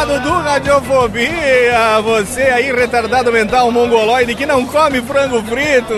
[0.00, 2.00] Desocupado do Radiofobia.
[2.02, 5.94] Você aí, retardado mental mongoloide que não come frango frito.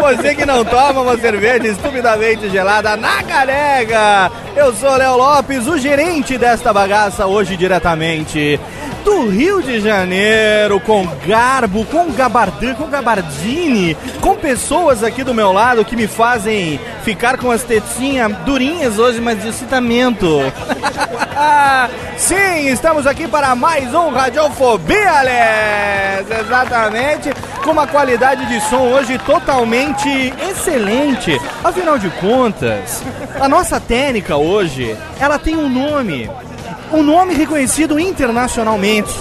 [0.00, 4.30] Você que não toma uma cerveja estupidamente gelada na careca.
[4.54, 8.58] Eu sou Léo Lopes, o gerente desta bagaça hoje diretamente
[9.04, 15.52] do Rio de Janeiro, com garbo, com gabardin, com gabardine, com pessoas aqui do meu
[15.52, 20.40] lado que me fazem ficar com as tetinhas durinhas hoje, mas de excitamento.
[22.16, 26.30] Sim, estamos aqui para mais um Radiofobia, Alex!
[26.40, 27.30] Exatamente,
[27.62, 30.08] com uma qualidade de som hoje totalmente
[30.48, 31.38] excelente.
[31.62, 33.02] Afinal de contas,
[33.38, 36.30] a nossa técnica hoje, ela tem um nome
[36.94, 39.12] um nome reconhecido internacionalmente.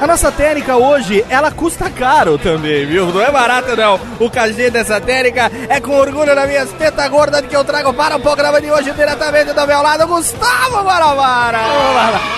[0.00, 3.06] A nossa técnica hoje, ela custa caro também, viu?
[3.06, 3.98] Não é barato não.
[4.18, 8.16] O cachê dessa técnica é com orgulho das minhas tetas gordas que eu trago para
[8.16, 11.58] o programa de hoje diretamente do meu lado, Gustavo Guarabara.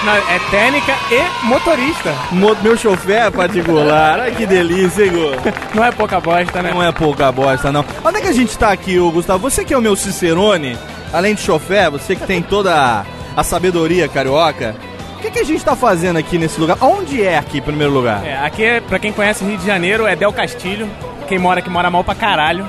[0.04, 2.14] Não, é técnica e motorista.
[2.30, 4.20] Mo- meu chofer particular.
[4.20, 5.50] Ai, que delícia, hein, Gu?
[5.74, 6.72] Não é pouca bosta, né?
[6.74, 7.84] Não é pouca bosta, não.
[8.04, 9.38] Onde é que a gente tá aqui, ô Gustavo?
[9.50, 10.76] Você que é o meu Cicerone,
[11.10, 13.04] além de chofer, você que tem toda
[13.36, 14.74] a, sabedoria carioca,
[15.16, 16.78] o que, que a gente tá fazendo aqui nesse lugar?
[16.80, 18.24] Onde é aqui, em primeiro lugar?
[18.26, 20.88] É, aqui, é, pra quem conhece Rio de Janeiro, é Del Castilho.
[21.28, 22.66] Quem mora aqui mora mal pra caralho.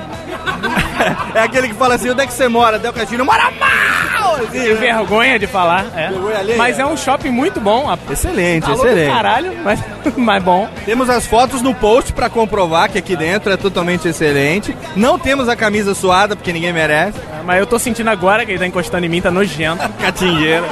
[1.36, 2.78] É aquele que fala assim, onde é que você mora?
[2.80, 4.36] Del Castilho, mora mal!
[4.36, 4.74] Assim, né?
[4.76, 5.86] vergonha de falar.
[5.96, 6.10] É.
[6.10, 6.58] Vergonha alheia.
[6.58, 7.90] Mas é um shopping muito bom.
[7.90, 9.12] a- Excelente, Calor do excelente.
[9.14, 9.80] caralho, mas,
[10.18, 10.70] mas bom.
[10.86, 14.76] Temos as fotos no post pra comprovar que aqui dentro é totalmente excelente.
[14.96, 17.20] Não temos a camisa suada, porque ninguém merece.
[17.46, 19.88] Mas eu tô sentindo agora que ele tá encostando em mim, tá nojento.
[20.00, 20.66] Catingueira.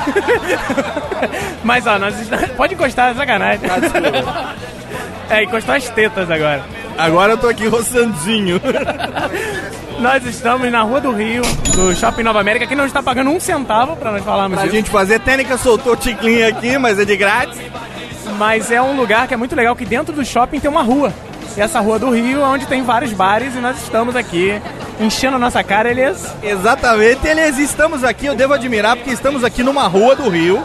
[1.64, 2.50] Mas ó, nós estamos...
[2.52, 3.62] pode encostar, é sacanagem.
[5.30, 6.62] É, encostar as tetas agora.
[6.97, 8.62] Agora eu tô aqui roçandinho.
[10.00, 11.42] Nós estamos na Rua do Rio,
[11.74, 14.76] do Shopping Nova América, que não está pagando um centavo pra nós falarmos Pra isso.
[14.76, 17.58] gente fazer, técnica soltou o ticlinho aqui, mas é de grátis.
[18.38, 21.14] Mas é um lugar que é muito legal, que dentro do shopping tem uma rua.
[21.58, 24.62] E essa rua do Rio, é onde tem vários bares, e nós estamos aqui
[25.00, 26.28] enchendo a nossa cara, eles...
[26.44, 30.62] Exatamente, eles estamos aqui, eu devo admirar, porque estamos aqui numa rua do Rio.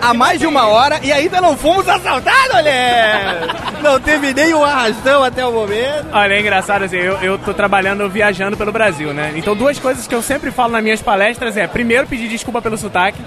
[0.00, 3.68] Há mais de uma hora e ainda não fomos assaltados, olha!
[3.82, 6.06] Não teve nem um arrastão até o momento.
[6.12, 9.32] Olha, é engraçado assim, eu, eu tô trabalhando viajando pelo Brasil, né?
[9.36, 12.76] Então duas coisas que eu sempre falo nas minhas palestras é, primeiro, pedir desculpa pelo
[12.76, 13.18] sotaque,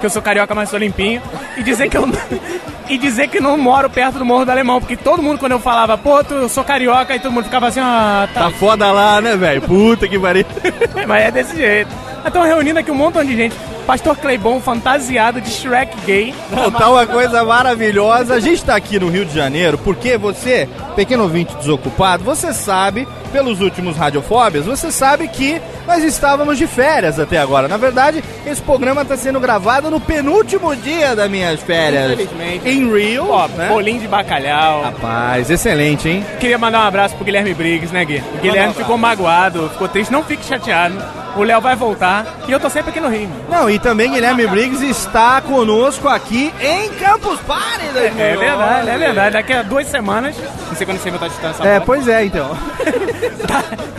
[0.00, 1.22] que eu sou carioca, mas sou limpinho,
[1.56, 2.08] e dizer que eu...
[2.90, 5.60] E dizer que não moro perto do Morro do Alemão, porque todo mundo, quando eu
[5.60, 8.40] falava, pô, tu, eu sou carioca, e todo mundo ficava assim, ah, tá.
[8.40, 9.62] Tá foda lá, né, velho?
[9.62, 10.44] Puta que pariu.
[11.06, 11.88] Mas é desse jeito.
[12.26, 13.54] Estão reunindo aqui um montão de gente.
[13.86, 16.34] Pastor Cleibon fantasiado de Shrek gay.
[16.50, 18.34] Não, tá uma coisa maravilhosa.
[18.34, 23.06] A gente tá aqui no Rio de Janeiro porque você, pequeno ouvinte desocupado, você sabe,
[23.32, 27.66] pelos últimos radiofóbias, você sabe que nós estávamos de férias até agora.
[27.66, 32.12] Na verdade, esse programa está sendo gravado no penúltimo dia das minhas férias.
[32.12, 32.68] Infelizmente.
[32.68, 33.68] Em Rio, Ó, né?
[33.68, 34.82] bolinho de bacalhau.
[34.82, 36.24] Rapaz, excelente, hein?
[36.38, 38.22] Queria mandar um abraço pro Guilherme Briggs, né, Gui?
[38.38, 40.12] O Guilherme ficou magoado, ficou triste.
[40.12, 40.94] Não fique chateado.
[41.36, 42.26] O Léo vai voltar.
[42.46, 43.28] E eu tô sempre aqui no Rio.
[43.48, 47.86] Não, e também Guilherme Briggs está conosco aqui em Campus Party.
[47.94, 49.32] É verdade, é verdade.
[49.34, 50.36] Daqui a duas semanas,
[50.68, 51.64] não sei quando você vai estar distância.
[51.64, 52.50] É, pois é, então.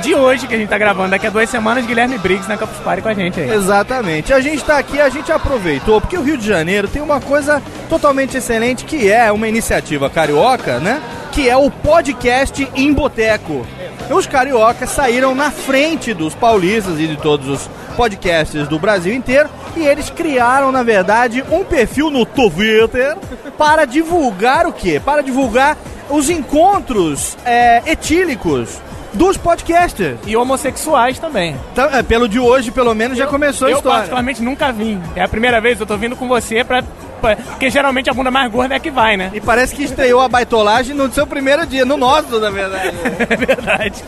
[0.02, 2.78] De hoje que a gente tá gravando, daqui a duas semanas, Guilherme Briggs na Campus
[2.80, 3.52] Party com a gente aí.
[3.52, 4.34] Exatamente.
[4.34, 7.62] A gente tá aqui, a gente aproveitou, porque o Rio de Janeiro tem uma coisa
[7.88, 11.00] totalmente excelente que é uma iniciativa carioca, né?
[11.32, 13.66] Que é o podcast em boteco.
[14.10, 19.50] Os cariocas saíram na frente dos paulistas e de todos os podcasts do Brasil inteiro
[19.76, 23.16] e eles criaram, na verdade, um perfil no Twitter
[23.58, 25.02] para divulgar o quê?
[25.04, 25.78] Para divulgar
[26.10, 28.82] os encontros é, etílicos
[29.14, 30.18] dos podcasters.
[30.26, 31.56] E homossexuais também.
[31.72, 33.98] Então, é, pelo de hoje, pelo menos, já começou a eu história.
[34.00, 35.02] particularmente nunca vim.
[35.16, 36.84] É a primeira vez que eu tô vindo com você pra,
[37.22, 39.32] Porque geralmente a bunda mais gorda é que vai, né?
[39.34, 42.92] E parece que estreou a baitolagem no seu primeiro dia, no nosso, na verdade.
[43.30, 44.04] É verdade.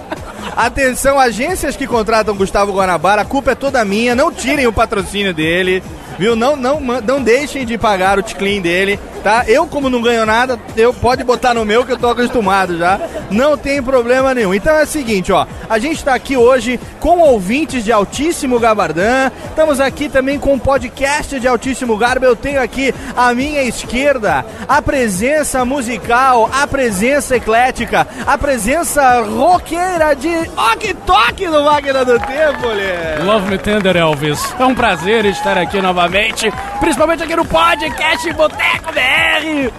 [0.55, 5.33] Atenção, agências que contratam Gustavo Guanabara, a culpa é toda minha, não tirem o patrocínio
[5.33, 5.83] dele,
[6.17, 6.35] viu?
[6.35, 9.45] Não, não, não deixem de pagar o ticlin dele, tá?
[9.47, 12.99] Eu, como não ganho nada, eu pode botar no meu que eu tô acostumado já.
[13.31, 14.53] Não tem problema nenhum.
[14.53, 19.31] Então é o seguinte, ó, a gente tá aqui hoje com ouvintes de altíssimo gabardão,
[19.47, 22.25] estamos aqui também com um podcast de altíssimo garbo.
[22.25, 30.13] Eu tenho aqui à minha esquerda a presença musical, a presença eclética, a presença roqueira
[30.13, 33.23] de Ok Tok do Máquina do Tempo, Lê.
[33.23, 34.53] Love Me Tender, Elvis.
[34.59, 39.71] É um prazer estar aqui novamente, principalmente aqui no podcast Boteco BR.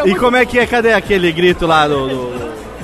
[0.00, 0.66] RJ, E como é que é?
[0.66, 2.08] Cadê aquele grito lá do.
[2.08, 2.30] do,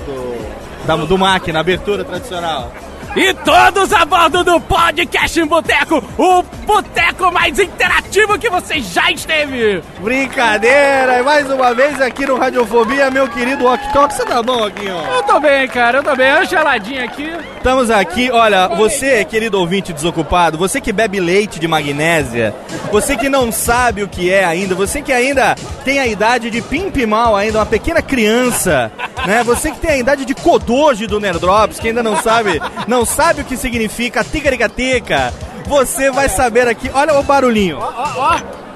[0.07, 2.73] do, da- do máquina, abertura tradicional?
[3.17, 9.09] E todos a bordo do podcast em Boteco, o boteco mais interativo que você já
[9.09, 9.81] esteve.
[10.01, 11.21] Brincadeira!
[11.21, 14.13] E mais uma vez aqui no Radiofobia, meu querido Ok Tok.
[14.13, 15.17] Você tá bom ó?
[15.17, 16.33] Eu tô bem, cara, eu tô bem.
[16.33, 17.31] Uma geladinha aqui.
[17.57, 22.55] Estamos aqui, olha, você, querido ouvinte desocupado, você que bebe leite de magnésia,
[22.91, 26.61] você que não sabe o que é ainda, você que ainda tem a idade de
[26.61, 28.93] Pimp Mal, ainda uma pequena criança,
[29.27, 29.43] né?
[29.45, 33.43] Você que tem a idade de Kodoji do Nerdrops, que ainda não sabe, não sabe
[33.43, 35.33] o que significa ticaricateca,
[35.67, 37.79] você vai saber aqui, olha o barulhinho.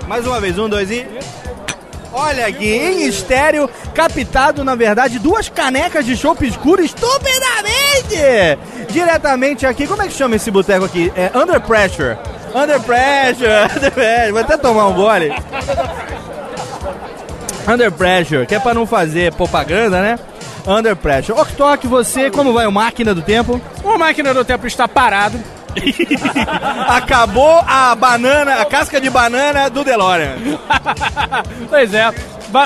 [0.06, 1.06] Mais uma vez, um, dois e...
[2.10, 8.16] Olha aqui, em estéreo, captado, na verdade, duas canecas de chopp escuro estupidamente!
[8.90, 11.12] Diretamente aqui, como é que chama esse boteco aqui?
[11.14, 12.16] É Under Pressure.
[12.54, 14.32] Under Pressure, Under Pressure.
[14.32, 15.32] Vou até tomar um gole.
[17.68, 20.18] Under Pressure, que é pra não fazer propaganda, né?
[20.66, 21.38] Under Pressure.
[21.38, 23.60] Oktok, você, como vai o Máquina do Tempo?
[23.84, 25.38] O máquina do tempo está parado.
[26.88, 30.36] Acabou a banana, a casca de banana do DeLorean.
[31.68, 32.12] pois é.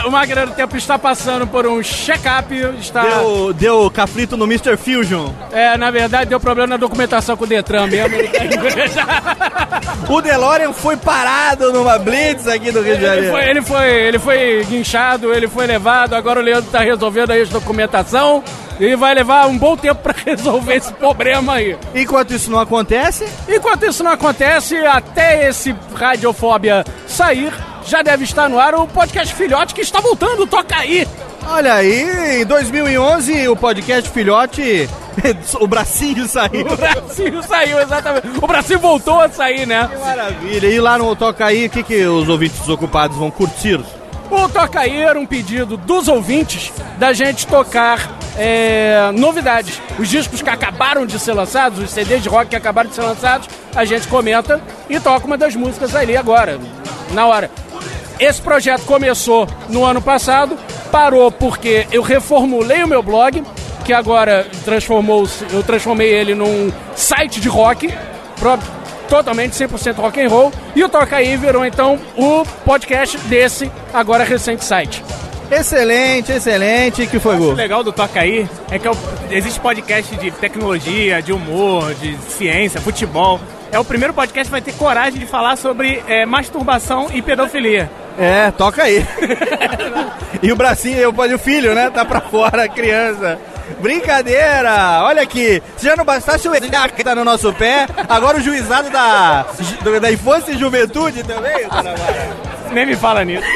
[0.07, 2.55] O máquina do tempo está passando por um check-up.
[2.81, 3.03] Está.
[3.03, 4.77] Deu, deu cafrito no Mr.
[4.77, 5.31] Fusion.
[5.53, 8.15] É, na verdade, deu problema na documentação com o Detran mesmo.
[8.17, 8.29] Ele
[8.89, 13.31] tá- O DeLorean foi parado numa blitz aqui do Rio de Ele Janeiro.
[13.33, 17.43] foi, ele, foi, ele foi guinchado, ele foi levado, agora o Leandro tá resolvendo aí
[17.43, 18.43] a documentação
[18.85, 21.77] e vai levar um bom tempo pra resolver esse problema aí.
[21.95, 27.53] Enquanto isso não acontece, Enquanto isso não acontece, até esse Radiofóbia sair,
[27.87, 31.07] já deve estar no ar o podcast Filhote que está voltando, toca aí!
[31.47, 34.89] olha aí, em 2011 o podcast Filhote,
[35.61, 36.67] o bracinho saiu.
[36.67, 38.29] O Brasil saiu, exatamente.
[38.41, 39.91] O Brasil voltou a sair, né?
[40.01, 40.67] Maravilha.
[40.69, 43.81] E lá no Toca aí, o que, que os ouvintes desocupados vão curtir?
[44.31, 49.81] O Toca aí era um pedido dos ouvintes da gente tocar é, novidades.
[49.99, 53.03] Os discos que acabaram de ser lançados, os CDs de rock que acabaram de ser
[53.03, 56.59] lançados, a gente comenta e toca uma das músicas ali agora,
[57.13, 57.51] na hora.
[58.19, 60.57] Esse projeto começou no ano passado,
[60.91, 63.43] parou porque eu reformulei o meu blog,
[63.85, 67.93] que agora transformou eu transformei ele num site de rock,
[69.09, 74.25] totalmente 100% rock and roll, e o Toca aí virou então o podcast desse agora
[74.25, 75.03] recente site.
[75.53, 77.07] Excelente, excelente.
[77.07, 77.53] que foi, O Gu?
[77.53, 78.97] legal do Toca Aí é que é o-
[79.31, 83.41] existe podcast de tecnologia, de humor, de ciência, futebol.
[83.71, 87.91] É o primeiro podcast que vai ter coragem de falar sobre é, masturbação e pedofilia.
[88.19, 89.05] É, toca aí.
[90.43, 91.89] e o bracinho, eu, o filho, né?
[91.91, 93.39] Tá pra fora, a criança.
[93.81, 95.01] Brincadeira!
[95.05, 98.41] Olha aqui, se já não bastasse o ECAC que tá no nosso pé, agora o
[98.41, 99.47] juizado da,
[100.01, 101.67] da infância e juventude também,
[102.73, 103.47] Nem me fala nisso.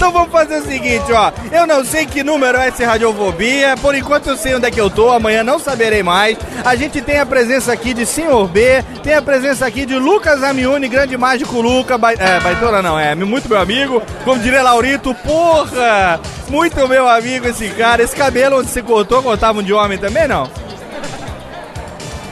[0.00, 1.30] Então vamos fazer o seguinte, ó.
[1.52, 3.76] Eu não sei que número é esse Radiofobia.
[3.82, 5.10] Por enquanto eu sei onde é que eu tô.
[5.10, 6.38] Amanhã não saberei mais.
[6.64, 8.82] A gente tem a presença aqui de Senhor B.
[9.02, 11.98] Tem a presença aqui de Lucas Amiuni, grande mágico Luca.
[11.98, 12.14] Ba...
[12.14, 14.02] É, baitola não, é muito meu amigo.
[14.24, 16.18] Como diria Laurito, porra!
[16.48, 18.02] Muito meu amigo esse cara.
[18.02, 20.48] Esse cabelo onde você cortou, cortavam de homem também, não?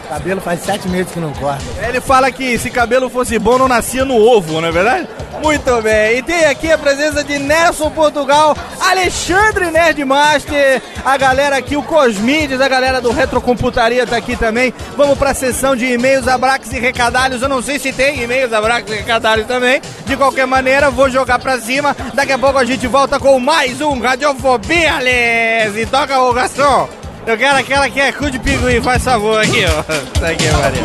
[0.08, 1.62] Cabelo faz sete meses que não corta.
[1.86, 5.06] Ele fala que se cabelo fosse bom, não nascia no ovo, não é verdade?
[5.42, 6.18] Muito bem.
[6.18, 12.60] E tem aqui a presença de Nelson Portugal, Alexandre Nerdmaster, a galera aqui, o Cosmides,
[12.60, 14.72] a galera do Retrocomputaria tá aqui também.
[14.96, 17.42] Vamos pra sessão de e-mails, abraques e recadalhos.
[17.42, 19.80] Eu não sei se tem e-mails, abraques e recadalhos também.
[20.06, 21.94] De qualquer maneira, vou jogar pra cima.
[22.14, 25.76] Daqui a pouco a gente volta com mais um Radiofobia, Ales.
[25.76, 26.88] E toca o garçom.
[27.28, 29.82] Eu quero aquela que é cu de pinguim, faz favor aqui, ó.
[30.18, 30.82] Tá aqui, Maria.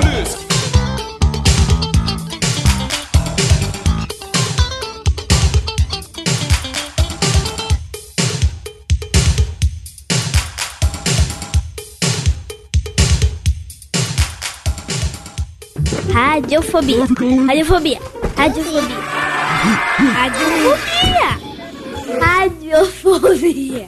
[16.11, 17.05] Radiofobia.
[17.47, 17.99] Radiofobia.
[18.35, 18.97] Radiofobia.
[20.13, 21.39] Radiofobia.
[22.19, 23.87] Radiofobia.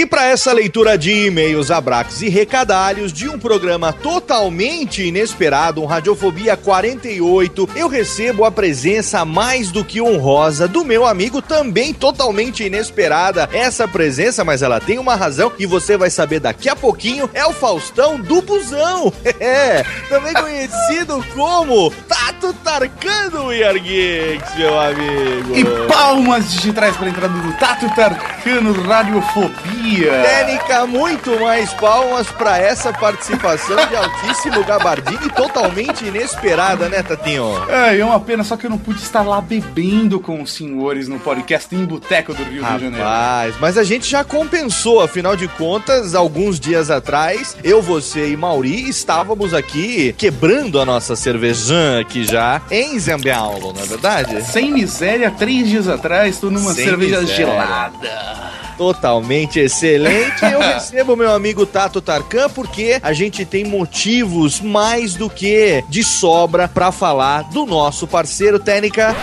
[0.00, 5.84] E para essa leitura de e-mails, abraques e recadalhos de um programa totalmente inesperado, um
[5.84, 12.64] Radiofobia 48, eu recebo a presença mais do que honrosa do meu amigo, também totalmente
[12.64, 13.46] inesperada.
[13.52, 17.44] Essa presença, mas ela tem uma razão e você vai saber daqui a pouquinho, é
[17.44, 19.12] o Faustão do Busão.
[19.38, 21.90] É, também conhecido como
[22.30, 25.56] Tato Tarcano Are Geeks, meu amigo.
[25.56, 30.12] E palmas digitais para a entrada do Tato Tarcano Radiofobia.
[30.22, 37.50] Técnica, muito mais palmas para essa participação de altíssimo gabardine totalmente inesperada, né, Tatinho?
[37.68, 41.08] É, é uma pena, só que eu não pude estar lá bebendo com os senhores
[41.08, 43.58] no podcast em Boteco do Rio Rapaz, de Janeiro.
[43.60, 48.88] mas a gente já compensou, afinal de contas, alguns dias atrás, eu, você e Mauri
[48.88, 54.42] estávamos aqui quebrando a nossa cervejã aqui já em Zambiaulo, não é verdade?
[54.50, 57.36] Sem miséria, três dias atrás, tô numa Sem cerveja miséria.
[57.36, 58.50] gelada.
[58.76, 60.42] Totalmente excelente.
[60.42, 66.02] Eu recebo meu amigo Tato Tarkan porque a gente tem motivos mais do que de
[66.02, 69.14] sobra para falar do nosso parceiro Técnica.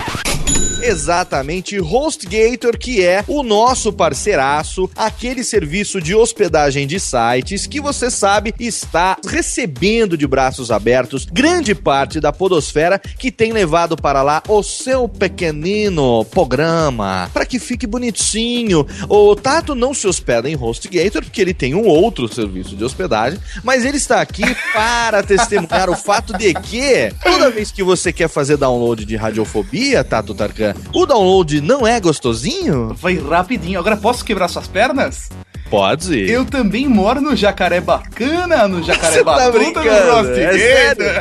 [0.87, 8.09] Exatamente, HostGator, que é o nosso parceiraço, aquele serviço de hospedagem de sites que você
[8.09, 14.41] sabe está recebendo de braços abertos grande parte da podosfera que tem levado para lá
[14.47, 18.87] o seu pequenino programa para que fique bonitinho.
[19.09, 23.37] O Tato não se hospeda em HostGator porque ele tem um outro serviço de hospedagem,
[23.61, 28.29] mas ele está aqui para testemunhar o fato de que toda vez que você quer
[28.29, 32.93] fazer download de radiofobia, Tato Tarkan, o download não é gostosinho?
[32.95, 33.79] Vai rapidinho.
[33.79, 35.29] Agora posso quebrar suas pernas?
[35.69, 36.29] Pode.
[36.29, 40.53] Eu também moro no Jacaré Bacana, no Jacaré Você tá Batuta, brincando, no Roast é
[40.57, 41.05] sério?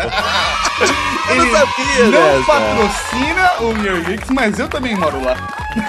[1.28, 2.44] Eu não sabia não dessa.
[2.46, 5.36] patrocina o New Geeks, mas eu também moro lá.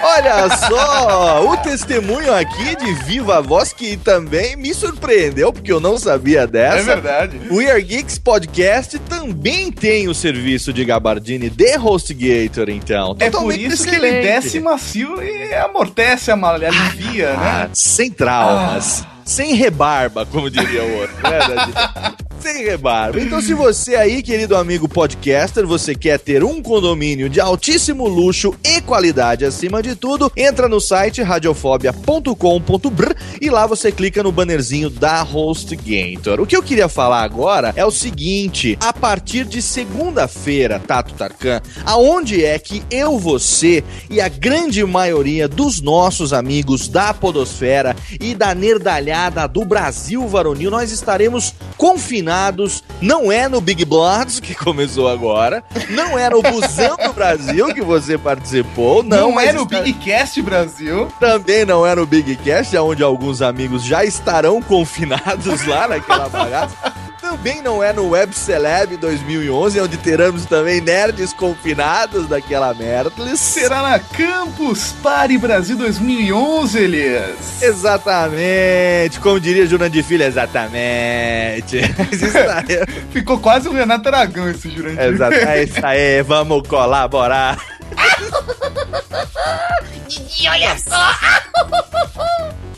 [0.04, 5.98] Olha só, o testemunho aqui de viva voz que também me surpreendeu, porque eu não
[5.98, 6.78] sabia dessa.
[6.80, 7.40] É verdade.
[7.52, 13.16] O We Are Geeks Podcast também tem o serviço de gabardine de HostGator, então.
[13.20, 14.24] É por Totalmente isso que ele excelente.
[14.44, 17.70] desce macio e amortece a malha, alivia, Ah, né?
[17.76, 18.10] sem
[18.56, 19.08] traumas.
[19.26, 22.18] Sem rebarba, como diria o outro, né?
[22.40, 23.20] Sem rebarba.
[23.20, 28.54] Então, se você aí, querido amigo podcaster, você quer ter um condomínio de altíssimo luxo
[28.64, 34.90] e qualidade acima de tudo, entra no site radiofobia.com.br e lá você clica no bannerzinho
[34.90, 36.40] da HostGator.
[36.40, 41.62] O que eu queria falar agora é o seguinte: a partir de segunda-feira, Tato Tarkan,
[41.86, 48.36] aonde é que eu, você e a grande maioria dos nossos amigos da Podosfera e
[48.36, 52.27] da nerdalhada do Brasil varonil, nós estaremos confinados.
[53.02, 57.82] Não é no Big Bloods, que começou agora, não é no Busão do Brasil, que
[57.82, 61.08] você participou, não, Não, é no está- Big Cast Brasil.
[61.20, 66.76] também não é no Big Cast, onde alguns amigos já estarão confinados lá naquela bagaça.
[67.30, 73.38] Também não é no Web Celeb 2011, onde teremos também nerds confinados daquela Mertles.
[73.42, 77.62] Será na Campus Party Brasil 2011, Elias.
[77.62, 81.82] Exatamente, como diria Jurandir Filho, exatamente.
[83.12, 85.02] Ficou quase o Renato Aragão esse Jurandir.
[85.02, 87.58] Exato, é isso aí, vamos colaborar.
[90.08, 91.12] Didi, olha só!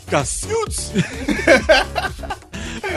[0.09, 0.91] Cacildes!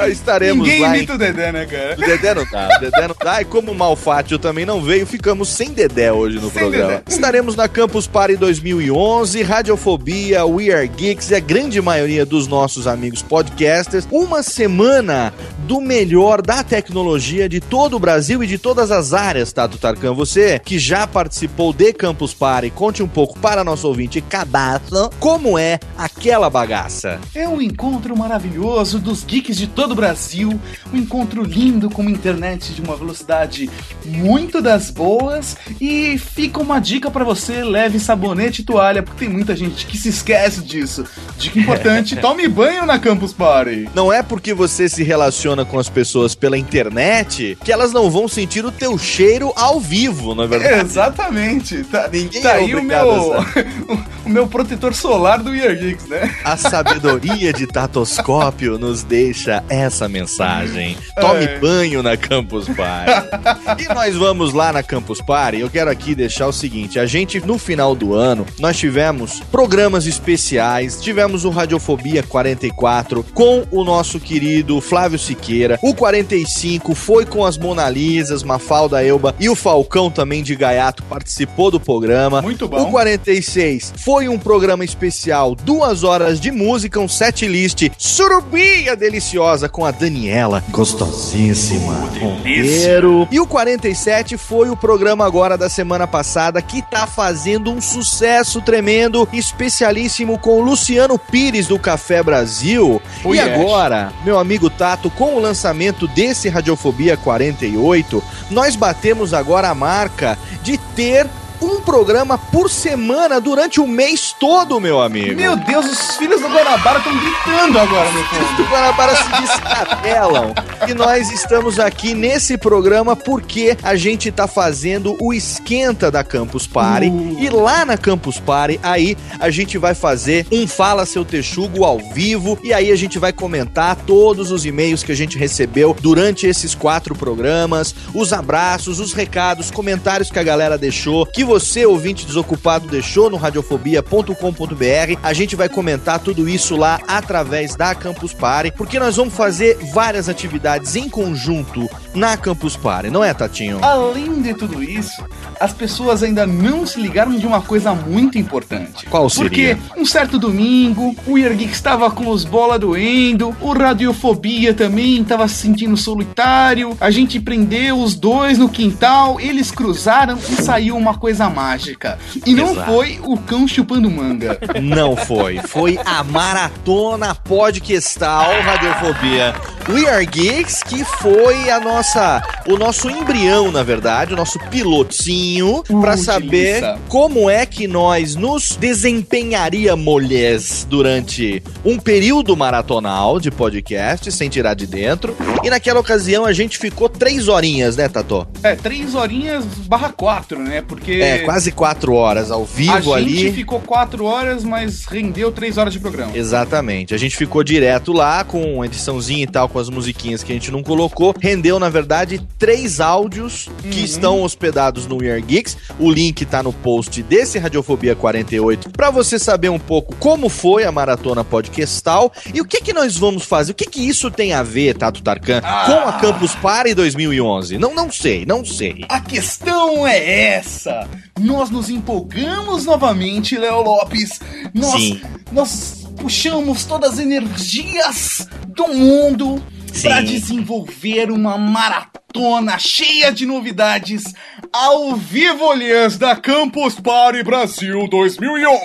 [0.08, 0.96] Estaremos Ninguém lá.
[0.96, 1.94] imita o Dedé, né, cara?
[1.96, 3.40] O Dedé não dá, o Dedé não dá.
[3.40, 6.88] E como o Malfátio também não veio, ficamos sem Dedé hoje no Sem programa.
[6.88, 7.02] Dedé.
[7.08, 12.86] Estaremos na Campus Party 2011, Radiofobia, We Are Geeks e a grande maioria dos nossos
[12.86, 14.06] amigos podcasters.
[14.10, 15.32] Uma semana
[15.72, 20.12] do melhor da tecnologia de todo o Brasil e de todas as áreas, Tato Tarkan.
[20.12, 25.58] Você que já participou de Campus Party, conte um pouco para nosso ouvinte cadastro como
[25.58, 27.18] é aquela bagaça.
[27.34, 30.60] É um encontro maravilhoso dos geeks de todo o Brasil,
[30.92, 33.70] um encontro lindo com uma internet de uma velocidade
[34.04, 39.32] muito das boas e fica uma dica pra você, leve sabonete e toalha, porque tem
[39.32, 41.06] muita gente que se esquece disso.
[41.38, 43.88] Dica importante, tome banho na Campus Party.
[43.94, 48.26] Não é porque você se relaciona com as pessoas pela internet que elas não vão
[48.28, 50.80] sentir o teu cheiro ao vivo, não é verdade?
[50.86, 51.84] Exatamente.
[51.84, 53.34] Tá, Ninguém tá é aí o meu,
[54.24, 56.34] o meu protetor solar do Year Geeks, né?
[56.44, 60.96] A sabedoria de Tatoscópio nos deixa essa mensagem.
[61.20, 61.58] Tome É.
[61.58, 63.82] banho na Campus Party.
[63.82, 65.60] e nós vamos lá na Campus Party.
[65.60, 70.06] Eu quero aqui deixar o seguinte: a gente, no final do ano, nós tivemos programas
[70.06, 71.00] especiais.
[71.00, 75.41] Tivemos o Radiofobia 44 com o nosso querido Flávio Siqueira.
[75.82, 81.70] O 45 foi com as Monalisas, Mafalda Elba e o Falcão também de Gaiato participou
[81.70, 82.40] do programa.
[82.40, 82.82] Muito bom.
[82.82, 89.68] O 46 foi um programa especial, duas horas de música, um set list surubinha deliciosa
[89.68, 92.10] com a Daniela, gostosíssima.
[92.20, 93.26] Monteiro.
[93.30, 98.60] E o 47 foi o programa agora da semana passada que tá fazendo um sucesso
[98.60, 103.00] tremendo, especialíssimo com o Luciano Pires do Café Brasil.
[103.24, 103.48] Oh, e yes.
[103.48, 110.38] agora, meu amigo Tato, com o lançamento desse Radiofobia 48, nós batemos agora a marca
[110.62, 111.26] de ter
[111.62, 115.36] um programa por semana durante o mês todo, meu amigo.
[115.36, 118.56] Meu Deus, os filhos do Guanabara estão gritando agora, meu Os povo.
[118.56, 120.54] do Guanabara se descapelam.
[120.88, 126.66] E nós estamos aqui nesse programa porque a gente tá fazendo o esquenta da Campus
[126.66, 127.06] Party.
[127.06, 127.36] Uh.
[127.38, 132.00] E lá na Campus Party, aí a gente vai fazer um Fala Seu Texugo ao
[132.00, 132.58] vivo.
[132.64, 136.74] E aí a gente vai comentar todos os e-mails que a gente recebeu durante esses
[136.74, 142.88] quatro programas, os abraços, os recados, comentários que a galera deixou, que você, ouvinte desocupado,
[142.88, 145.18] deixou no radiofobia.com.br.
[145.22, 149.76] A gente vai comentar tudo isso lá através da Campus Party, porque nós vamos fazer
[149.92, 153.80] várias atividades em conjunto na Campus Party, não é, Tatinho?
[153.82, 155.22] Além de tudo isso,
[155.60, 159.04] as pessoas ainda não se ligaram de uma coisa muito importante.
[159.06, 159.76] Qual seria?
[159.76, 165.20] Porque um certo domingo, o Year Geek estava com os bola doendo, o Radiofobia também
[165.20, 170.96] estava se sentindo solitário, a gente prendeu os dois no quintal, eles cruzaram e saiu
[170.96, 172.18] uma coisa mágica.
[172.44, 172.92] E não Exato.
[172.92, 174.58] foi o cão chupando manga.
[174.80, 175.58] Não foi.
[175.58, 179.54] Foi a maratona podcastal Radiofobia
[179.88, 185.82] We Are Geeks, que foi a nossa, o nosso embrião, na verdade, o nosso pilotinho,
[186.00, 186.32] pra delícia.
[186.32, 194.74] saber como é que nós nos desempenharíamos durante um período maratonal de podcast, sem tirar
[194.74, 195.36] de dentro.
[195.62, 198.46] E naquela ocasião a gente ficou três horinhas, né, Tató?
[198.62, 200.82] É, três horinhas barra quatro, né?
[200.82, 203.36] Porque É, quase quatro horas ao a vivo ali.
[203.38, 206.36] gente ficou quatro horas, mas rendeu três horas de programa.
[206.36, 207.14] Exatamente.
[207.14, 210.70] A gente ficou direto lá com ediçãozinha e tal, com as musiquinhas que a gente
[210.70, 211.34] não colocou.
[211.40, 214.04] Rendeu, na verdade, três áudios que Uhum.
[214.04, 215.76] estão hospedados no We Are Geeks.
[215.98, 220.84] O link tá no post desse Radiofobia 48 pra você saber um pouco como foi
[220.84, 223.72] a maratona podcastal e o que que nós vamos fazer.
[223.72, 225.84] O que que isso tem a ver, Tato Tarkan, Ah.
[225.86, 227.78] com a Campus Party 2011?
[227.78, 229.04] Não, não sei, não sei.
[229.08, 231.08] A questão é essa.
[231.40, 234.40] Nós nos empolgamos novamente, Léo Lopes.
[234.74, 235.20] Nós, Sim.
[235.50, 239.62] nós puxamos todas as energias do mundo.
[240.00, 244.32] Para desenvolver uma maratona cheia de novidades
[244.72, 248.82] ao vivo, aliás, da Campus Party Brasil 2011.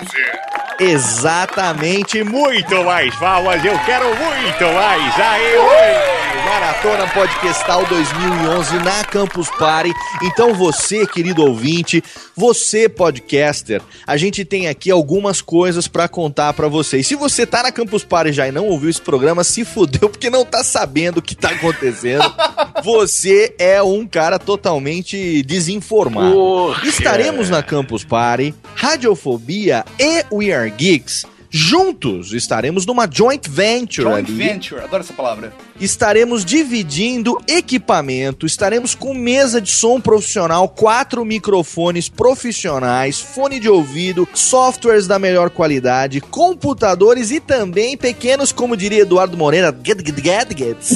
[0.80, 5.18] Exatamente, muito mais palmas, eu quero muito mais.
[5.18, 6.28] Aê, oi.
[6.44, 9.92] Maratona Podcastal 2011 na Campus Party.
[10.22, 12.02] Então você, querido ouvinte,
[12.38, 16.98] você podcaster, a gente tem aqui algumas coisas pra contar pra você.
[16.98, 20.08] E se você tá na Campus Party já e não ouviu esse programa, se fudeu
[20.08, 22.22] porque não tá sabendo o que tá acontecendo.
[22.84, 26.32] você é um cara totalmente desinformado.
[26.32, 26.86] Porra.
[26.86, 32.32] Estaremos na Campus Party, Radiofobia e We Are Geeks juntos.
[32.32, 34.36] Estaremos numa joint venture Joint ali.
[34.36, 35.52] venture, adoro essa palavra.
[35.80, 44.26] Estaremos dividindo equipamento, estaremos com mesa de som profissional, quatro microfones profissionais, fone de ouvido,
[44.34, 50.90] softwares da melhor qualidade, computadores e também pequenos, como diria Eduardo Moreira, gadgets.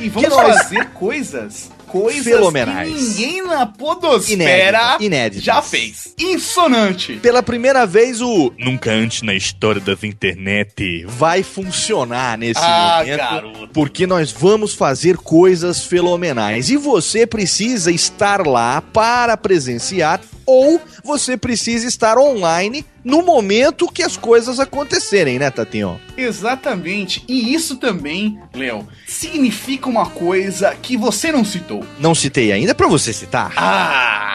[0.00, 2.88] E vamos nós- fazer coisas, coisas Fenomenais.
[2.92, 5.44] que ninguém na podosfera inéditas.
[5.44, 6.14] já fez.
[6.18, 7.14] Insonante.
[7.22, 11.04] Pela primeira vez, o Nunca antes na história das internet.
[11.06, 13.68] vai funcionar nesse Ah, momento, garoto.
[13.72, 16.70] porque nós vamos fazer coisas fenomenais.
[16.70, 24.02] E você precisa estar lá para presenciar ou você precisa estar online no momento que
[24.02, 26.00] as coisas acontecerem, né, Tatinho?
[26.16, 27.24] Exatamente.
[27.28, 31.84] E isso também, Léo, significa uma coisa que você não citou.
[31.98, 33.52] Não citei ainda para você citar.
[33.56, 34.25] Ah!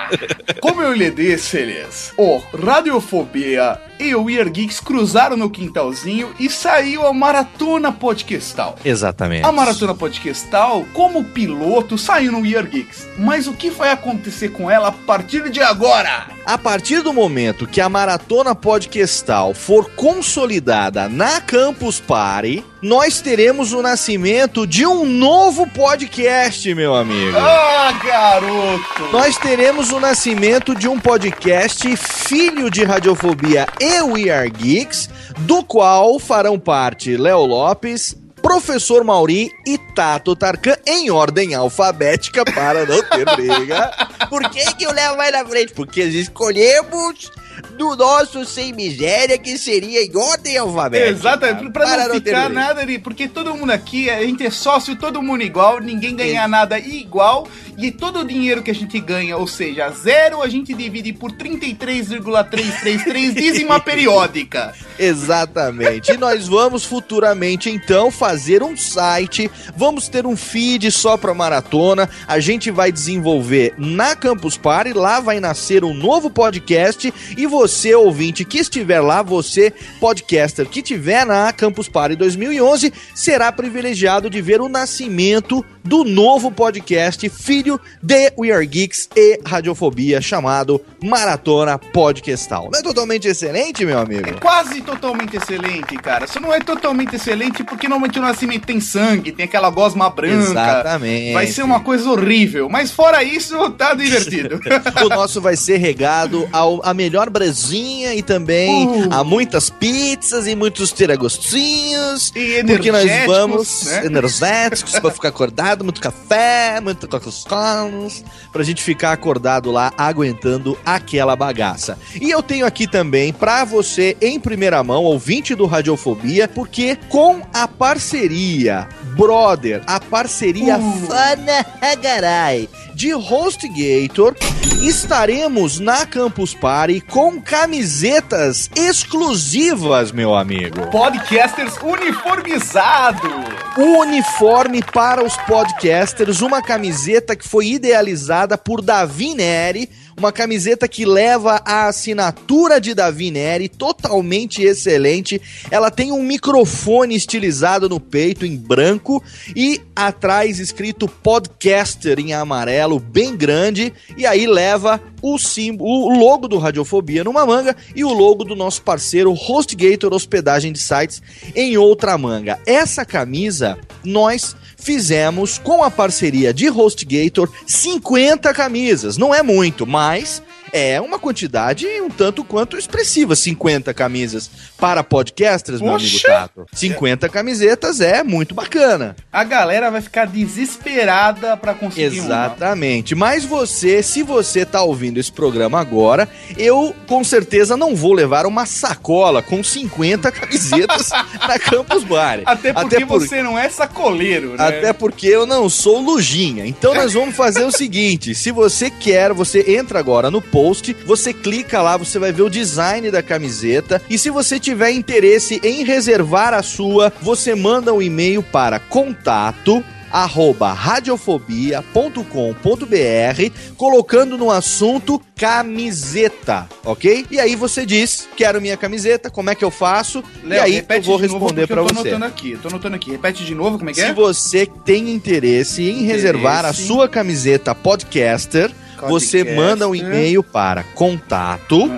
[0.61, 6.49] Como eu lhe disse, Elias, o Radiofobia e o Weird Geeks cruzaram no quintalzinho e
[6.49, 8.75] saiu a Maratona Podcastal.
[8.83, 9.45] Exatamente.
[9.45, 13.07] A Maratona Podcastal, como piloto, saiu no Weird Geeks.
[13.17, 16.27] Mas o que vai acontecer com ela a partir de agora?
[16.45, 23.73] A partir do momento que a maratona podcastal for consolidada na Campus Party, nós teremos
[23.73, 27.37] o nascimento de um novo podcast, meu amigo.
[27.37, 29.11] Ah, garoto!
[29.11, 35.63] Nós teremos o nascimento de um podcast filho de Radiofobia e We Are Geeks, do
[35.63, 43.03] qual farão parte Léo Lopes, Professor Mauri e Tato Tarkan em ordem alfabética para não
[43.03, 43.91] ter briga.
[44.29, 45.73] Por que, que o Léo vai na frente?
[45.73, 47.31] Porque escolhemos
[47.77, 51.09] do nosso sem miséria que seria em ordem alfabética.
[51.09, 54.95] Exatamente, pra Para não ficar nada ali, porque todo mundo aqui, a gente é sócio,
[54.95, 59.37] todo mundo igual, ninguém ganha nada igual, e todo o dinheiro que a gente ganha,
[59.37, 64.73] ou seja, zero, a gente divide por 33,333 dízima periódica.
[64.97, 66.11] Exatamente.
[66.11, 69.49] E nós vamos futuramente, então, fazer um site.
[69.75, 72.07] Vamos ter um feed só para maratona.
[72.27, 74.93] A gente vai desenvolver na Campus Party.
[74.93, 77.11] Lá vai nascer um novo podcast.
[77.41, 83.51] E você, ouvinte que estiver lá, você, podcaster que estiver na Campus Party 2011, será
[83.51, 90.21] privilegiado de ver o nascimento do novo podcast, filho de We Are Geeks e Radiofobia,
[90.21, 92.69] chamado Maratona Podcastal.
[92.71, 94.39] Não é totalmente excelente, meu amigo?
[94.39, 96.27] Quase totalmente excelente, cara.
[96.27, 100.51] Só não é totalmente excelente porque normalmente o nascimento tem sangue, tem aquela gosma branca.
[100.51, 101.33] Exatamente.
[101.33, 102.69] Vai ser uma coisa horrível.
[102.69, 104.59] Mas fora isso, tá divertido.
[105.03, 109.07] o nosso vai ser regado ao, a melhor brezinha e também Uh.
[109.11, 112.31] a muitas pizzas e muitos tiragostinhos.
[112.35, 114.05] E porque nós vamos né?
[114.05, 118.07] energéticos pra ficar acordado, muito café, muito Coca-Cola,
[118.51, 121.97] pra gente ficar acordado lá aguentando aquela bagaça.
[122.19, 127.41] E eu tenho aqui também pra você em primeira mão, ouvinte do Radiofobia, porque com
[127.53, 132.67] a parceria Brother, a parceria Fana Hagarai
[133.01, 134.35] de HostGator,
[134.79, 140.85] estaremos na Campus Party com camisetas exclusivas, meu amigo.
[140.91, 143.31] Podcasters uniformizados.
[143.75, 149.89] Um uniforme para os podcasters, uma camiseta que foi idealizada por Davi Neri,
[150.21, 155.41] uma camiseta que leva a assinatura de Davi Neri, totalmente excelente.
[155.71, 159.23] Ela tem um microfone estilizado no peito em branco
[159.55, 166.47] e atrás escrito podcaster em amarelo, bem grande, e aí leva o símbolo, o logo
[166.47, 171.21] do Radiofobia numa manga e o logo do nosso parceiro HostGator Hospedagem de Sites
[171.55, 172.59] em outra manga.
[172.65, 179.17] Essa camisa nós fizemos com a parceria de HostGator 50 camisas.
[179.17, 180.41] Não é muito, mas
[180.73, 183.35] é uma quantidade um tanto quanto expressiva.
[183.35, 186.27] 50 camisas para podcasters, meu amigo Poxa!
[186.27, 186.65] Tato.
[186.73, 189.15] 50 camisetas é muito bacana.
[189.31, 192.25] A galera vai ficar desesperada pra conseguir uma.
[192.25, 193.15] Exatamente.
[193.15, 198.45] Mas você, se você tá ouvindo esse programa agora, eu com certeza não vou levar
[198.45, 201.09] uma sacola com 50 camisetas
[201.47, 202.41] na Campus Bar.
[202.45, 204.67] Até porque você não é sacoleiro, né?
[204.67, 206.65] Até porque eu não sou lujinha.
[206.65, 210.60] Então nós vamos fazer o seguinte: se você quer, você entra agora no post,
[211.05, 214.01] você clica lá, você vai ver o design da camiseta.
[214.09, 219.83] E se você tiver interesse em reservar a sua, você manda um e-mail para contato
[220.11, 227.25] arroba radiofobia.com.br, colocando no assunto camiseta, ok?
[227.31, 230.23] E aí você diz, quero minha camiseta, como é que eu faço?
[230.43, 232.09] Léo, e aí eu vou responder porque pra eu tô você.
[232.09, 233.11] anotando aqui, tô anotando aqui.
[233.11, 234.13] Repete de novo, como é que Se é?
[234.13, 238.71] você tem interesse em reservar a sua camiseta podcaster,
[239.07, 241.91] você manda um e-mail para contato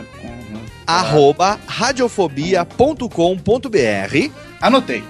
[0.86, 4.30] arroba radiofobia.com.br
[4.62, 5.04] Anotei.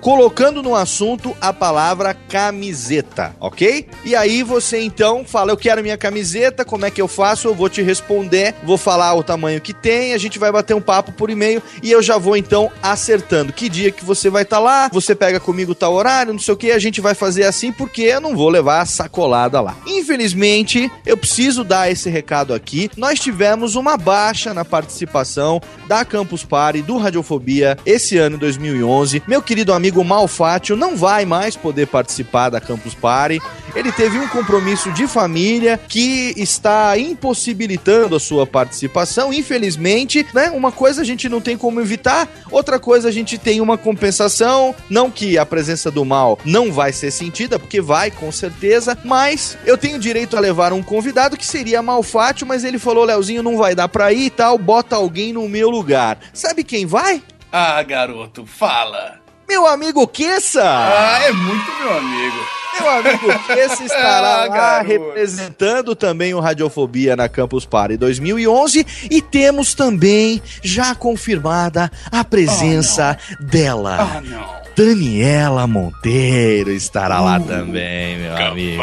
[0.00, 3.86] Colocando no assunto a palavra camiseta, ok?
[4.04, 7.48] E aí você então fala, eu quero minha camiseta, como é que eu faço?
[7.48, 10.80] Eu vou te responder, vou falar o tamanho que tem, a gente vai bater um
[10.80, 14.58] papo por e-mail e eu já vou então acertando que dia que você vai estar
[14.58, 17.72] lá, você pega comigo tal horário, não sei o que, a gente vai fazer assim
[17.72, 19.76] porque eu não vou levar a sacolada lá.
[19.86, 22.90] Infelizmente, eu preciso dar esse recado aqui.
[22.96, 29.22] Nós tivemos uma baixa na participação da Campus Party do Radiofobia esse ano 2011.
[29.26, 33.40] Meu querido amigo Malfátio não vai mais poder participar da Campus Party.
[33.74, 39.32] Ele teve um compromisso de família que está impossibilitando a sua participação.
[39.32, 40.50] Infelizmente, né?
[40.50, 44.74] Uma coisa a gente não tem como evitar, outra coisa a gente tem uma compensação.
[44.88, 49.56] Não que a presença do mal não vai ser sentida, porque vai com certeza, mas
[49.64, 53.56] eu tenho direito a levar um convidado que seria Malfátio, mas ele falou: Leozinho, não
[53.56, 56.18] vai dar pra ir e tal, bota alguém no meu lugar.
[56.32, 57.22] Sabe quem vai?
[57.50, 59.20] Ah, garoto, fala.
[59.48, 60.62] Meu amigo Kessa!
[60.64, 62.36] Ah, é muito meu amigo.
[62.80, 69.20] Meu amigo Kessa estará Ah, lá representando também o Radiofobia na Campus Party 2011 e
[69.22, 73.96] temos também já confirmada a presença dela.
[74.16, 74.58] Ah, não.
[74.76, 78.82] Daniela Monteiro estará lá também, meu amigo.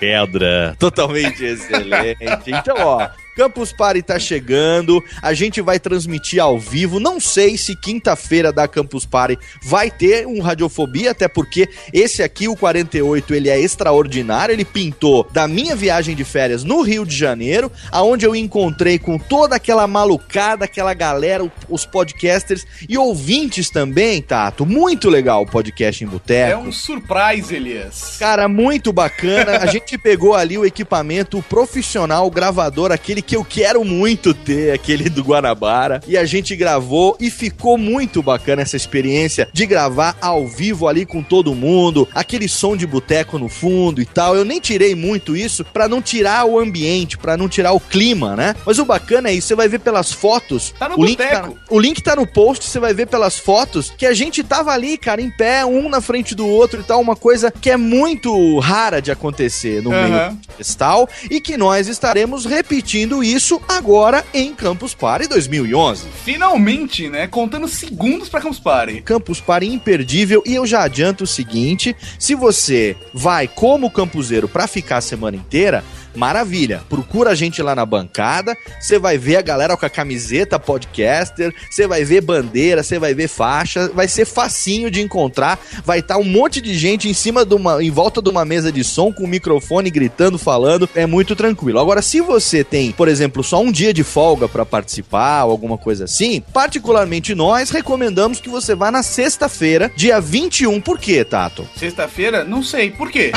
[0.00, 2.18] Pedra, totalmente excelente.
[2.48, 3.08] Então, ó,
[3.40, 7.00] Campus Party tá chegando, a gente vai transmitir ao vivo.
[7.00, 12.48] Não sei se quinta-feira da Campus Party vai ter um Radiofobia, até porque esse aqui,
[12.48, 14.52] o 48, ele é extraordinário.
[14.52, 19.18] Ele pintou da minha viagem de férias no Rio de Janeiro, aonde eu encontrei com
[19.18, 24.66] toda aquela malucada, aquela galera, os podcasters e ouvintes também, Tato.
[24.66, 26.52] Muito legal o podcast em Boteco.
[26.52, 28.16] É um surprise, Elias.
[28.18, 29.60] Cara, muito bacana.
[29.62, 34.72] A gente pegou ali o equipamento profissional, o gravador, aquele que eu quero muito ter,
[34.72, 36.00] aquele do Guanabara.
[36.04, 41.06] E a gente gravou e ficou muito bacana essa experiência de gravar ao vivo ali
[41.06, 44.34] com todo mundo, aquele som de boteco no fundo e tal.
[44.34, 48.34] Eu nem tirei muito isso pra não tirar o ambiente, pra não tirar o clima,
[48.34, 48.56] né?
[48.66, 50.74] Mas o bacana é isso, você vai ver pelas fotos.
[50.76, 53.92] Tá no o link tá, o link tá no post, você vai ver pelas fotos
[53.96, 57.00] que a gente tava ali, cara, em pé, um na frente do outro e tal,
[57.00, 60.08] uma coisa que é muito rara de acontecer no Aham.
[60.08, 66.06] meio festal e que nós estaremos repetindo isso agora em Campus Party 2011.
[66.24, 67.26] Finalmente, né?
[67.26, 69.02] Contando segundos pra Campus Party.
[69.02, 74.66] Campus Party imperdível e eu já adianto o seguinte, se você vai como campuseiro pra
[74.66, 79.42] ficar a semana inteira, maravilha, procura a gente lá na bancada, você vai ver a
[79.42, 84.24] galera com a camiseta podcaster, você vai ver bandeira, você vai ver faixa, vai ser
[84.24, 88.20] facinho de encontrar, vai estar um monte de gente em cima de uma, em volta
[88.22, 91.78] de uma mesa de som com o microfone gritando, falando, é muito tranquilo.
[91.78, 95.78] Agora, se você tem, por exemplo, só um dia de folga pra participar ou alguma
[95.78, 100.80] coisa assim, particularmente nós recomendamos que você vá na sexta-feira, dia 21.
[100.80, 101.68] Por quê, Tato?
[101.76, 102.44] Sexta-feira?
[102.44, 102.90] Não sei.
[102.90, 103.32] Por quê?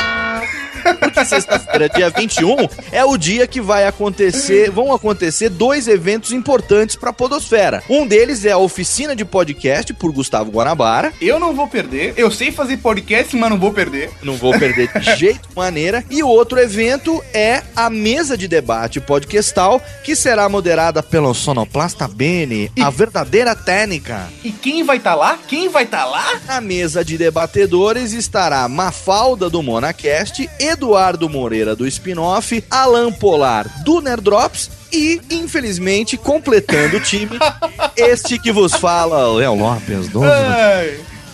[1.00, 6.96] Porque sexta-feira, dia 21, é o dia que vai acontecer, vão acontecer dois eventos importantes
[6.96, 7.82] pra Podosfera.
[7.88, 11.12] Um deles é a oficina de podcast por Gustavo Guanabara.
[11.20, 12.14] Eu não vou perder.
[12.16, 14.10] Eu sei fazer podcast, mas não vou perder.
[14.22, 16.04] Não vou perder de jeito maneira.
[16.10, 22.06] E o outro evento é a mesa de debate podcastal, que será moderada pelo Sonoplasta
[22.08, 24.28] Bene, a verdadeira técnica.
[24.42, 25.38] E quem vai estar lá?
[25.48, 26.40] Quem vai estar lá?
[26.46, 34.00] Na mesa de debatedores estará Mafalda do Monacast, Eduardo Moreira do Spin-Off, Alan Polar do
[34.00, 37.38] Nerdrops e, infelizmente, completando o time,
[37.96, 40.28] este que vos fala, Léo Lopes, dono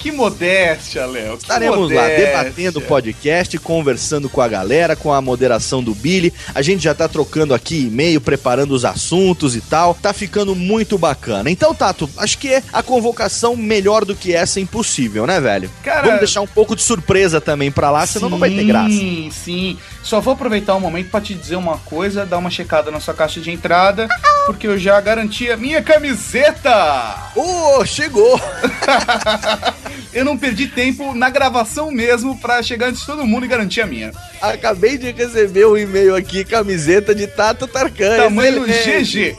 [0.00, 1.34] que modéstia, Léo.
[1.34, 2.26] Estaremos lá modéstia.
[2.26, 6.32] debatendo o podcast, conversando com a galera, com a moderação do Billy.
[6.54, 9.92] A gente já tá trocando aqui e-mail, preparando os assuntos e tal.
[9.94, 11.50] Tá ficando muito bacana.
[11.50, 15.70] Então, Tato, acho que a convocação melhor do que essa é impossível, né, velho?
[15.82, 18.88] Cara- Vamos deixar um pouco de surpresa também pra lá, senão não vai ter graça.
[18.90, 19.78] Sim, sim.
[20.02, 23.12] Só vou aproveitar um momento pra te dizer uma coisa, dar uma checada na sua
[23.12, 24.08] caixa de entrada,
[24.46, 27.16] porque eu já garanti a minha camiseta!
[27.36, 28.40] Ô, chegou!
[30.12, 33.80] eu não perdi tempo na gravação mesmo pra chegar antes de todo mundo e garantir
[33.80, 34.12] a minha.
[34.40, 38.16] Acabei de receber um e-mail aqui, camiseta de Tato Tarkan.
[38.16, 38.64] Tamanho.
[38.66, 39.36] GG.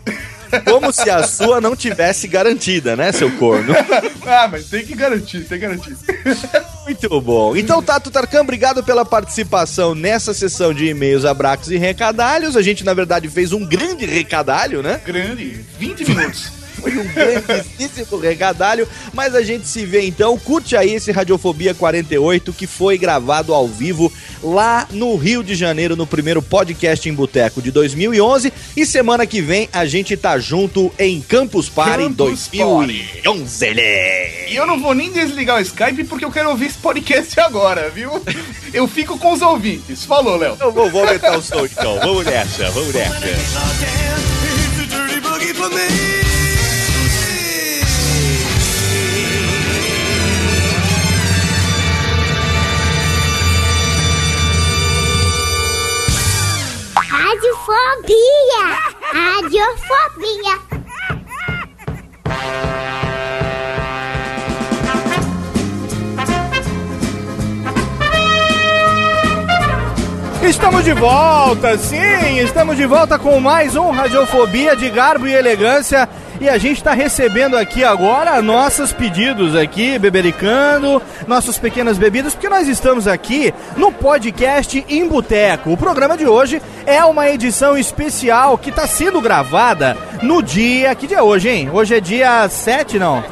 [0.66, 3.74] Como se a sua não tivesse garantida, né, seu corno?
[4.28, 5.96] ah, mas tem que garantir, tem que garantir.
[6.86, 7.56] Muito bom.
[7.56, 12.58] Então, Tato Tarkan, obrigado pela participação nessa sessão de e-mails, abraços e recadalhos.
[12.58, 15.00] A gente, na verdade, fez um grande recadalho, né?
[15.06, 16.61] Grande, 20 minutos.
[16.92, 20.38] Foi um grandíssimo recadalho, mas a gente se vê então.
[20.38, 24.12] Curte aí esse Radiofobia 48 que foi gravado ao vivo
[24.44, 28.52] lá no Rio de Janeiro, no primeiro podcast em Boteco de 2011.
[28.76, 33.22] E semana que vem a gente tá junto em Campus Party Campus 2011.
[34.50, 37.90] E eu não vou nem desligar o Skype porque eu quero ouvir esse podcast agora,
[37.90, 38.22] viu?
[38.74, 40.06] Eu fico com os ouvintes.
[40.06, 40.58] Falou, Léo.
[40.60, 42.00] Eu vou, vou aumentar o som então.
[42.00, 43.12] Vamos nessa, vamos nessa.
[57.62, 58.66] Radiofobia!
[59.14, 60.72] Radiofobia!
[70.42, 76.10] Estamos de volta, sim, estamos de volta com mais um Radiofobia de garbo e elegância.
[76.42, 82.50] E a gente está recebendo aqui agora nossos pedidos aqui, bebericando, nossas pequenas bebidas, porque
[82.50, 85.72] nós estamos aqui no podcast em Boteco.
[85.72, 90.96] O programa de hoje é uma edição especial que está sendo gravada no dia.
[90.96, 91.70] Que dia é hoje, hein?
[91.72, 93.24] Hoje é dia 7, não?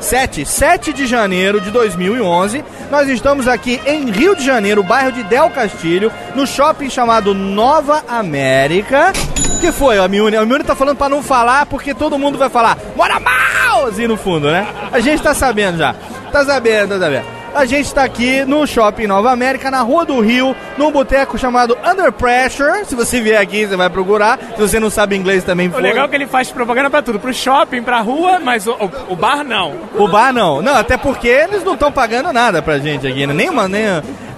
[0.00, 2.64] 7, 7 de janeiro de 2011.
[2.90, 8.02] Nós estamos aqui em Rio de Janeiro, bairro de Del Castilho, no shopping chamado Nova
[8.08, 9.12] América.
[9.60, 10.36] que foi, a Miune?
[10.36, 13.90] A Miune tá falando pra não falar porque todo mundo vai falar Mora mal!
[14.08, 14.66] No fundo, né?
[14.92, 15.94] A gente tá sabendo já.
[16.30, 17.39] Tá sabendo, tá sabendo.
[17.52, 21.76] A gente tá aqui no Shopping Nova América, na Rua do Rio, num boteco chamado
[21.84, 22.84] Under Pressure.
[22.84, 24.38] Se você vier aqui, você vai procurar.
[24.54, 27.18] Se você não sabe inglês também, O legal é que ele faz propaganda pra tudo,
[27.18, 29.74] pro shopping, pra rua, mas o, o- o bar não.
[29.96, 30.62] O bar não.
[30.62, 33.34] Não, até porque eles não estão pagando nada pra gente aqui, né?
[33.34, 33.84] Nem, uma, nem,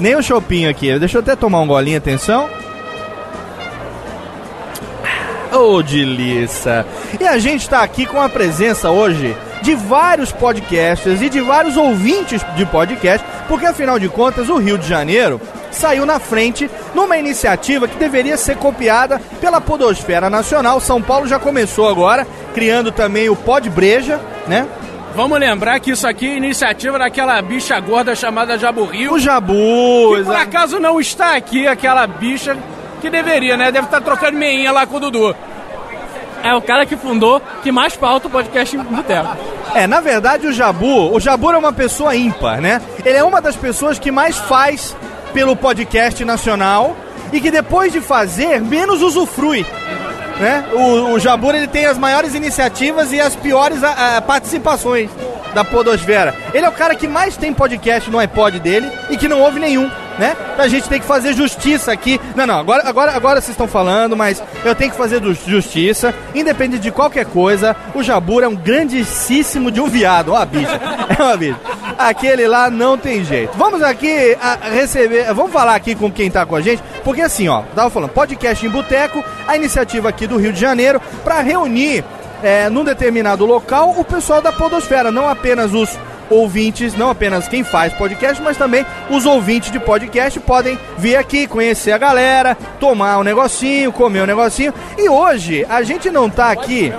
[0.00, 0.98] nem o shopping aqui.
[0.98, 2.48] Deixa eu até tomar um golinho, atenção.
[5.52, 6.86] Ô, delícia!
[7.20, 11.76] E a gente tá aqui com a presença hoje de vários podcasters e de vários
[11.76, 17.16] ouvintes de podcast, porque afinal de contas o Rio de Janeiro saiu na frente numa
[17.16, 20.80] iniciativa que deveria ser copiada pela Podosfera Nacional.
[20.80, 24.66] São Paulo já começou agora, criando também o Pod Breja, né?
[25.14, 29.12] Vamos lembrar que isso aqui é iniciativa daquela bicha gorda chamada Jaburrio.
[29.12, 32.56] O Jabu, Que por acaso não está aqui, aquela bicha
[33.00, 33.70] que deveria, né?
[33.70, 35.36] Deve estar trocando meinha lá com o Dudu.
[36.42, 39.36] É o cara que fundou, que mais pauta o podcast em Boteco.
[39.74, 42.80] É, na verdade o Jabu, o Jabu é uma pessoa ímpar, né?
[43.04, 44.94] Ele é uma das pessoas que mais faz
[45.32, 46.96] pelo podcast nacional
[47.32, 49.64] e que depois de fazer, menos usufrui.
[50.38, 50.64] Né?
[50.72, 55.08] O, o Jabur ele tem as maiores iniciativas e as piores a- a, participações
[55.54, 56.34] da Podosfera.
[56.52, 59.60] Ele é o cara que mais tem podcast no iPod dele e que não ouve
[59.60, 60.36] nenhum, né?
[60.58, 62.20] A gente tem que fazer justiça aqui.
[62.34, 66.82] Não, não, agora, agora, agora vocês estão falando, mas eu tenho que fazer justiça, independente
[66.82, 67.76] de qualquer coisa.
[67.94, 70.80] O Jabur é um grandíssimo de um viado, ó, bicha.
[71.18, 71.60] É uma bicha.
[71.98, 73.52] Aquele lá não tem jeito.
[73.56, 77.48] Vamos aqui a, receber, vamos falar aqui com quem tá com a gente, porque assim,
[77.48, 82.04] ó, tava falando, podcast em Boteco, a iniciativa aqui do Rio de Janeiro, para reunir
[82.42, 85.98] é, num determinado local o pessoal da Podosfera, não apenas os
[86.32, 91.46] ouvintes, não apenas quem faz podcast, mas também os ouvintes de podcast podem vir aqui
[91.46, 94.72] conhecer a galera, tomar um negocinho, comer um negocinho.
[94.98, 96.92] E hoje a gente não tá aqui.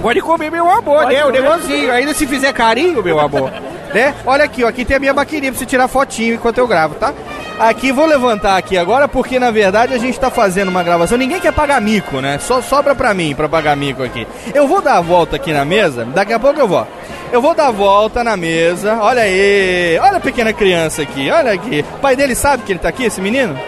[0.00, 1.24] Pode comer, meu amor, Pode né?
[1.24, 1.92] O negocinho.
[1.92, 3.50] Ainda se fizer carinho, meu amor.
[3.94, 4.14] né?
[4.24, 4.68] Olha aqui, ó.
[4.68, 7.14] Aqui tem a minha baqueria pra você tirar fotinho enquanto eu gravo, tá?
[7.58, 11.16] Aqui, vou levantar aqui agora, porque na verdade a gente tá fazendo uma gravação.
[11.16, 12.38] Ninguém quer pagar mico, né?
[12.38, 14.26] Só sobra pra mim pra pagar mico aqui.
[14.54, 16.86] Eu vou dar a volta aqui na mesa, daqui a pouco eu vou.
[17.32, 18.98] Eu vou dar a volta na mesa.
[19.00, 19.98] Olha aí.
[20.00, 21.30] Olha a pequena criança aqui.
[21.30, 21.84] Olha aqui.
[21.96, 23.58] O pai dele sabe que ele tá aqui, esse menino?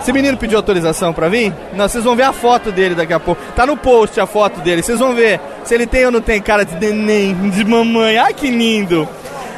[0.00, 1.52] Esse menino pediu autorização pra vir?
[1.74, 3.40] Não, vocês vão ver a foto dele daqui a pouco.
[3.54, 6.42] Tá no post a foto dele, vocês vão ver se ele tem ou não tem
[6.42, 8.18] cara de neném, de mamãe.
[8.18, 9.08] Ai que lindo!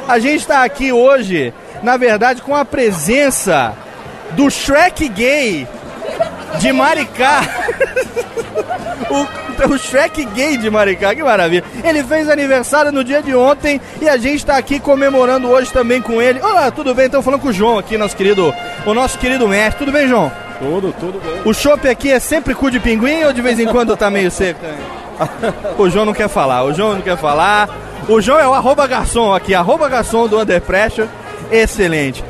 [0.07, 1.51] A gente tá aqui hoje,
[1.85, 3.73] na verdade, com a presença
[4.31, 5.67] do Shrek gay
[6.57, 7.41] de Maricá.
[9.07, 11.63] o, o Shrek gay de Maricá, que maravilha.
[11.83, 16.01] Ele fez aniversário no dia de ontem e a gente tá aqui comemorando hoje também
[16.01, 16.41] com ele.
[16.41, 17.05] Olá, tudo bem?
[17.05, 18.51] Estamos falando com o João aqui, nosso querido,
[18.83, 19.85] o nosso querido mestre.
[19.85, 20.31] Tudo bem, João?
[20.57, 21.41] Tudo, tudo bem.
[21.45, 24.31] O chopp aqui é sempre cu de pinguim ou de vez em quando tá meio
[24.31, 24.59] seco?
[25.77, 27.69] O João não quer falar, o João não quer falar.
[28.09, 31.07] O João é o arroba garçom aqui, arroba garçom do Under Pressure.
[31.51, 32.23] Excelente.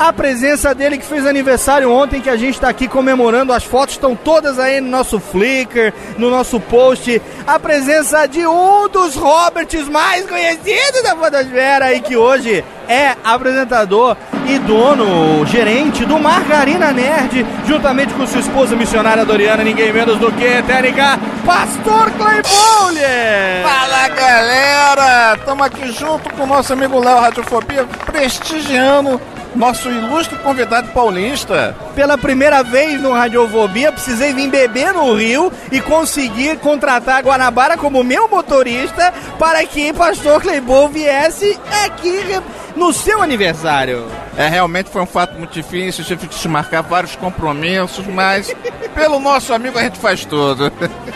[0.00, 3.52] A presença dele que fez aniversário ontem, que a gente está aqui comemorando.
[3.52, 7.20] As fotos estão todas aí no nosso Flickr, no nosso post.
[7.46, 14.16] A presença de um dos Roberts mais conhecidos da Podosfera e que hoje é apresentador
[14.48, 20.32] e dono, gerente do Margarina Nerd, juntamente com sua esposa missionária Doriana, ninguém menos do
[20.32, 23.00] que técnica Pastor Claypole!
[23.62, 25.34] Fala galera!
[25.36, 29.20] Estamos aqui junto com o nosso amigo Léo Radiofobia, prestigiando
[29.54, 31.74] nosso ilustre convidado paulista.
[31.94, 37.76] Pela primeira vez no Radiofobia, precisei vir beber no Rio e conseguir contratar a Guanabara
[37.76, 42.40] como meu motorista para que Pastor Cleibon viesse aqui
[42.76, 44.06] no seu aniversário.
[44.36, 48.54] É, realmente foi um fato muito difícil, tive que marcar vários compromissos, mas
[48.94, 50.72] pelo nosso amigo a gente faz tudo.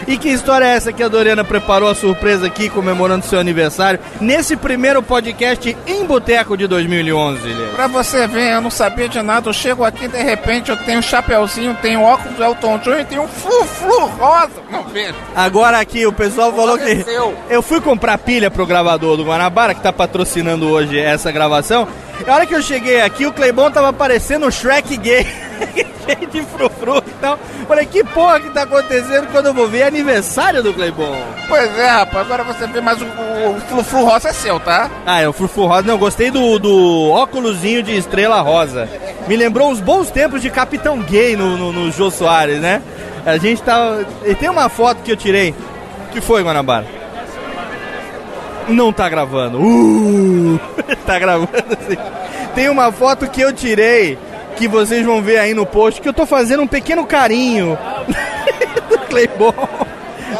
[0.07, 4.01] E que história é essa que a Doriana preparou a surpresa aqui comemorando seu aniversário
[4.21, 7.67] nesse primeiro podcast em Boteco de 2011, Lê?
[7.69, 7.89] Pra
[8.25, 11.03] você ver, eu não sabia de nada, eu chego aqui de repente eu tenho um
[11.03, 14.63] chapeuzinho, tenho óculos do Elton John e tenho um flu-flu rosa.
[14.71, 15.15] Não vejo.
[15.35, 17.05] Agora aqui o pessoal falou que
[17.51, 21.87] eu fui comprar pilha pro gravador do Guanabara que tá patrocinando hoje essa gravação.
[22.25, 25.27] E a hora que eu cheguei aqui, o Cleibon tava parecendo um Shrek gay.
[26.05, 27.39] Cheio de frufru e tal.
[27.67, 31.17] Falei, que porra que tá acontecendo quando eu vou ver é aniversário do Cleibon?
[31.49, 34.91] Pois é, rapaz, agora você vê, mas o, o flu-flu rosa é seu, tá?
[35.07, 35.87] Ah, é o frufru rosa.
[35.87, 38.89] Não, gostei do, do óculosinho de estrela rosa.
[39.27, 42.83] Me lembrou os bons tempos de Capitão Gay no, no, no Jô Soares, né?
[43.25, 44.05] A gente tava...
[44.25, 45.55] E tem uma foto que eu tirei.
[46.13, 46.87] que foi, Guanabara?
[48.69, 49.59] Não tá gravando.
[49.59, 50.61] Uh,
[51.07, 51.97] tá gravando sim.
[52.55, 54.19] Tem uma foto que eu tirei
[54.57, 57.79] que vocês vão ver aí no post que eu tô fazendo um pequeno carinho
[58.89, 59.53] do Cleibon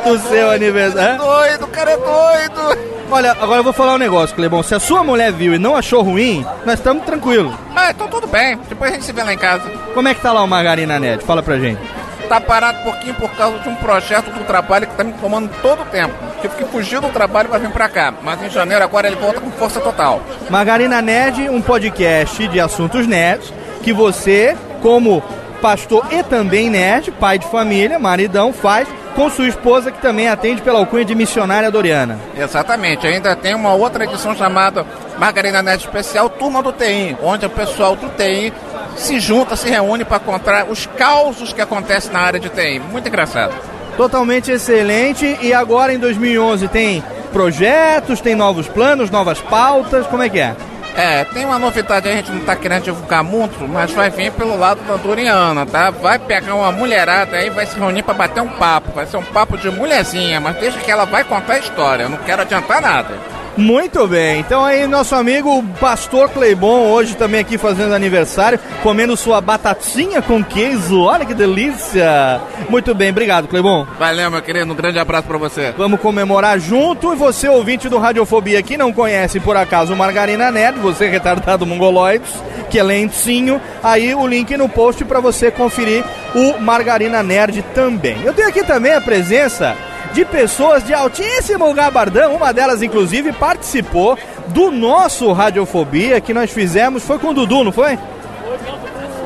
[0.05, 1.19] do seu aniversário.
[1.19, 2.95] Doido, o cara é doido.
[3.11, 4.63] Olha, agora eu vou falar um negócio, Clebão.
[4.63, 7.55] Se a sua mulher viu e não achou ruim, nós estamos tranquilos.
[7.75, 8.59] Ah, então tudo bem.
[8.69, 9.69] Depois a gente se vê lá em casa.
[9.93, 11.23] Como é que tá lá o Margarina Net?
[11.25, 11.81] Fala pra gente.
[12.29, 15.51] Tá parado um pouquinho por causa de um projeto do trabalho que tá me tomando
[15.61, 16.15] todo o tempo.
[16.41, 18.15] Tive que fugir do trabalho pra vir pra cá.
[18.23, 20.23] Mas em janeiro agora ele volta com força total.
[20.49, 23.53] Margarina Nerd, um podcast de assuntos nerds
[23.85, 25.23] que você, como
[25.61, 30.63] pastor e também nerd, pai de família, maridão, faz com sua esposa que também atende
[30.63, 32.19] pela alcunha de missionária Doriana.
[32.37, 33.07] Exatamente.
[33.07, 34.85] Ainda tem uma outra edição chamada
[35.19, 38.53] Margarina Net Especial Turma do TI, onde o pessoal do TI
[38.97, 42.81] se junta, se reúne para contar os causos que acontecem na área de TI.
[42.91, 43.55] Muito engraçado.
[43.97, 45.39] Totalmente excelente.
[45.41, 50.07] E agora em 2011 tem projetos, tem novos planos, novas pautas.
[50.07, 50.57] Como é que é?
[50.97, 54.31] É, tem uma novidade aí, a gente não tá querendo divulgar muito, mas vai vir
[54.33, 55.91] pelo lado da Doriana, tá?
[55.91, 58.93] Vai pegar uma mulherada aí, vai se reunir pra bater um papo.
[58.93, 62.05] Vai ser um papo de mulherzinha, mas deixa que ela vai contar a história.
[62.05, 63.19] Eu não quero adiantar nada.
[63.57, 69.41] Muito bem, então aí nosso amigo Pastor Cleibon, hoje também aqui fazendo aniversário, comendo sua
[69.41, 72.41] batatinha com queijo, olha que delícia!
[72.69, 73.87] Muito bem, obrigado Cleibon.
[73.97, 75.73] Valeu, meu querido, um grande abraço pra você.
[75.79, 80.51] Vamos comemorar junto e você, ouvinte do Radiofobia, que não conhece por acaso o Margarina
[80.51, 82.35] Nerd, você retardado mongoloides,
[82.69, 88.17] que é lentinho, aí o link no post para você conferir o Margarina Nerd também.
[88.25, 89.77] Eu tenho aqui também a presença
[90.15, 92.37] de pessoas de altíssimo gabardão.
[92.37, 94.17] Uma delas, inclusive, participou
[94.49, 97.03] do nosso Radiofobia que nós fizemos.
[97.03, 97.99] Foi com o Dudu, não foi?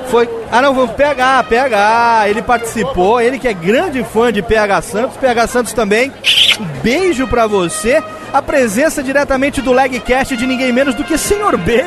[0.08, 0.28] Foi.
[0.50, 2.28] Ah, não, vamos PH, PH.
[2.28, 5.16] Ele participou, ele que é grande fã de PH Santos.
[5.18, 6.10] PH Santos também.
[6.58, 8.02] Um beijo pra você.
[8.32, 11.82] A presença diretamente do Legcast de ninguém menos do que Senhor B.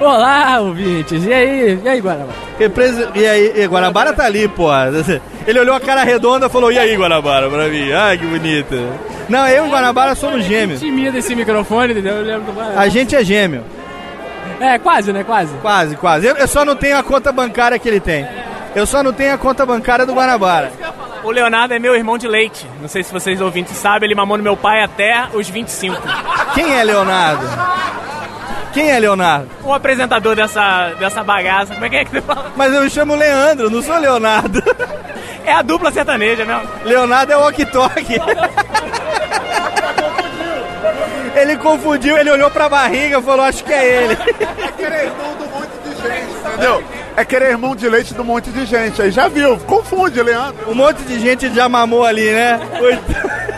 [0.00, 1.24] Olá, ouvintes.
[1.24, 1.80] E aí?
[1.82, 2.38] E aí, Guarabara?
[2.58, 3.08] Represe...
[3.14, 4.68] E aí, e Guanabara tá ali, pô.
[5.46, 7.92] Ele olhou a cara redonda e falou: E aí, Guanabara, pra mim?
[7.92, 8.76] Ai, que bonita.
[9.28, 10.80] Não, eu e Guanabara somos gêmeos.
[10.80, 12.16] Timida esse microfone, entendeu?
[12.16, 13.62] Eu lembro do A gente é gêmeo.
[14.60, 15.24] É, quase, né?
[15.24, 15.54] Quase.
[15.56, 16.26] Quase, quase.
[16.26, 18.26] Eu, eu só não tenho a conta bancária que ele tem.
[18.74, 20.72] Eu só não tenho a conta bancária do Guanabara.
[21.22, 22.66] O Leonardo é meu irmão de leite.
[22.80, 25.96] Não sei se vocês ouvintes sabem, ele mamou no meu pai até os 25.
[26.54, 27.46] Quem é Leonardo?
[28.72, 29.48] Quem é Leonardo?
[29.62, 31.72] O apresentador dessa, dessa bagaça.
[31.74, 32.52] Como é que é que você fala?
[32.56, 34.62] Mas eu me chamo Leandro, não sou Leonardo.
[35.44, 36.68] É a dupla sertaneja mesmo.
[36.84, 38.20] Leonardo é o walkie-talkie.
[41.36, 44.14] Ele confundiu, ele olhou pra barriga e falou, acho que é ele.
[44.14, 46.84] É querer irmão do monte de gente, entendeu?
[47.16, 49.02] É querer irmão de leite do monte de gente.
[49.02, 50.70] Aí já viu, confunde, Leandro.
[50.70, 52.60] Um monte de gente já mamou ali, né?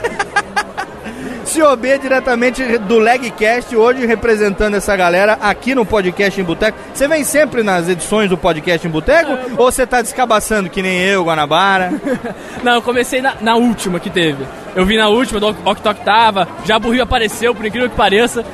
[1.56, 6.76] B, diretamente do Legcast, hoje representando essa galera aqui no Podcast em Boteco.
[6.92, 9.32] Você vem sempre nas edições do Podcast em Boteco?
[9.56, 11.94] Ou você tá descabaçando que nem eu, Guanabara?
[12.62, 14.44] Não, eu comecei na, na última que teve.
[14.74, 18.44] Eu vi na última, do Ok Tok tava, já Rio apareceu, por incrível que pareça.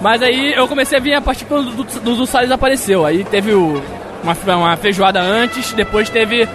[0.00, 3.04] Mas aí eu comecei a vir a partir quando o Dudu Salles apareceu.
[3.04, 3.82] Aí teve o,
[4.22, 6.48] uma, uma feijoada antes, depois teve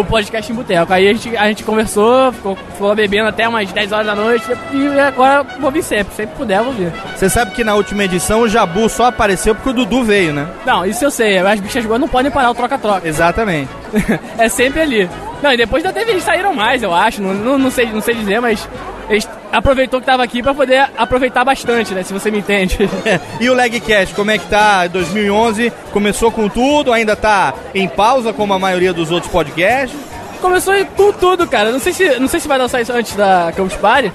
[0.00, 0.92] o podcast em boteco.
[0.92, 4.44] Aí a gente, a gente conversou, ficou, ficou bebendo até umas 10 horas da noite
[4.72, 6.92] e agora vou vir sempre, sempre puder vou vir.
[7.14, 10.48] Você sabe que na última edição o Jabu só apareceu porque o Dudu veio, né?
[10.64, 13.06] Não, isso eu sei, as bichas boas não podem parar o troca-troca.
[13.06, 13.70] Exatamente.
[14.38, 15.10] é sempre ali.
[15.42, 18.00] Não, e depois ainda teve, eles saíram mais, eu acho, não, não, não sei, não
[18.00, 18.68] sei dizer, mas
[19.08, 22.78] eles aproveitou que tava aqui pra poder aproveitar bastante, né, se você me entende.
[23.38, 24.86] E o Legcast, como é que tá?
[24.86, 29.98] 2011 começou com tudo, ainda tá em pausa como a maioria dos outros podcasts.
[30.40, 31.70] Começou com tudo, cara.
[31.70, 34.12] Não sei se, não sei se vai lançar isso antes da Campus Party,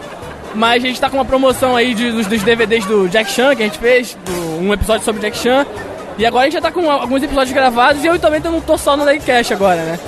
[0.55, 3.55] mas a gente tá com uma promoção aí de, dos, dos DVDs do Jack Chan
[3.55, 5.65] que a gente fez, do- um episódio sobre Jack Chan.
[6.17, 8.77] E agora a gente já tá com alguns episódios gravados e eu também não tô
[8.77, 9.99] só no Legcast agora, né?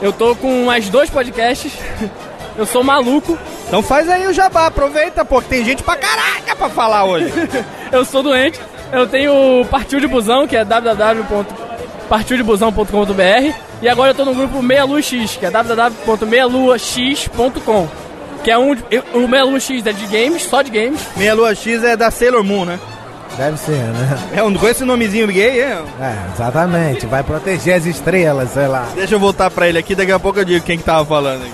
[0.00, 1.72] Eu tô com mais dois podcasts.
[2.56, 3.38] Eu sou maluco.
[3.66, 7.32] Então faz aí o jabá, aproveita, pô, que tem gente pra caraca pra falar hoje.
[7.90, 8.60] eu sou doente.
[8.92, 14.62] Eu tenho o Partiu de Busão, que é www.partildebusão.com.br e agora eu tô no grupo
[14.62, 17.88] Meia Lua X, que é www.meialuax.com.
[18.44, 18.76] Que é um.
[19.14, 21.00] O Meia Lua X é de games, só de games.
[21.16, 22.78] Meia Lua X é da Sailor Moon, né?
[23.36, 24.18] Deve ser, né?
[24.34, 25.82] É um com esse nomezinho gay, é?
[26.00, 27.06] É, exatamente.
[27.06, 28.86] Vai proteger as estrelas, sei lá.
[28.94, 31.42] Deixa eu voltar pra ele aqui, daqui a pouco eu digo quem que tava falando
[31.42, 31.52] aqui.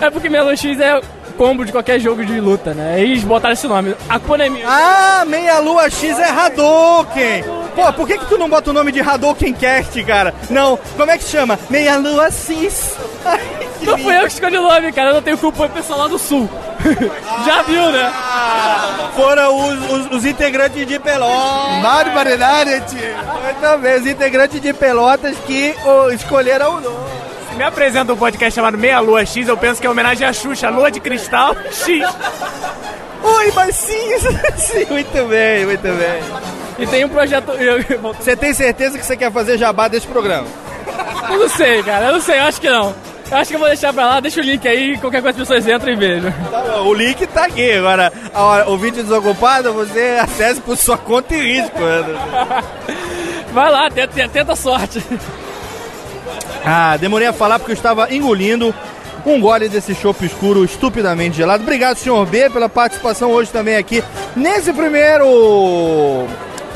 [0.00, 1.00] É porque Meia Lua X é
[1.36, 2.96] combo de qualquer jogo de luta, né?
[3.00, 3.94] E eles botaram esse nome.
[4.08, 4.64] A Akuma minha.
[4.68, 7.44] Ah, Meia Lua X é Hadouken!
[7.74, 10.32] Pô, por que que tu não bota o nome de Hadouken Cast, cara?
[10.48, 11.58] Não, como é que chama?
[11.68, 12.96] Meia Lua X.
[13.82, 15.10] Não fui eu que escolhi o nome, cara.
[15.10, 16.48] Eu não tenho culpa, é o pessoal lá do sul.
[17.44, 18.10] Já viu, né?
[19.14, 21.82] Foram os, os- os integrantes de Pelotas.
[21.82, 22.98] Barbaridade, tio.
[22.98, 27.13] Muito bem, os integrantes de Pelotas que ô, escolheram o nome.
[27.56, 30.68] Me apresenta um podcast chamado Meia Lua X, eu penso que é homenagem à Xuxa,
[30.70, 32.04] Lua de Cristal X.
[33.22, 33.76] Oi, mas
[34.56, 36.22] sim, muito bem, muito bem.
[36.78, 37.52] E tem um projeto.
[38.18, 40.46] Você tem certeza que você quer fazer jabá desse programa?
[41.30, 42.06] Eu não sei, cara.
[42.06, 42.94] Eu não sei, eu acho que não.
[43.30, 45.48] Eu acho que eu vou deixar pra lá, deixa o link aí, qualquer coisa as
[45.48, 46.30] pessoas entram e vejam.
[46.50, 47.72] Tá bom, o link tá aqui.
[47.72, 51.78] Agora, hora, o vídeo desocupado, você acessa por sua conta e risco.
[53.52, 55.02] Vai lá, tenta, tenta sorte.
[56.64, 58.74] Ah, demorei a falar porque eu estava engolindo
[59.26, 61.62] um gole desse chopp escuro estupidamente gelado.
[61.62, 64.02] Obrigado, senhor B, pela participação hoje também aqui
[64.34, 66.26] nesse primeiro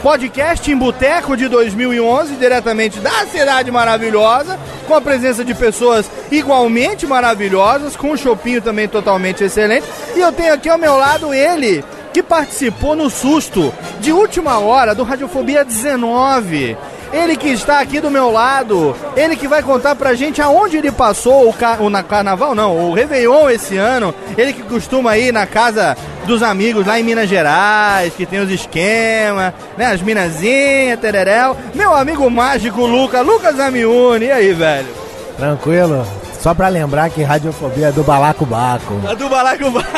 [0.03, 7.07] podcast em Boteco de 2011, diretamente da Cidade Maravilhosa, com a presença de pessoas igualmente
[7.07, 9.87] maravilhosas, com um chopinho também totalmente excelente.
[10.15, 14.95] E eu tenho aqui ao meu lado ele, que participou no susto de última hora
[14.95, 16.77] do Radiofobia 19.
[17.13, 20.93] Ele que está aqui do meu lado, ele que vai contar pra gente aonde ele
[20.93, 21.79] passou o, ca...
[21.81, 24.15] o na carnaval, não, o Réveillon esse ano.
[24.37, 25.97] Ele que costuma ir na casa
[26.27, 29.87] dos amigos lá em Minas Gerais, que tem os esquemas, né?
[29.87, 31.57] As minazinhas, tereréu.
[31.75, 34.89] Meu amigo mágico Luca, Lucas Amiuni, e aí, velho?
[35.37, 36.07] Tranquilo?
[36.41, 39.01] Só pra lembrar que radiofobia é do Balacobaco.
[39.09, 39.89] A do Balacobaco.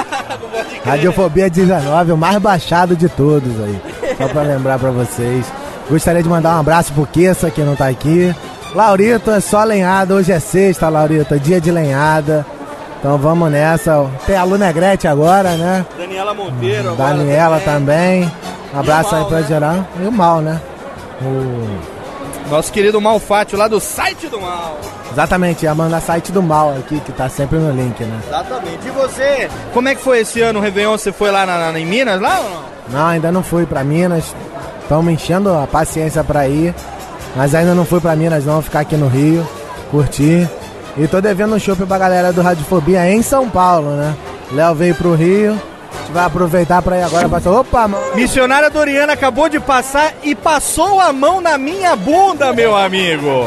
[0.85, 3.81] Radiofobia 19, o mais baixado de todos aí.
[4.17, 5.45] Só pra lembrar pra vocês.
[5.91, 8.35] Gostaria de mandar um abraço pro Kessa, que não tá aqui.
[8.75, 10.15] Laurito, é só lenhada.
[10.15, 12.47] Hoje é sexta, Laurito, dia de lenhada.
[12.99, 14.07] Então vamos nessa.
[14.27, 15.85] Tem a Lu Negrete agora, né?
[15.99, 18.31] Daniela Monteiro, agora Daniela também.
[18.73, 19.85] Um abraço aí pra geral.
[20.01, 20.61] E o Mal, né?
[21.21, 21.91] O...
[22.49, 24.79] Nosso querido Malfátio lá do site do Mal.
[25.13, 28.21] Exatamente, ia mandar site do Mal aqui, que tá sempre no link, né?
[28.29, 28.87] Exatamente.
[28.87, 30.97] E você, como é que foi esse ano o Réveillon?
[30.97, 32.71] Você foi lá na, na- em Minas, lá ou não?
[33.01, 34.35] Não, ainda não fui pra Minas.
[34.91, 36.75] Estamos enchendo a paciência pra ir.
[37.37, 38.61] Mas ainda não fui pra Minas, não.
[38.61, 39.47] Ficar aqui no Rio,
[39.89, 40.51] curtir.
[40.97, 44.17] E tô devendo um shopping pra galera do Radiofobia em São Paulo, né?
[44.51, 45.53] Léo veio pro Rio.
[45.53, 47.53] A gente vai aproveitar pra ir agora pra.
[47.53, 48.17] Opa, mano.
[48.17, 53.45] Missionária Doriana acabou de passar e passou a mão na minha bunda, meu amigo.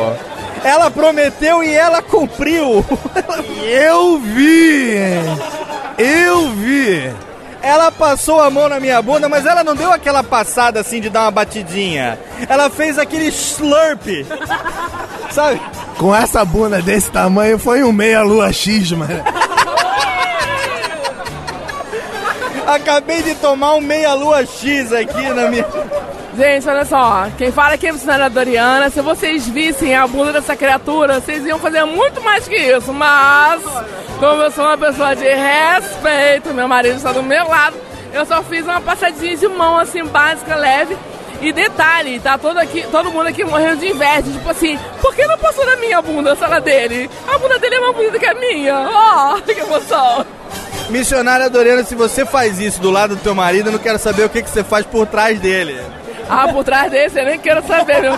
[0.63, 2.85] Ela prometeu e ela cumpriu.
[3.69, 4.95] Eu vi!
[5.97, 7.11] Eu vi!
[7.63, 11.09] Ela passou a mão na minha bunda, mas ela não deu aquela passada assim de
[11.09, 12.19] dar uma batidinha.
[12.49, 14.05] Ela fez aquele slurp.
[15.31, 15.61] Sabe?
[15.97, 19.23] Com essa bunda desse tamanho foi um meia-lua X, mano.
[22.67, 25.65] Acabei de tomar um meia-lua X aqui na minha.
[26.35, 28.89] Gente, olha só, quem fala aqui é a missionária Doriana.
[28.89, 32.91] Se vocês vissem a bunda dessa criatura, vocês iam fazer muito mais que isso.
[32.91, 33.61] Mas,
[34.19, 37.77] como eu sou uma pessoa de respeito, meu marido está do meu lado,
[38.11, 40.97] eu só fiz uma passadinha de mão assim, básica, leve.
[41.39, 44.23] E detalhe, tá todo, aqui, todo mundo aqui morrendo de inveja.
[44.23, 47.11] Tipo assim, por que não passou na minha bunda, só na dele?
[47.27, 48.89] A bunda dele é mais bonita que a minha.
[48.89, 50.25] Ó, que emoção.
[50.89, 54.23] Missionária Doriana, se você faz isso do lado do teu marido, eu não quero saber
[54.23, 55.79] o que, que você faz por trás dele.
[56.29, 58.13] Ah, por trás desse eu nem quero saber, meu.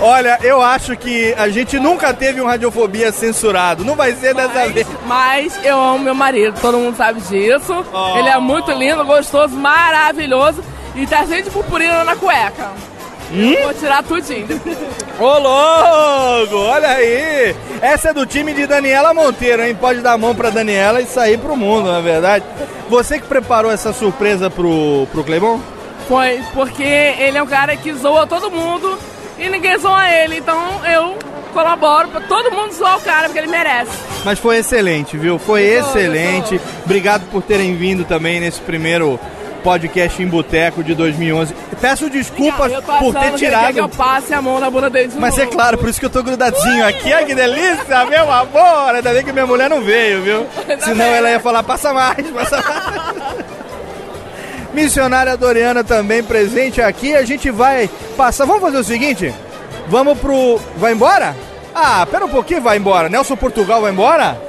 [0.00, 3.84] Olha, eu acho que a gente nunca teve um Radiofobia censurado.
[3.84, 4.86] Não vai ser dessa vez.
[5.06, 7.84] Mas eu amo meu marido, todo mundo sabe disso.
[7.92, 8.18] Oh.
[8.18, 10.62] Ele é muito lindo, gostoso, maravilhoso
[10.94, 12.72] e tá cheio de purpurina na cueca.
[13.32, 13.54] Hum?
[13.62, 14.46] Vou tirar tudinho.
[15.18, 17.54] Ô louco, olha aí.
[17.80, 19.74] Essa é do time de Daniela Monteiro, hein?
[19.74, 22.44] Pode dar a mão pra Daniela e sair pro mundo, na verdade.
[22.88, 25.60] Você que preparou essa surpresa pro, pro Clebon?
[26.08, 28.96] Foi, porque ele é um cara que zoa todo mundo
[29.38, 30.56] e ninguém zoa ele, então
[30.86, 31.16] eu
[31.52, 33.90] colaboro pra todo mundo zoar o cara, porque ele merece.
[34.24, 35.38] Mas foi excelente, viu?
[35.38, 36.60] Foi excelente.
[36.84, 39.18] Obrigado por terem vindo também nesse primeiro
[39.66, 41.52] podcast em Boteco de 2011.
[41.80, 43.66] Peço desculpas por ter tirado.
[43.66, 45.98] quer que eu passe a mão na bunda dele de Mas é claro, por isso
[45.98, 47.12] que eu tô grudadinho aqui.
[47.12, 48.94] Ai, que delícia, meu amor.
[48.94, 50.46] Ainda bem que minha mulher não veio, viu?
[50.78, 53.36] Senão ela ia falar, passa mais, passa mais.
[54.72, 57.16] Missionária Doriana também presente aqui.
[57.16, 58.44] A gente vai passar.
[58.44, 59.34] Vamos fazer o seguinte?
[59.88, 60.60] Vamos pro.
[60.76, 61.34] Vai embora?
[61.74, 63.08] Ah, pera um pouquinho, vai embora.
[63.08, 64.40] Nelson Portugal vai embora?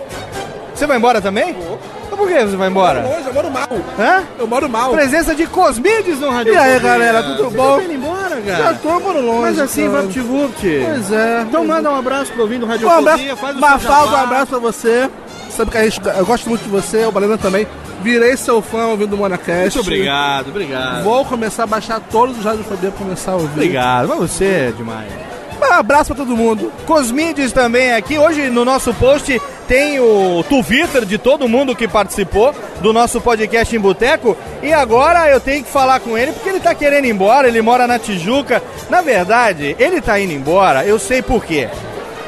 [0.75, 1.55] Você vai embora também?
[1.55, 2.99] Mas por que você vai embora?
[3.25, 3.67] eu moro mal.
[3.99, 4.23] Hã?
[4.39, 4.91] Eu moro mal.
[4.91, 7.75] Presença de Cosmides no Rádio E aí, galera, tudo bom?
[7.75, 8.57] Você tá indo embora, cara?
[8.57, 9.41] Já tô, moro longe.
[9.41, 10.01] Mas assim, cara.
[10.01, 10.85] VaptVupt.
[10.85, 11.41] Pois é.
[11.47, 14.59] Então manda um abraço pro ouvindo Rádio Um abraço, faz o Mafalda, um abraço pra
[14.59, 15.09] você.
[15.49, 17.67] Sabe que a gente, eu gosto muito de você, o Balena também.
[18.01, 19.75] Virei seu fã ouvindo o Monacast.
[19.75, 21.03] Muito obrigado, obrigado.
[21.03, 23.53] Vou começar a baixar todos os Radiofobia pra começar a ouvir.
[23.53, 25.11] Obrigado, mas você é demais.
[25.59, 26.71] Um abraço pra todo mundo.
[26.85, 28.17] Cosmides também aqui.
[28.17, 33.75] Hoje no nosso post tem o Twitter de todo mundo que participou do nosso podcast
[33.75, 34.37] em Boteco.
[34.63, 37.47] E agora eu tenho que falar com ele porque ele tá querendo ir embora.
[37.47, 38.63] Ele mora na Tijuca.
[38.89, 41.67] Na verdade, ele tá indo embora, eu sei por quê.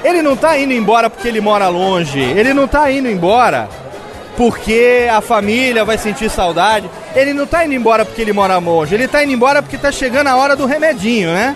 [0.03, 2.19] Ele não tá indo embora porque ele mora longe.
[2.19, 3.69] Ele não tá indo embora
[4.37, 6.89] porque a família vai sentir saudade.
[7.13, 8.95] Ele não tá indo embora porque ele mora longe.
[8.95, 11.55] Ele tá indo embora porque tá chegando a hora do remedinho, né?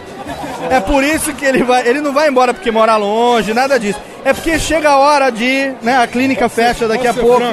[0.70, 1.88] É por isso que ele vai.
[1.88, 4.00] Ele não vai embora porque mora longe, nada disso.
[4.24, 5.74] É porque chega a hora de.
[5.82, 7.44] Né, a clínica fecha daqui a pouco.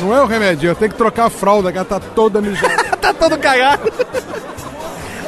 [0.00, 2.84] Não é o remédio, eu tenho que trocar a fralda, que ela tá toda mijada.
[3.00, 3.92] tá todo cagado.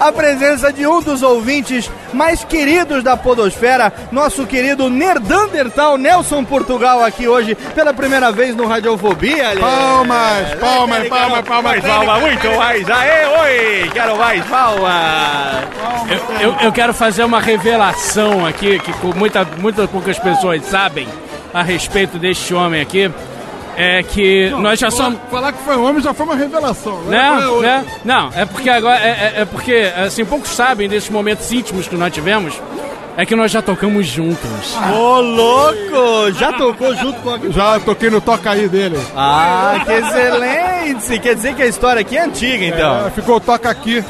[0.00, 7.02] A presença de um dos ouvintes mais queridos da Podosfera, nosso querido Nerdandertal Nelson Portugal,
[7.04, 9.56] aqui hoje pela primeira vez no Radiofobia.
[9.58, 12.20] Palmas, palmas, palmas, palmas, palmas.
[12.20, 12.88] muito mais.
[12.88, 15.68] Aê, oi, quero mais palmas.
[16.40, 21.08] Eu, eu- eu quero fazer uma revelação aqui, que muita, muitas poucas pessoas sabem
[21.52, 23.10] a respeito deste homem aqui.
[23.80, 25.20] É que nós já falar, somos.
[25.30, 26.98] Falar que foi homem já foi uma revelação.
[27.06, 27.84] Agora Né?
[28.04, 28.98] Não, é porque agora.
[28.98, 32.60] É, é- é porque, assim, poucos sabem desses momentos íntimos que nós tivemos.
[33.16, 34.76] É que nós já tocamos juntos.
[34.96, 36.32] Ô, louco!
[36.38, 37.38] Já tocou junto com a...
[37.50, 38.96] Já toquei no toca aí dele.
[39.16, 41.18] Ah, que excelente!
[41.18, 43.06] Quer dizer que a história aqui é antiga, então.
[43.06, 44.04] É, ficou toca aqui.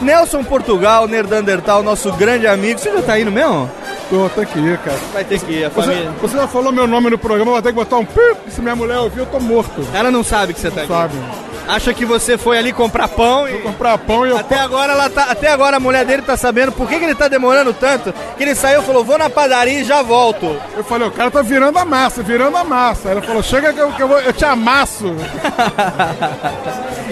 [0.00, 2.78] Nelson Portugal, Nerdandertal, nosso grande amigo.
[2.80, 3.70] Você já tá indo mesmo?
[4.10, 4.98] Tô, tô aqui, cara.
[5.12, 6.10] Vai ter que ir, a Você, família.
[6.20, 8.20] você já falou meu nome no programa, vou ter que botar um pi.
[8.48, 9.86] Se minha mulher ouvir, eu tô morto.
[9.94, 10.92] Ela não sabe que você tá aqui.
[10.92, 11.14] Sabe.
[11.68, 13.58] Acha que você foi ali comprar pão e.
[13.58, 14.36] Comprar pão e eu.
[14.36, 17.14] Até agora, ela tá, até agora a mulher dele tá sabendo por que, que ele
[17.14, 18.12] tá demorando tanto.
[18.36, 20.60] Que ele saiu e falou: vou na padaria e já volto.
[20.76, 23.08] Eu falei, o cara tá virando a massa, virando a massa.
[23.10, 25.14] Aí Ela falou, chega que eu, que eu, vou, eu te amasso.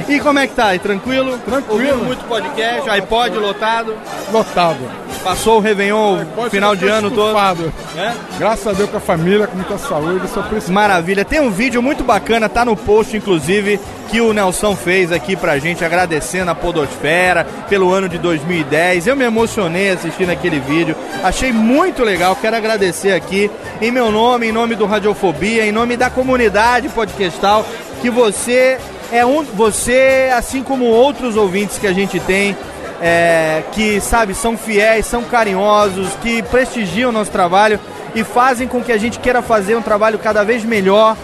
[0.09, 0.74] E como é que tá?
[0.74, 1.36] E tranquilo?
[1.38, 1.74] Tranquilo.
[1.74, 3.94] Ouvindo muito podcast, iPod lotado.
[4.32, 4.78] Lotado.
[5.22, 7.26] Passou o Réveillon, Pode final de ano todo.
[7.28, 7.72] estufado.
[7.96, 8.12] É?
[8.38, 10.74] Graças a Deus com a família, com muita saúde, isso é o principal.
[10.74, 11.24] Maravilha.
[11.24, 15.58] Tem um vídeo muito bacana, tá no post, inclusive, que o Nelson fez aqui pra
[15.58, 19.06] gente, agradecendo a Podosfera pelo ano de 2010.
[19.06, 20.96] Eu me emocionei assistindo aquele vídeo.
[21.22, 22.34] Achei muito legal.
[22.36, 23.50] Quero agradecer aqui,
[23.82, 27.66] em meu nome, em nome do Radiofobia, em nome da comunidade podcastal,
[28.00, 28.78] que você
[29.12, 29.42] é um.
[29.42, 32.56] Você, assim como outros ouvintes que a gente tem,
[33.01, 37.78] é, que, sabe, são fiéis, são carinhosos, que prestigiam o nosso trabalho
[38.14, 41.16] e fazem com que a gente queira fazer um trabalho cada vez melhor,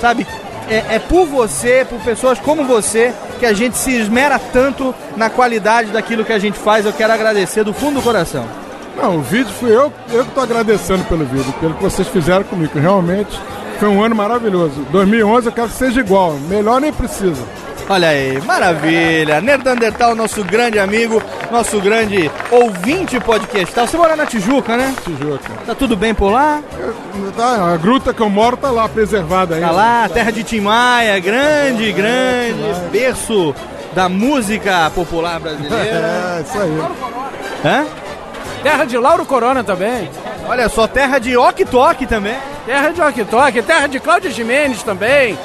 [0.00, 0.26] sabe?
[0.68, 5.30] É, é por você, por pessoas como você, que a gente se esmera tanto na
[5.30, 6.84] qualidade daquilo que a gente faz.
[6.84, 8.44] Eu quero agradecer do fundo do coração.
[8.96, 12.44] Não, o vídeo fui eu, eu que tô agradecendo pelo vídeo, pelo que vocês fizeram
[12.44, 12.78] comigo.
[12.78, 13.38] Realmente
[13.78, 14.86] foi um ano maravilhoso.
[14.90, 17.42] 2011 eu quero que seja igual, melhor nem precisa.
[17.88, 19.40] Olha aí, maravilha.
[19.40, 21.22] Nerdandertal, nosso grande amigo,
[21.52, 23.86] nosso grande ouvinte podcastal.
[23.86, 24.92] Você mora na Tijuca, né?
[25.04, 25.50] Tijuca.
[25.64, 26.60] Tá tudo bem por lá?
[27.36, 29.68] Tá, a gruta que eu moro tá lá, preservada ainda.
[29.68, 32.60] Tá lá, terra de Tim Maia, grande, grande,
[32.90, 33.54] berço
[33.94, 35.76] da música popular brasileira.
[36.36, 36.78] É, isso aí.
[37.64, 37.86] Hã?
[38.62, 40.10] Terra de Lauro Corona também.
[40.48, 42.36] Olha só, terra de Ok Tok também.
[42.66, 43.24] Terra de Ok
[43.62, 45.38] terra de Cláudio Jimenez também.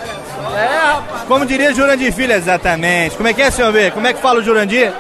[0.56, 3.16] É, Como diria Jurandir Filho, exatamente.
[3.16, 3.92] Como é que é, senhor B?
[3.92, 4.92] Como é que fala o Jurandir?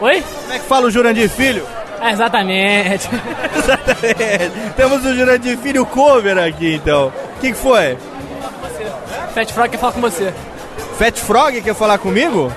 [0.00, 0.22] Oi?
[0.22, 1.66] Como é que fala o Jurandir Filho?
[2.00, 3.08] É, exatamente.
[3.56, 4.72] Exatamente.
[4.76, 7.12] Temos o Jurandir Filho cover aqui, então.
[7.36, 7.96] O que, que foi?
[9.32, 10.34] Fat Frog quer falar com você.
[10.98, 12.52] Fat Frog quer falar comigo?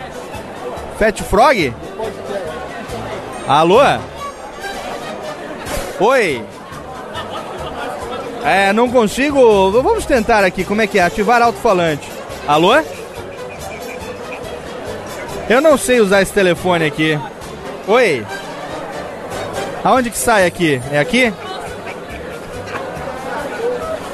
[0.98, 1.74] Fat Frog?
[3.48, 3.82] Alô?
[6.00, 6.44] Oi?
[8.44, 9.72] É, não consigo.
[9.72, 10.64] Vamos tentar aqui.
[10.64, 11.04] Como é que é?
[11.04, 12.15] Ativar alto-falante.
[12.48, 12.74] Alô?
[15.50, 17.20] Eu não sei usar esse telefone aqui.
[17.88, 18.26] Oi?
[19.84, 20.82] Aonde que sai aqui?
[20.92, 21.34] É aqui?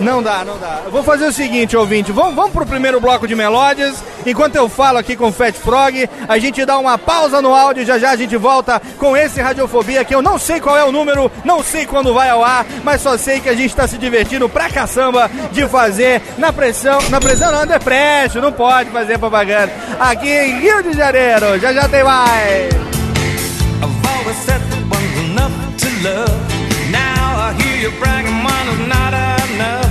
[0.01, 0.81] Não dá, não dá.
[0.85, 2.11] Eu vou fazer o seguinte, ouvinte.
[2.11, 4.03] Vamos, vamos pro primeiro bloco de melódias.
[4.25, 7.85] Enquanto eu falo aqui com o Fat Frog, a gente dá uma pausa no áudio.
[7.85, 10.91] Já já a gente volta com esse Radiofobia que eu não sei qual é o
[10.91, 13.97] número, não sei quando vai ao ar, mas só sei que a gente tá se
[13.97, 16.99] divertindo pra caçamba de fazer na pressão.
[17.09, 19.71] Na pressão não, é preste, não pode fazer propaganda.
[19.99, 21.59] Aqui em Rio de Janeiro.
[21.59, 22.73] Já já tem mais.
[23.81, 24.45] I've always.
[26.91, 29.90] Now I hear you bragging one is not enough.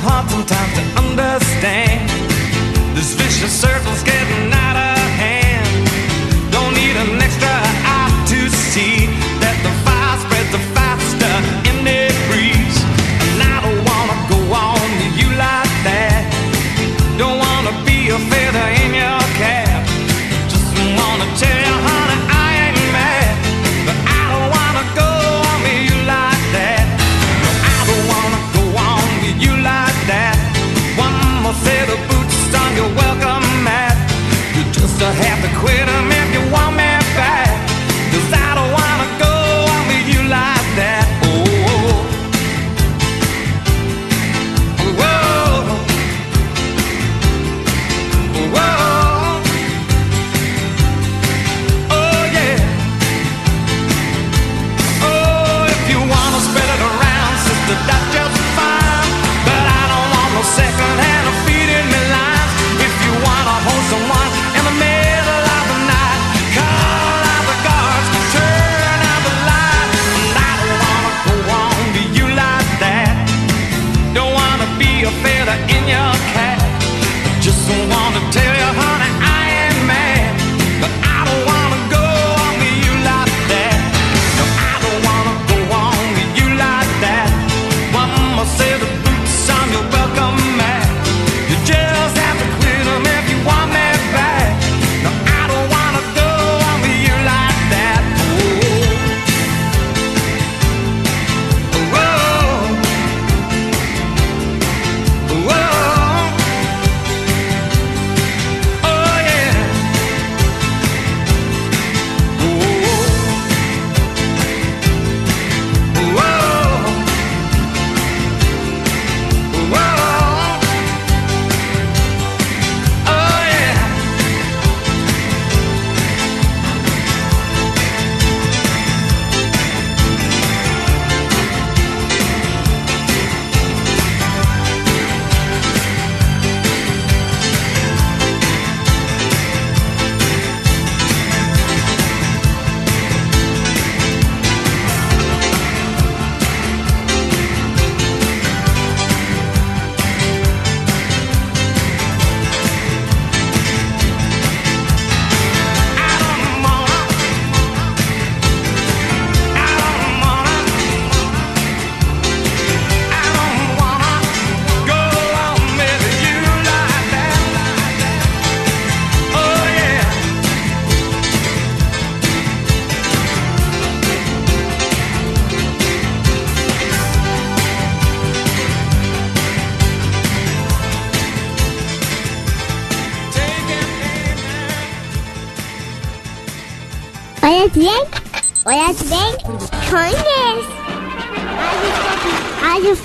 [0.00, 2.10] hard sometimes to understand.
[2.96, 4.25] This vicious circle's getting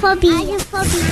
[0.02, 0.34] Radiofobia.
[0.34, 1.11] Radiofobia.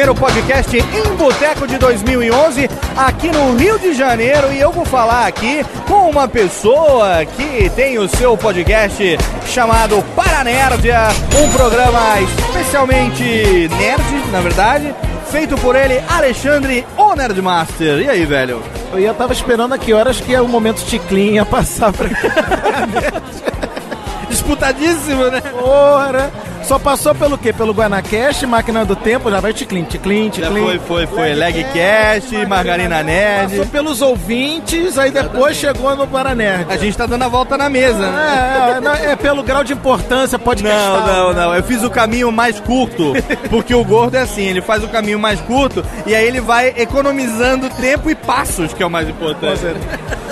[0.00, 4.50] Primeiro podcast em Boteco de 2011, aqui no Rio de Janeiro.
[4.50, 11.08] E eu vou falar aqui com uma pessoa que tem o seu podcast chamado Paranerdia,
[11.38, 14.94] um programa especialmente nerd, na verdade,
[15.30, 18.00] feito por ele, Alexandre, o Nerdmaster.
[18.00, 18.62] E aí, velho?
[18.94, 22.08] Eu ia tava esperando a que horas que é o momento Ticlin ia passar pra
[24.30, 25.42] Disputadíssimo, né?
[25.42, 26.49] Porra!
[26.70, 27.52] Só passou pelo quê?
[27.52, 30.62] Pelo Guanacast, Máquina do Tempo, já vai Ticlin, Ticlin, Já Ticlin.
[30.62, 31.34] foi, foi, foi.
[31.34, 33.56] Legcast, Margarina Nerd.
[33.56, 36.72] Passou pelos ouvintes, aí depois chegou no Paranerd.
[36.72, 38.80] A gente tá dando a volta na mesa, né?
[38.84, 41.54] É, é, é pelo grau de importância, pode Não, não, não.
[41.56, 43.14] Eu fiz o caminho mais curto.
[43.50, 46.72] Porque o gordo é assim, ele faz o caminho mais curto e aí ele vai
[46.76, 49.60] economizando tempo e passos, que é o mais importante.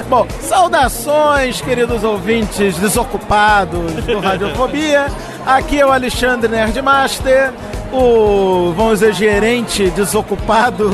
[0.09, 5.09] Bom, saudações, queridos ouvintes desocupados do Radiofobia.
[5.49, 7.55] Aqui é o Alexandre Nerdmaster,
[7.91, 10.91] o, vamos dizer, gerente desocupado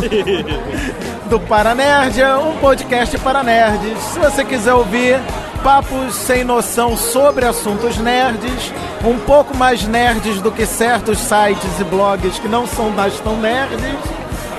[1.28, 3.98] do Paranerdia, um podcast para nerds.
[3.98, 5.20] Se você quiser ouvir
[5.64, 8.72] papos sem noção sobre assuntos nerds,
[9.04, 13.36] um pouco mais nerds do que certos sites e blogs que não são mais tão
[13.36, 13.82] nerds,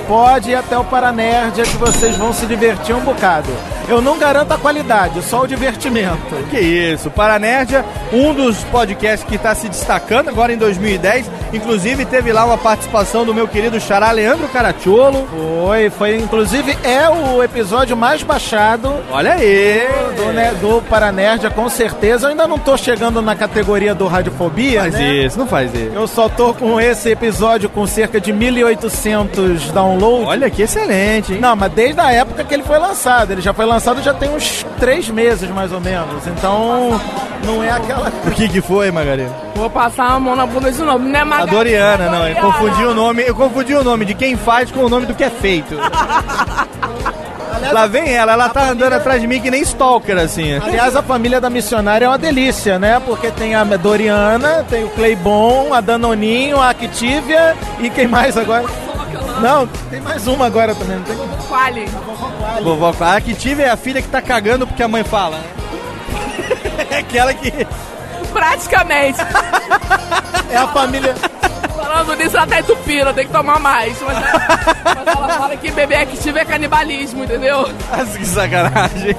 [0.08, 3.50] pode ir até o Paranerdia que vocês vão se divertir um bocado.
[3.88, 6.36] Eu não garanto a qualidade, só o divertimento.
[6.50, 11.30] Que isso, Paranerdia, um dos podcasts que está se destacando agora em 2010.
[11.54, 15.28] Inclusive teve lá uma participação do meu querido xará Leandro Caracciolo.
[15.64, 18.92] Foi, foi inclusive é o episódio mais baixado.
[19.12, 19.88] Olha aí!
[20.16, 22.26] Do, né, do Paranerdia, com certeza.
[22.26, 24.82] Eu ainda não tô chegando na categoria do Radiofobia.
[24.82, 25.14] Faz né?
[25.26, 25.92] isso, não faz isso.
[25.94, 29.95] Eu só tô com esse episódio com cerca de 1.800 downloads.
[30.26, 31.40] Olha que excelente, hein?
[31.40, 33.32] Não, mas desde a época que ele foi lançado.
[33.32, 36.26] Ele já foi lançado já tem uns três meses, mais ou menos.
[36.28, 37.00] Então,
[37.44, 38.12] não é aquela...
[38.26, 39.32] O que que foi, Margarida?
[39.56, 41.00] Vou passar a mão na bunda de novo.
[41.00, 42.28] Não é A Magali, Doriana, não.
[42.28, 43.24] Eu confundi o nome.
[43.26, 45.76] Eu confundi o nome de quem faz com o nome do que é feito.
[47.72, 50.54] Lá vem ela, ela tá andando atrás de mim que nem stalker, assim.
[50.56, 53.02] Aliás, a família da missionária é uma delícia, né?
[53.04, 58.66] Porque tem a Doriana, tem o Cleibon, a Danoninho, a Activia e quem mais agora?
[59.42, 61.16] Não, tem mais uma agora também, não tem?
[61.48, 61.86] Quali.
[62.64, 65.44] Vovó, a Activa é a filha que tá cagando porque a mãe fala, né?
[66.90, 67.52] É aquela que.
[68.32, 69.20] Praticamente.
[70.50, 71.16] É a família.
[71.76, 73.96] Falando nisso, ela tá entupida, tem que tomar mais.
[74.02, 74.18] Mas,
[74.84, 77.70] mas ela fala que bebê activo é canibalismo, entendeu?
[77.90, 79.16] Nossa, que sacanagem.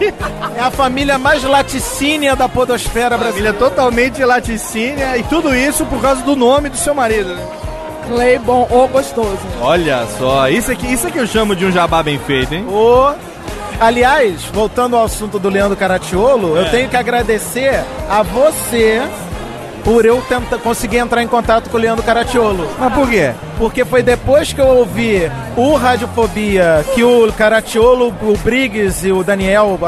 [0.57, 3.59] É a família mais laticínea da podosfera Família brasileira.
[3.59, 7.47] totalmente laticínea e tudo isso por causa do nome do seu marido, né?
[8.09, 9.39] Claybon, o gostoso.
[9.61, 12.65] Olha só, isso aqui, isso aqui eu chamo de um jabá bem feito, hein?
[12.69, 13.15] O...
[13.79, 19.03] Aliás, voltando ao assunto do Leandro Caratiolo, eu tenho que agradecer a você
[19.85, 22.69] por eu tentar, conseguir entrar em contato com o Leandro Caratiolo.
[22.79, 23.33] Mas por quê?
[23.57, 29.23] Porque foi depois que eu ouvi o Radiofobia que o Caratiolo, o Briggs e o
[29.23, 29.79] Daniel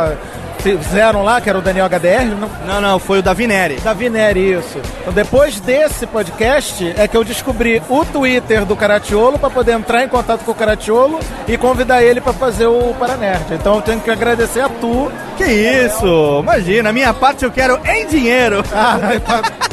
[0.59, 2.50] fizeram lá, que era o Daniel HDR, não?
[2.66, 3.76] Não, não, foi o Davi Neri.
[3.76, 4.80] Davi Neri, isso.
[5.00, 10.04] Então, depois desse podcast, é que eu descobri o Twitter do Caratiolo para poder entrar
[10.04, 13.54] em contato com o Caratiolo e convidar ele para fazer o Paranerd.
[13.54, 15.11] Então, eu tenho que agradecer a tu.
[15.36, 16.40] Que isso?
[16.40, 18.62] Imagina, a minha parte eu quero em dinheiro.
[18.72, 18.98] Ah,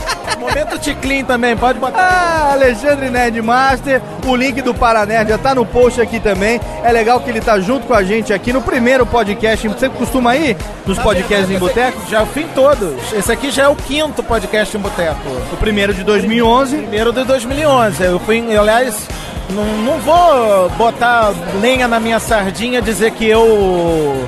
[0.46, 2.00] Momento Ticlin também, pode botar.
[2.00, 6.62] Ah, Alexandre Nerdmaster, o link do Paranerd já tá no post aqui também.
[6.84, 9.68] É legal que ele tá junto com a gente aqui no primeiro podcast.
[9.68, 12.00] Você costuma ir nos podcasts em boteco?
[12.10, 13.12] Já fui em todos.
[13.12, 15.20] Esse aqui já é o quinto podcast em boteco.
[15.52, 16.78] O primeiro de 2011.
[16.78, 18.04] Primeiro de 2011.
[18.04, 19.08] Eu fui, eu, aliás,
[19.50, 24.28] não, não vou botar lenha na minha sardinha dizer que eu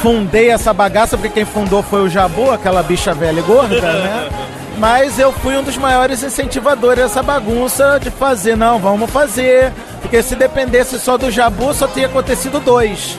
[0.00, 4.28] fundei essa bagaça, porque quem fundou foi o Jabu, aquela bicha velha e gorda, né?
[4.78, 9.72] Mas eu fui um dos maiores incentivadores dessa bagunça de fazer, não, vamos fazer.
[10.00, 13.18] Porque se dependesse só do Jabu, só teria acontecido dois.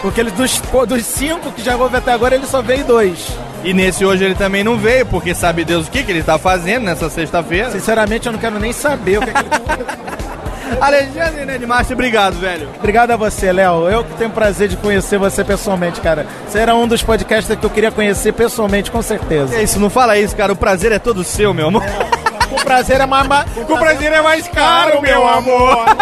[0.00, 3.26] Porque ele, dos, dos cinco que já houve até agora, ele só veio dois.
[3.64, 6.38] E nesse hoje ele também não veio, porque sabe Deus o que, que ele tá
[6.38, 7.70] fazendo nessa sexta-feira.
[7.70, 9.48] Sinceramente, eu não quero nem saber o que, é que ele
[10.80, 12.68] Alexandre Nerdmaster, obrigado, velho.
[12.78, 13.88] Obrigado a você, Léo.
[13.88, 16.26] Eu que tenho o prazer de conhecer você pessoalmente, cara.
[16.48, 19.54] Você era um dos podcasts que eu queria conhecer pessoalmente, com certeza.
[19.56, 20.52] É isso, não fala isso, cara.
[20.52, 21.82] O prazer é todo seu, meu amor.
[22.50, 23.26] O prazer é mais...
[23.26, 25.84] ma- O prazer é mais caro, meu amor.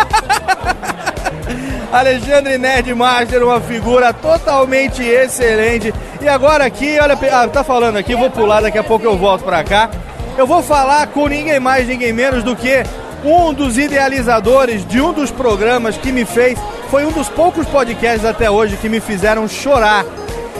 [1.93, 5.93] Alexandre Nerdmaster, uma figura totalmente excelente.
[6.21, 9.43] E agora aqui, olha, ah, tá falando aqui, vou pular, daqui a pouco eu volto
[9.43, 9.91] pra cá.
[10.39, 12.85] Eu vou falar com ninguém mais, ninguém menos do que
[13.25, 16.59] um dos idealizadores de um dos programas que me fez,
[16.91, 20.05] foi um dos poucos podcasts até hoje que me fizeram chorar.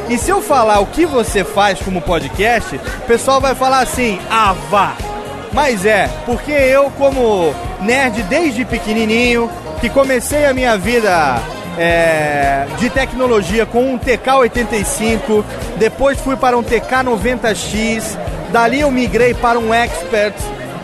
[0.09, 4.19] E se eu falar o que você faz como podcast, o pessoal vai falar assim:
[4.31, 4.97] ah, vá.
[5.53, 9.51] Mas é, porque eu, como nerd desde pequenininho,
[9.81, 11.41] que comecei a minha vida
[11.79, 15.45] é, de tecnologia com um TK85,
[15.77, 18.17] depois fui para um TK90X,
[18.53, 20.35] dali eu migrei para um Expert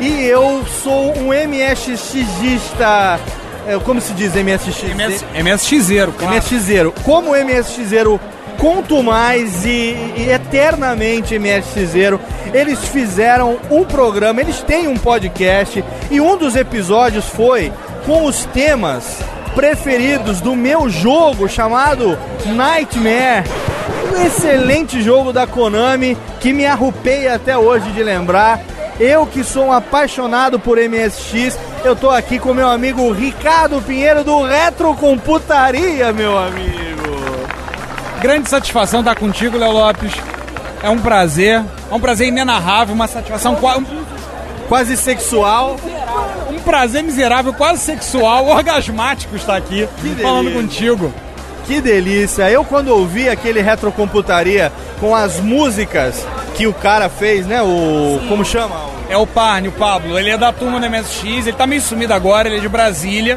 [0.01, 3.19] e eu sou um MSXista.
[3.67, 5.25] é, Como se diz MSX?
[5.35, 6.37] MSX0, claro.
[6.37, 6.93] MSX0.
[7.03, 8.21] Como MSX0
[8.59, 12.19] conto mais e, e eternamente MSX0,
[12.55, 17.71] eles fizeram um programa, eles têm um podcast e um dos episódios foi
[18.07, 19.19] com os temas
[19.55, 22.17] preferidos do meu jogo chamado
[22.47, 23.45] Nightmare.
[24.13, 28.61] Um excelente jogo da Konami que me arrupei até hoje de lembrar.
[28.99, 34.25] Eu que sou um apaixonado por MSX, eu tô aqui com meu amigo Ricardo Pinheiro
[34.25, 37.47] do Retrocomputaria, meu amigo.
[38.23, 40.13] Grande satisfação estar contigo, Léo Lopes.
[40.83, 41.63] É um prazer.
[41.91, 43.55] É um prazer inenarrável, uma satisfação.
[43.57, 43.79] qua-
[44.69, 45.77] quase sexual.
[46.51, 49.87] Um prazer miserável, quase sexual, orgasmático estar aqui
[50.23, 51.13] falando contigo.
[51.67, 52.49] Que delícia!
[52.51, 56.25] Eu quando ouvi aquele retrocomputaria com as músicas
[56.57, 57.63] que o cara fez, né?
[57.63, 58.21] O.
[58.29, 58.75] Como chama?
[59.09, 60.19] É o Parne, o Pablo.
[60.19, 63.37] Ele é da turma do MSX, ele tá meio sumido agora, ele é de Brasília.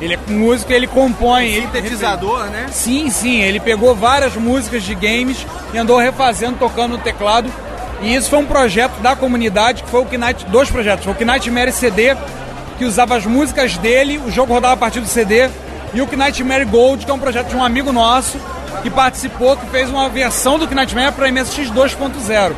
[0.00, 1.46] Ele é músico, ele compõe.
[1.46, 2.66] ele- Sintetizador, né?
[2.70, 3.40] Sim, sim.
[3.40, 7.50] Ele pegou várias músicas de games e andou refazendo, tocando no teclado.
[8.02, 11.02] E isso foi um projeto da comunidade, que foi o Knight, dois projetos.
[11.04, 12.14] Foi o Knightmare CD,
[12.76, 15.48] que usava as músicas dele, o jogo rodava a partir do CD.
[15.94, 18.38] E o Knightmare Gold, que é um projeto de um amigo nosso,
[18.86, 22.52] que participou, que fez uma versão do Knightmare para MSX 2.0.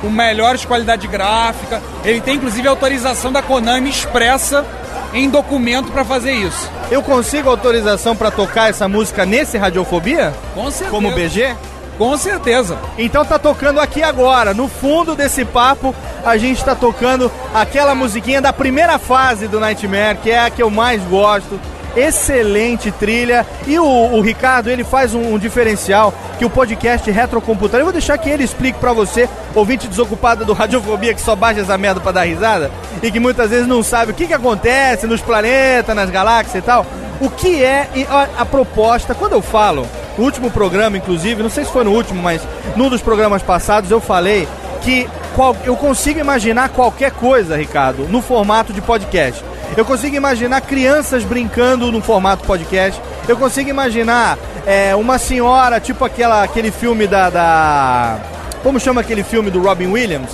[0.00, 1.82] Com melhores qualidade gráfica.
[2.04, 4.64] Ele tem inclusive autorização da Konami expressa
[5.12, 6.70] em documento para fazer isso.
[6.88, 10.32] Eu consigo autorização pra tocar essa música nesse Radiofobia?
[10.54, 10.90] Com certeza.
[10.90, 11.56] Como BG?
[11.98, 12.78] Com certeza.
[12.96, 14.54] Então tá tocando aqui agora.
[14.54, 15.92] No fundo desse papo,
[16.24, 20.62] a gente tá tocando aquela musiquinha da primeira fase do Nightmare, que é a que
[20.62, 21.58] eu mais gosto.
[21.96, 23.46] Excelente trilha.
[23.66, 27.80] E o, o Ricardo, ele faz um, um diferencial que o podcast Retrocomputar.
[27.80, 31.60] Eu vou deixar que ele explique pra você, ouvinte desocupado do Radiofobia, que só baixa
[31.60, 32.70] essa merda pra dar risada,
[33.02, 36.66] e que muitas vezes não sabe o que, que acontece nos planetas, nas galáxias e
[36.66, 36.84] tal.
[37.20, 37.88] O que é
[38.36, 39.86] a proposta, quando eu falo,
[40.18, 42.42] no último programa, inclusive, não sei se foi no último, mas
[42.74, 44.48] num dos programas passados eu falei
[44.82, 49.44] que qual- eu consigo imaginar qualquer coisa, Ricardo, no formato de podcast.
[49.76, 53.00] Eu consigo imaginar crianças brincando no formato podcast.
[53.26, 58.18] Eu consigo imaginar é, uma senhora, tipo aquela, aquele filme da, da.
[58.62, 60.30] Como chama aquele filme do Robin Williams?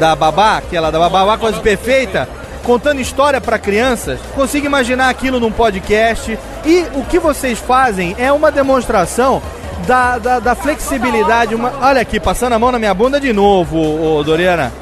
[0.00, 2.26] Da Babá, aquela da Babá Quase Perfeita,
[2.62, 4.18] contando história para crianças.
[4.34, 6.38] Consigo imaginar aquilo num podcast.
[6.64, 9.42] E o que vocês fazem é uma demonstração
[9.86, 11.54] da, da, da flexibilidade.
[11.54, 11.72] Uma...
[11.82, 14.72] Olha aqui, passando a mão na minha bunda de novo, ô, Doriana.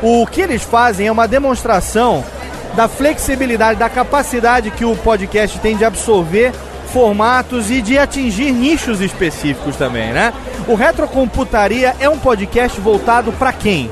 [0.00, 2.24] O que eles fazem é uma demonstração
[2.74, 6.52] da flexibilidade, da capacidade que o podcast tem de absorver
[6.92, 10.32] formatos e de atingir nichos específicos também, né?
[10.68, 13.90] O Retrocomputaria é um podcast voltado para quem?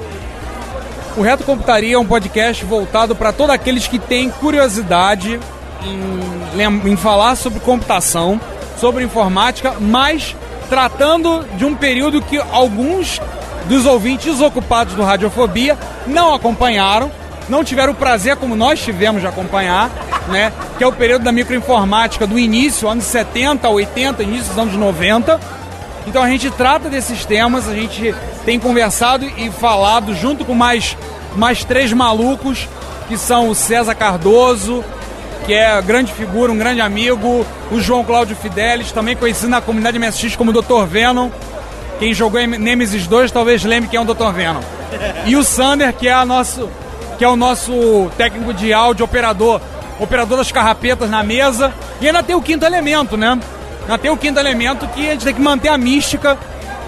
[1.17, 5.41] O Reto Computaria é um podcast voltado para todos aqueles que têm curiosidade
[5.83, 8.41] em, em falar sobre computação,
[8.79, 10.37] sobre informática, mas
[10.69, 13.21] tratando de um período que alguns
[13.67, 15.77] dos ouvintes ocupados do Radiofobia
[16.07, 17.11] não acompanharam,
[17.51, 19.91] não tiveram o prazer como nós tivemos de acompanhar,
[20.29, 20.53] né?
[20.79, 25.41] Que é o período da microinformática do início, anos 70, 80, início dos anos 90.
[26.07, 30.97] Então a gente trata desses temas, a gente tem conversado e falado junto com mais,
[31.37, 32.69] mais três malucos,
[33.09, 34.85] que são o César Cardoso,
[35.45, 39.99] que é grande figura, um grande amigo, o João Cláudio Fidelis, também conhecido na comunidade
[39.99, 40.85] MSX como Dr.
[40.89, 41.31] Venom.
[41.99, 44.33] Quem jogou em Nemesis 2 talvez lembre quem é o Dr.
[44.33, 44.61] Venom.
[45.27, 46.69] E o Sander, que é, a nosso,
[47.21, 49.61] que é o nosso técnico de áudio, operador,
[49.99, 51.71] operador das carrapetas na mesa.
[52.01, 53.39] E ainda tem o quinto elemento, né?
[53.83, 56.39] Ainda tem o quinto elemento que a gente tem que manter a mística,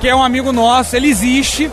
[0.00, 1.70] que é um amigo nosso, ele existe,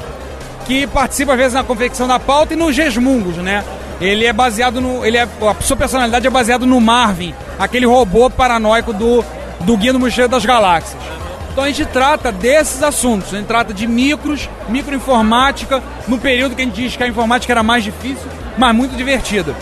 [0.65, 3.63] que participa às vezes na confecção da pauta e no Gesmungos, né?
[4.01, 5.05] Ele é baseado no.
[5.05, 9.23] Ele é, a sua personalidade é baseado no Marvin, aquele robô paranoico do,
[9.61, 11.01] do Guia do Mochileiro das Galáxias.
[11.49, 16.61] Então a gente trata desses assuntos, a gente trata de micros, microinformática, no período que
[16.61, 18.27] a gente diz que a informática era mais difícil,
[18.59, 19.55] mas muito divertida.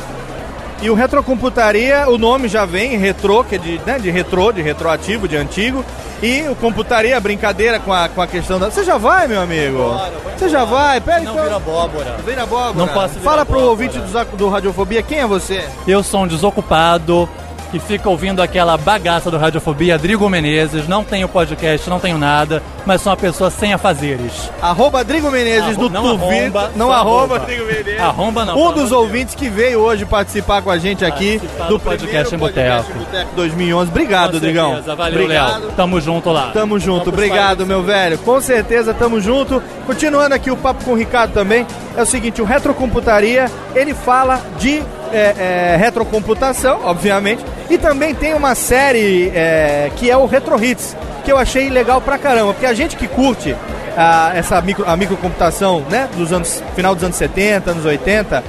[0.82, 4.62] E o Retrocomputaria, o nome já vem, retrô, que é de, né, de retrô, de
[4.62, 5.84] retroativo, de antigo.
[6.22, 8.72] E o computaria, brincadeira com a, com a questão da.
[8.72, 9.95] Você já vai, meu amigo?
[10.36, 11.00] Você já vai?
[11.00, 11.43] Pera Não então.
[11.43, 12.18] vira abóbora.
[12.26, 12.74] Vira abóbora.
[12.74, 13.72] Não posso virar Fala pro abóbora.
[13.72, 15.64] ouvinte do, do Radiofobia quem é você?
[15.88, 17.30] Eu sou um desocupado
[17.72, 20.88] que fica ouvindo aquela bagaça do Radiofobia, Drigo Menezes.
[20.88, 24.49] Não tenho podcast, não tenho nada, mas sou uma pessoa sem afazeres.
[24.61, 26.38] Arroba Drigo Menezes Arro- no não Twitter.
[26.43, 27.39] arromba, não arroba arroba.
[27.45, 27.99] Drigo Menezes.
[27.99, 32.34] Arromba não, Um dos ouvintes que veio hoje participar com a gente aqui do podcast
[32.34, 32.93] em Boteco.
[32.93, 33.89] Boteco 2011.
[33.91, 34.70] Obrigado, Com Drigão.
[34.74, 34.95] certeza.
[34.95, 35.61] Valeu, Obrigado.
[35.63, 35.72] Léo.
[35.76, 36.51] Tamo junto lá.
[36.53, 38.18] Tamo junto, Vamos obrigado, meu velho.
[38.20, 39.61] Com certeza, tamo junto.
[39.86, 41.65] Continuando aqui o papo com o Ricardo também,
[41.95, 44.82] é o seguinte, o Retrocomputaria, ele fala de
[45.14, 50.95] é, é, retrocomputação, obviamente, e também tem uma série é, que é o Retro Hits,
[51.24, 53.56] que eu achei legal pra caramba, porque a gente que curte
[53.98, 58.44] ah, essa micro, a microcomputação, né, dos anos, final dos anos 70, anos 80,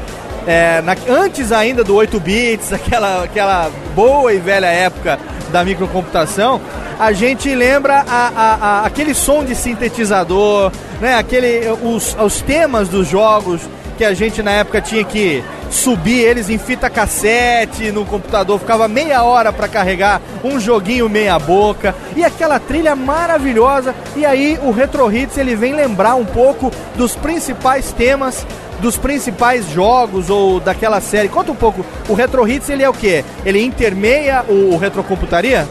[0.47, 5.19] é, na- antes ainda do 8 bits, aquela, aquela boa e velha época
[5.51, 6.61] da microcomputação,
[7.01, 10.71] a gente lembra a- a- a- aquele som de sintetizador,
[11.01, 11.15] né?
[11.17, 13.61] Aquele, os, os temas dos jogos
[13.99, 18.87] que a gente na época tinha que subir eles em fita cassete no computador, ficava
[18.87, 23.93] meia hora para carregar um joguinho meia boca e aquela trilha maravilhosa.
[24.15, 28.47] E aí o Retro Hits ele vem lembrar um pouco dos principais temas
[28.81, 31.29] dos principais jogos ou daquela série.
[31.29, 33.25] Conta um pouco, o Retro Hits ele é o quê?
[33.45, 35.67] Ele intermeia o, o Retrocomputaria?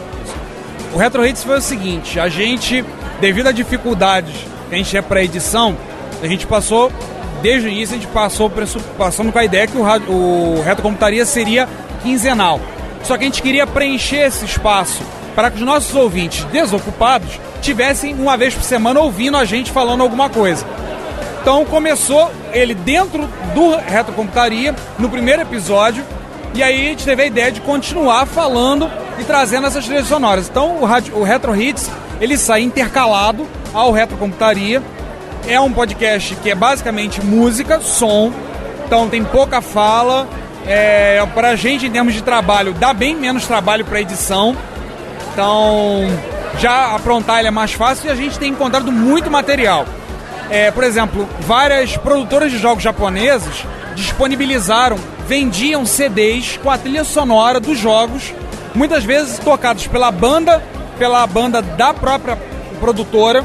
[0.92, 2.84] O Retro Hits foi o seguinte, a gente,
[3.18, 4.34] devido a dificuldades
[4.68, 5.74] que a gente tinha para edição,
[6.22, 6.92] a gente passou,
[7.42, 8.50] desde o início, a gente passou
[8.96, 11.68] passando com a ideia que o, rádio- o Retrocomputaria seria
[12.02, 12.60] quinzenal.
[13.04, 15.02] Só que a gente queria preencher esse espaço
[15.34, 20.02] para que os nossos ouvintes desocupados tivessem uma vez por semana ouvindo a gente falando
[20.02, 20.64] alguma coisa.
[21.40, 26.04] Então começou ele dentro do Retrocomputaria, no primeiro episódio,
[26.54, 30.48] e aí a gente teve a ideia de continuar falando e trazendo essas trilhas sonoras.
[30.48, 31.88] Então o, rádio- o Retro Hits,
[32.20, 34.82] ele sai intercalado ao Retrocomputaria.
[35.46, 38.32] É um podcast que é basicamente música, som,
[38.84, 40.26] então tem pouca fala.
[40.66, 44.56] É, pra gente, em termos de trabalho, dá bem menos trabalho pra edição.
[45.32, 46.02] Então,
[46.58, 49.86] já aprontar ele é mais fácil e a gente tem encontrado muito material.
[50.50, 57.60] É, por exemplo, várias produtoras de jogos japoneses disponibilizaram, vendiam CDs com a trilha sonora
[57.60, 58.34] dos jogos,
[58.74, 60.62] muitas vezes tocados pela banda,
[60.98, 62.38] pela banda da própria
[62.80, 63.44] produtora.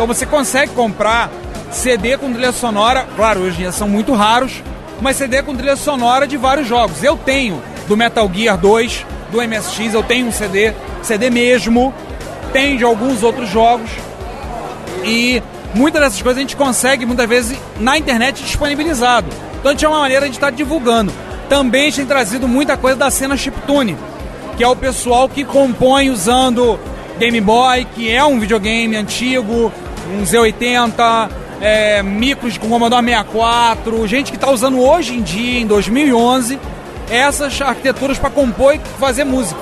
[0.00, 1.30] Então você consegue comprar
[1.70, 4.62] CD com trilha sonora, claro, hoje em dia são muito raros,
[4.98, 7.04] mas CD com trilha sonora de vários jogos.
[7.04, 10.72] Eu tenho do Metal Gear 2, do MSX, eu tenho um CD,
[11.02, 11.92] CD mesmo,
[12.50, 13.90] tem de alguns outros jogos.
[15.04, 15.42] E
[15.74, 19.28] muitas dessas coisas a gente consegue, muitas vezes, na internet disponibilizado.
[19.58, 21.12] Então a gente é uma maneira de estar divulgando.
[21.46, 23.98] Também a gente tem trazido muita coisa da cena chiptune,
[24.56, 26.80] que é o pessoal que compõe usando
[27.18, 29.70] Game Boy, que é um videogame antigo,
[30.10, 31.30] um Z80,
[31.60, 36.58] é, micros com Commodore 64, gente que está usando hoje em dia, em 2011,
[37.10, 39.60] essas arquiteturas para compor e fazer música.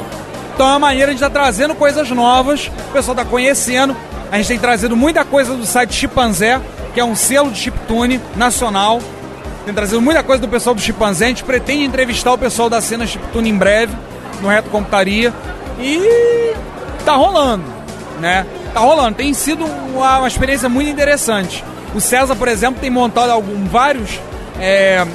[0.54, 3.96] Então é uma maneira de estar trazendo coisas novas, o pessoal está conhecendo.
[4.30, 6.60] A gente tem trazido muita coisa do site Chimpanzé,
[6.92, 9.00] que é um selo de chiptune nacional.
[9.64, 11.26] Tem trazido muita coisa do pessoal do Chimpanzé.
[11.26, 13.94] A gente pretende entrevistar o pessoal da cena chiptune em breve,
[14.42, 15.32] no Reto Computaria.
[15.80, 16.54] E
[17.04, 17.64] tá rolando,
[18.20, 18.44] né?
[18.72, 19.16] Tá rolando.
[19.16, 21.64] Tem sido uma, uma experiência muito interessante.
[21.94, 24.20] O César, por exemplo, tem montado algum, vários,
[24.60, 25.06] é,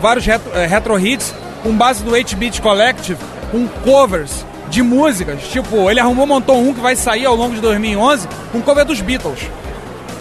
[0.00, 3.18] vários retro, é, retro hits com base do 8-Bit Collective,
[3.50, 5.42] com covers de músicas.
[5.42, 9.00] Tipo, ele arrumou, montou um que vai sair ao longo de 2011, com cover dos
[9.00, 9.40] Beatles.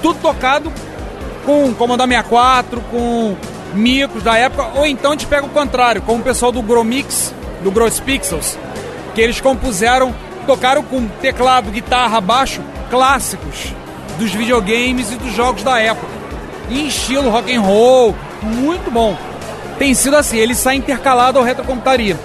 [0.02, 0.72] Tudo tocado
[1.46, 3.36] com Commodore 64, com
[3.74, 7.34] micros da época, ou então a gente pega o contrário, como o pessoal do Gromix,
[7.64, 8.58] do Gross Pixels,
[9.16, 10.14] que eles compuseram,
[10.46, 12.62] tocaram com teclado, guitarra, baixo,
[12.92, 13.74] clássicos
[14.20, 16.12] dos videogames e dos jogos da época.
[16.70, 19.18] Em estilo rock and roll, muito bom.
[19.80, 22.20] Tem sido assim, ele sai intercalado ao retrocomputaria.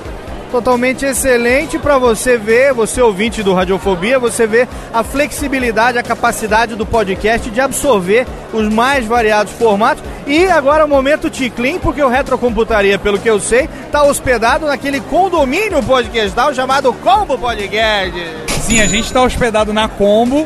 [0.51, 6.75] Totalmente excelente para você ver, você ouvinte do Radiofobia, você ver a flexibilidade, a capacidade
[6.75, 10.05] do podcast de absorver os mais variados formatos.
[10.27, 15.01] E agora o momento Ticlin, porque o Retrocomputaria, pelo que eu sei, está hospedado naquele
[15.01, 18.56] condomínio podcastal chamado Combo Podcast.
[18.67, 20.45] Sim, a gente está hospedado na Combo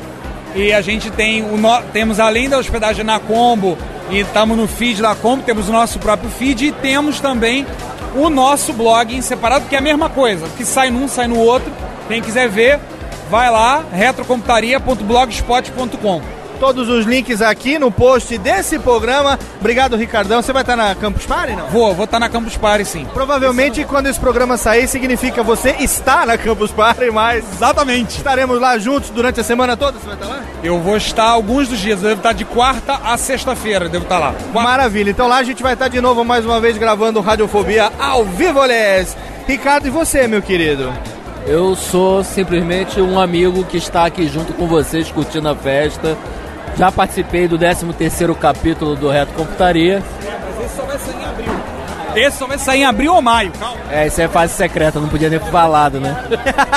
[0.54, 1.80] e a gente tem o no...
[1.84, 3.78] temos além da hospedagem na Combo
[4.10, 7.66] e estamos no feed da Combo, temos o nosso próprio feed e temos também
[8.14, 11.38] o nosso blog em separado, que é a mesma coisa, que sai num, sai no
[11.38, 11.72] outro.
[12.08, 12.78] Quem quiser ver,
[13.30, 16.39] vai lá, retrocomputaria.blogspot.com.
[16.60, 19.38] Todos os links aqui no post desse programa.
[19.58, 20.42] Obrigado, Ricardão.
[20.42, 21.66] Você vai estar na Campus Party, não?
[21.68, 23.06] Vou, vou estar na Campus Party, sim.
[23.14, 27.50] Provavelmente, quando esse programa sair, significa você está na Campus Party, mas...
[27.54, 28.18] Exatamente.
[28.18, 30.42] Estaremos lá juntos durante a semana toda, você vai estar lá?
[30.62, 34.18] Eu vou estar alguns dos dias, eu devo estar de quarta a sexta-feira, devo estar
[34.18, 34.34] lá.
[34.52, 35.08] Maravilha.
[35.08, 38.62] Então lá a gente vai estar de novo, mais uma vez, gravando Radiofobia ao vivo,
[38.62, 39.16] Les.
[39.48, 40.92] Ricardo, e você, meu querido?
[41.46, 46.16] Eu sou simplesmente um amigo que está aqui junto com vocês curtindo a festa.
[46.76, 50.02] Já participei do 13º capítulo do Reto Computaria.
[50.22, 51.52] Mas esse só vai sair em abril.
[52.16, 53.80] Esse só vai sair em abril ou maio, calma.
[53.90, 56.24] É, isso é fase secreta, não podia nem falar lado, né?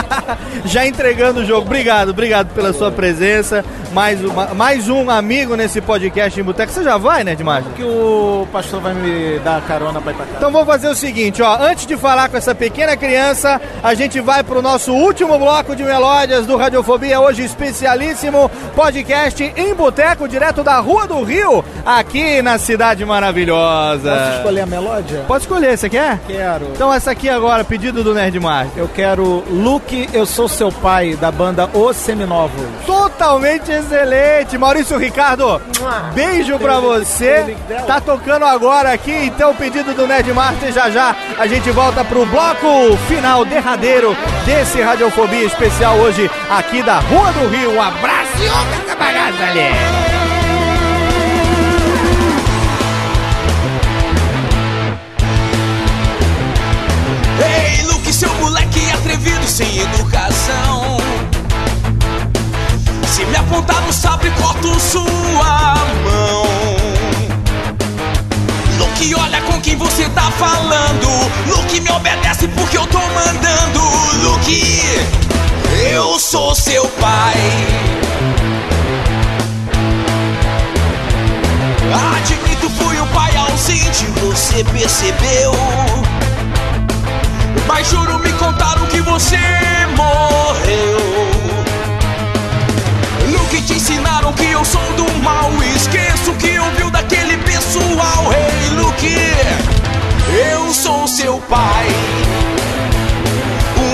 [0.66, 1.66] Já entregando o jogo.
[1.66, 3.64] Obrigado, obrigado pela sua presença.
[3.94, 6.72] Mais, uma, mais um amigo nesse podcast em Boteco.
[6.72, 7.72] Você já vai, né, Dimagem?
[7.74, 10.38] Que o pastor vai me dar carona pra ir pra casa.
[10.38, 11.62] Então vamos fazer o seguinte, ó.
[11.62, 15.84] Antes de falar com essa pequena criança, a gente vai pro nosso último bloco de
[15.84, 22.58] melódias do Radiofobia, hoje especialíssimo podcast em Boteco, direto da Rua do Rio, aqui na
[22.58, 24.10] Cidade Maravilhosa.
[24.10, 25.24] Posso escolher a melódia?
[25.28, 26.20] Pode escolher, você quer?
[26.26, 26.66] Quero.
[26.74, 28.72] Então essa aqui agora, pedido do Nerd Master.
[28.76, 32.64] Eu quero Luke, Eu Sou Seu Pai, da banda Os Seminovos.
[32.88, 34.58] Totalmente Excelente!
[34.58, 35.62] Maurício Ricardo,
[36.14, 37.56] beijo pra você.
[37.86, 40.72] Tá tocando agora aqui, então o pedido do Ned Martin.
[40.72, 44.16] já já a gente volta pro bloco final derradeiro
[44.46, 47.76] desse Radiofobia especial hoje aqui da Rua do Rio.
[47.76, 49.60] Um abraço e outra essa bagaça ali.
[57.44, 60.93] Ei, Luke, seu moleque atrevido sem educação
[63.14, 66.48] se me apontar no sabre, corto sua mão.
[68.80, 71.08] Luke, olha com quem você tá falando.
[71.46, 73.82] Luke, me obedece porque eu tô mandando.
[74.24, 74.82] Luke,
[75.94, 77.38] eu sou seu pai.
[82.18, 85.52] Admito, fui um pai ausente, você percebeu.
[87.68, 89.38] Mas juro, me contaram que você
[89.96, 91.33] morreu.
[94.32, 95.52] Que eu sou do mal.
[95.76, 98.32] Esqueço que ouviu daquele pessoal.
[98.32, 99.18] Hey, Luke,
[100.54, 101.88] eu sou seu pai.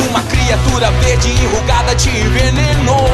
[0.09, 3.09] Uma criatura verde enrugada te envenenou.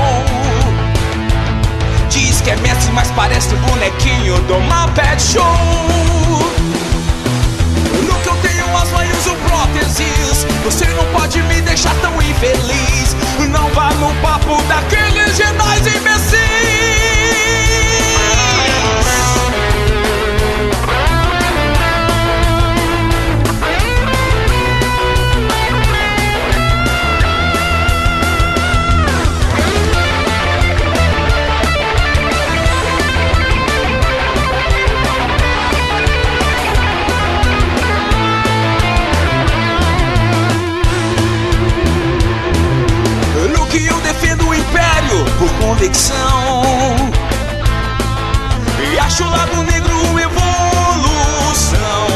[2.10, 6.85] Diz que é Messi, mas parece um bonequinho do Muppet Show.
[8.26, 10.46] Luke, eu tenho as mãos uso próteses.
[10.64, 13.16] Você não pode me deixar tão infeliz.
[13.50, 17.25] Não vá no papo daqueles genais imbecis.
[45.46, 46.64] Por convicção.
[48.80, 52.08] E acho o lado negro uma evolução.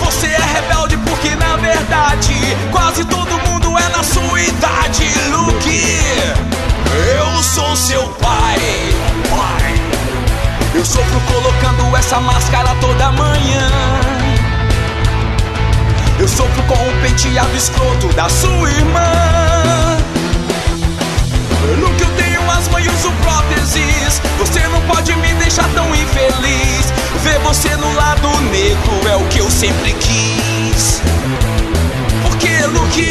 [0.00, 5.08] Você é rebelde porque na verdade quase todo mundo é na sua idade.
[5.30, 5.98] Luke,
[7.16, 8.58] eu sou seu pai.
[9.30, 9.80] Pai.
[10.74, 13.68] Eu sofro colocando essa máscara toda manhã.
[16.18, 19.51] Eu sofro com o penteado escroto da sua irmã.
[21.78, 24.20] No que eu tenho as mãos e uso próteses.
[24.38, 26.92] Você não pode me deixar tão infeliz.
[27.22, 31.00] Ver você no lado negro é o que eu sempre quis.
[32.22, 33.08] Porque, Luke,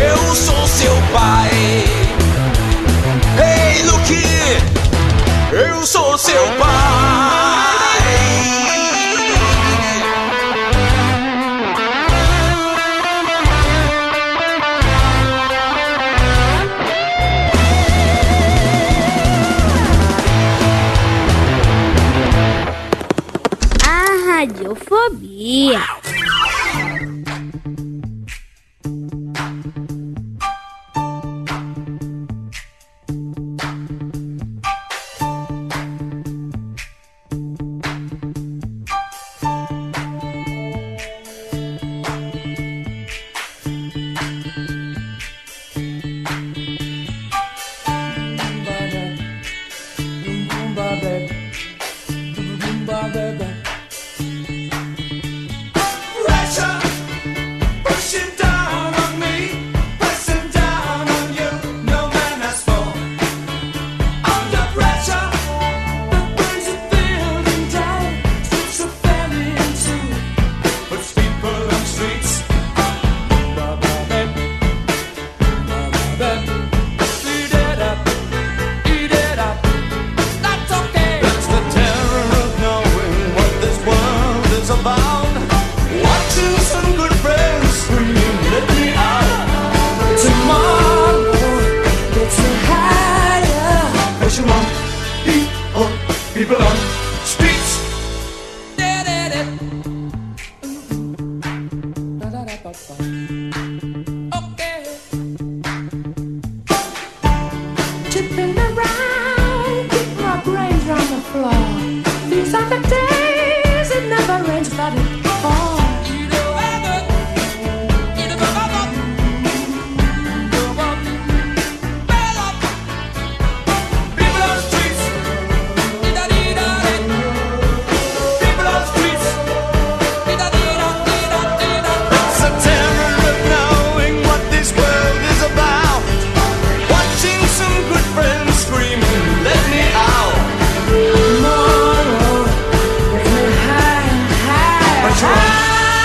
[0.00, 1.50] eu sou seu pai.
[3.38, 4.24] Ei, Luke,
[5.52, 6.70] eu sou seu pai.
[25.50, 25.99] Radiofobia.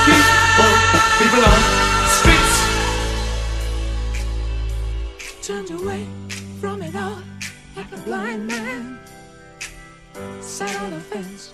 [0.06, 0.74] People,
[1.20, 1.62] people on
[2.18, 2.56] streets.
[5.42, 6.06] Turned away
[6.60, 7.22] from it all
[7.76, 9.00] like a blind man.
[10.42, 11.54] Sat on the fence,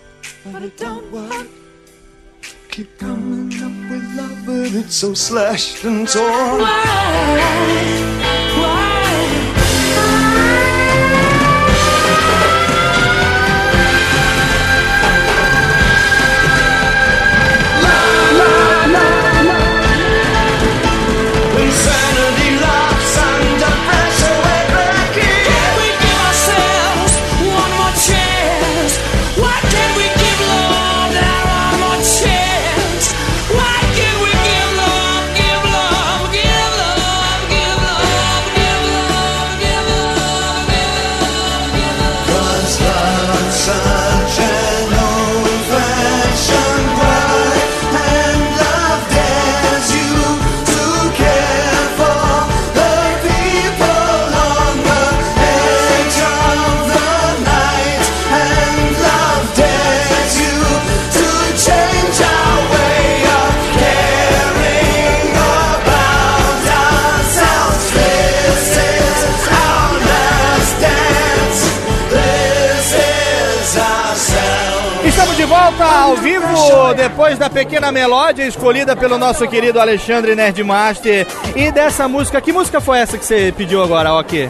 [0.51, 1.47] but it don't work.
[2.69, 6.61] Keep coming up with love, but it's so slashed and torn.
[6.61, 8.10] Insanity
[76.22, 81.26] vivo, depois da pequena melódia escolhida pelo nosso querido Alexandre Nerdmaster.
[81.56, 84.49] E dessa música, que música foi essa que você pediu agora, ok?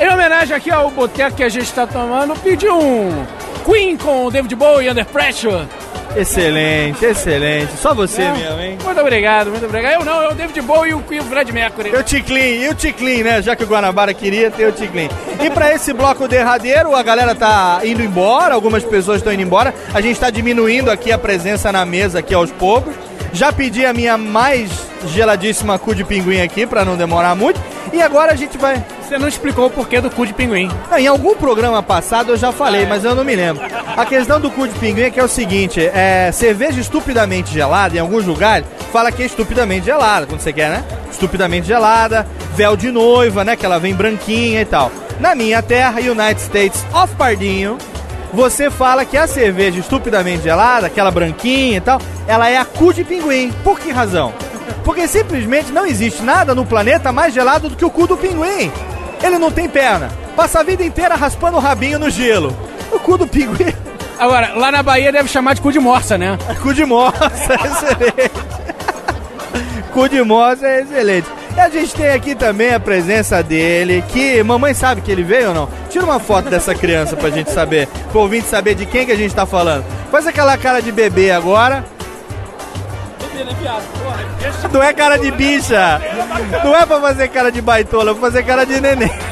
[0.00, 3.24] Em homenagem aqui ao boteco que a gente tá tomando, pedi um
[3.64, 5.68] Queen com David Bowie Under Pressure.
[6.16, 7.72] Excelente, excelente.
[7.78, 8.32] Só você É.
[8.32, 8.78] mesmo, hein?
[8.84, 9.92] Muito obrigado, muito obrigado.
[10.00, 11.90] Eu não, é o David Bowie e o Queen o Fred Mercury.
[11.90, 13.40] E o Ticlin, e o Ticlin, né?
[13.42, 15.08] Já que o Guanabara queria ter o Ticlin.
[15.42, 19.74] E pra esse bloco derradeiro, a galera tá indo embora, algumas pessoas estão indo embora.
[19.94, 22.94] A gente tá diminuindo aqui a presença na mesa aqui aos poucos.
[23.32, 24.70] Já pedi a minha mais
[25.06, 27.60] geladíssima cu de pinguim aqui pra não demorar muito.
[27.92, 28.82] E agora a gente vai.
[29.02, 30.70] Você não explicou o porquê do cu de pinguim.
[30.90, 33.62] Não, em algum programa passado eu já falei, mas eu não me lembro.
[33.96, 37.96] A questão do cu de pinguim é que é o seguinte: é, cerveja estupidamente gelada,
[37.96, 40.84] em alguns lugares, fala que é estupidamente gelada, quando você quer, né?
[41.10, 43.56] Estupidamente gelada, véu de noiva, né?
[43.56, 44.90] Que ela vem branquinha e tal.
[45.20, 47.76] Na minha terra, United States of Pardinho,
[48.32, 52.92] você fala que a cerveja estupidamente gelada, aquela branquinha e tal, ela é a cu
[52.92, 53.52] de pinguim.
[53.62, 54.32] Por que razão?
[54.84, 58.72] Porque simplesmente não existe nada no planeta mais gelado do que o cu do pinguim.
[59.22, 60.10] Ele não tem perna.
[60.34, 62.56] Passa a vida inteira raspando o rabinho no gelo.
[62.90, 63.72] O cu do pinguim.
[64.18, 66.38] Agora, lá na Bahia deve chamar de cu de morsa, né?
[66.62, 68.32] Cu de morsa, excelente.
[69.92, 71.28] cu de morsa é excelente.
[71.54, 75.48] E a gente tem aqui também a presença dele, que mamãe sabe que ele veio
[75.48, 75.68] ou não?
[75.90, 79.16] Tira uma foto dessa criança pra gente saber, pro ouvinte saber de quem que a
[79.16, 79.84] gente tá falando.
[80.10, 81.84] Faz aquela cara de bebê agora.
[84.72, 86.00] Não é cara de bicha.
[86.64, 89.12] Não é pra fazer cara de baitola, é pra fazer cara de neném.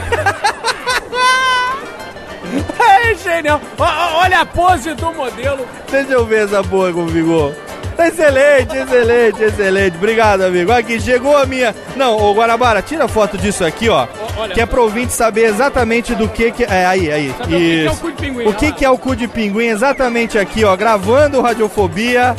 [3.03, 3.61] É genial.
[3.79, 5.67] Olha a pose do modelo.
[5.91, 7.55] Deixa eu ver essa boa com vigor.
[7.99, 9.97] Excelente, excelente, excelente.
[9.97, 10.73] Obrigado, amigo.
[10.73, 11.75] Aqui chegou a minha.
[11.97, 14.07] Não, ô Guanabara, tira foto disso aqui, ó.
[14.37, 16.65] olha que é pro ouvinte saber exatamente do que que.
[16.65, 17.35] É, aí, aí.
[17.39, 18.01] Saber o que que é o Isso.
[18.01, 19.67] cu de pinguim, O que que é o cu de pinguim?
[19.67, 20.75] Exatamente aqui, ó.
[20.77, 22.35] Gravando Radiofobia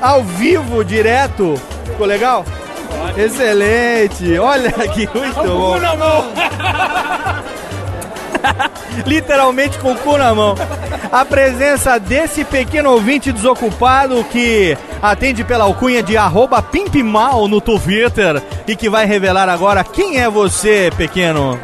[0.00, 1.54] ao vivo, direto.
[1.86, 2.44] Ficou legal?
[3.16, 4.38] Excelente.
[4.38, 5.78] Olha aqui, muito bom.
[9.06, 10.54] literalmente com o cu na mão.
[11.10, 18.42] A presença desse pequeno ouvinte desocupado que atende pela alcunha de arroba pimpmal no Twitter
[18.66, 21.58] e que vai revelar agora quem é você, pequeno.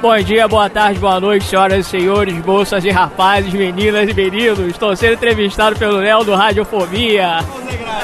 [0.00, 4.58] Bom dia, boa tarde, boa noite, senhoras e senhores, moças e rapazes, meninas e meninos.
[4.58, 7.38] Estou sendo entrevistado pelo Léo do Radiofobia.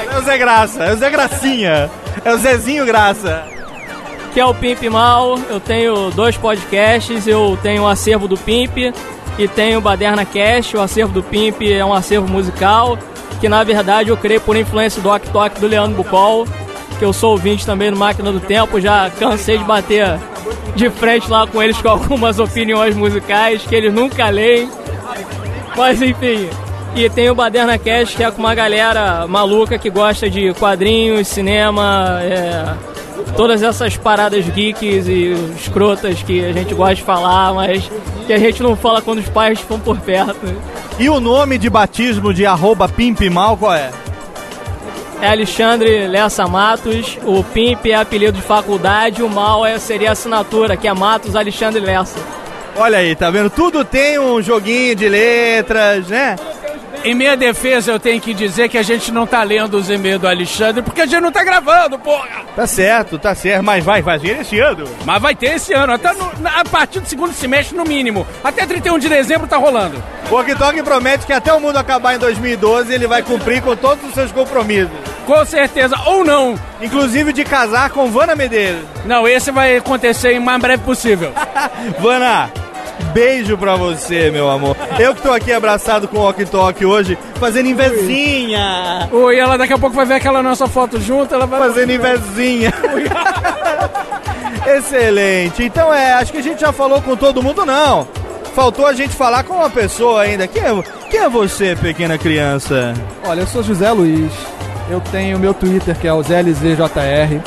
[0.09, 1.91] É o Zé Graça, é o Zé Gracinha,
[2.25, 3.58] é o Zezinho Graça.
[4.33, 5.39] Que é o Pimp Mal.
[5.49, 8.77] Eu tenho dois podcasts, eu tenho o acervo do Pimp
[9.39, 10.77] e tenho o Baderna Cast.
[10.77, 12.99] O acervo do Pimp é um acervo musical
[13.41, 15.31] que na verdade eu criei por influência do Ok
[15.61, 16.47] do Leandro Bucol,
[16.99, 20.19] que eu sou ouvinte também no Máquina do Tempo, já cansei de bater
[20.75, 24.71] de frente lá com eles com algumas opiniões musicais que eles nunca leem.
[25.77, 26.49] Mas enfim.
[26.97, 31.29] E tem o Baderna Cast, que é com uma galera maluca que gosta de quadrinhos,
[31.29, 32.75] cinema, é,
[33.37, 37.91] todas essas paradas geeks e escrotas que a gente gosta de falar, mas
[38.27, 40.55] que a gente não fala quando os pais estão por perto.
[40.99, 43.91] E o nome de batismo de arroba pimpmal qual é?
[45.21, 50.13] É Alexandre Lessa Matos, o Pimp é apelido de faculdade, o Mal é, seria a
[50.13, 52.21] assinatura, que é Matos Alexandre Lessa.
[52.77, 53.51] Olha aí, tá vendo?
[53.51, 56.37] Tudo tem um joguinho de letras, né?
[57.05, 60.21] Em minha defesa, eu tenho que dizer que a gente não tá lendo os e-mails
[60.21, 62.43] do Alexandre porque a gente não tá gravando, porra!
[62.57, 64.85] Tá certo, tá certo, mas vai fazer esse ano.
[65.07, 68.27] Mas vai ter esse ano, até no- na- a partir do segundo semestre, no mínimo.
[68.43, 70.03] Até 31 de dezembro tá rolando.
[70.31, 73.75] O Ok Tok promete que até o mundo acabar em 2012 ele vai cumprir com
[73.77, 74.91] todos os seus compromissos.
[75.25, 76.59] Com certeza, ou não.
[76.83, 78.83] Inclusive de casar com Vana Medeiros.
[79.07, 81.33] Não, esse vai acontecer em mais breve possível.
[82.01, 82.51] Vana,
[83.13, 84.77] beijo pra você, meu amor.
[84.99, 89.09] Eu que tô aqui abraçado com o Ok Tok hoje, fazendo invezinha.
[89.11, 91.59] Oi, ela daqui a pouco vai ver aquela nossa foto junto, ela vai...
[91.61, 92.73] Fazendo invezinha.
[94.67, 95.63] Excelente.
[95.63, 98.07] Então é, acho que a gente já falou com todo mundo, não.
[98.55, 100.47] Faltou a gente falar com uma pessoa ainda.
[100.47, 102.93] Quem é, quem é você, pequena criança?
[103.25, 104.33] Olha, eu sou José Luiz.
[104.91, 107.41] Eu tenho meu Twitter, que é o ZLZJR.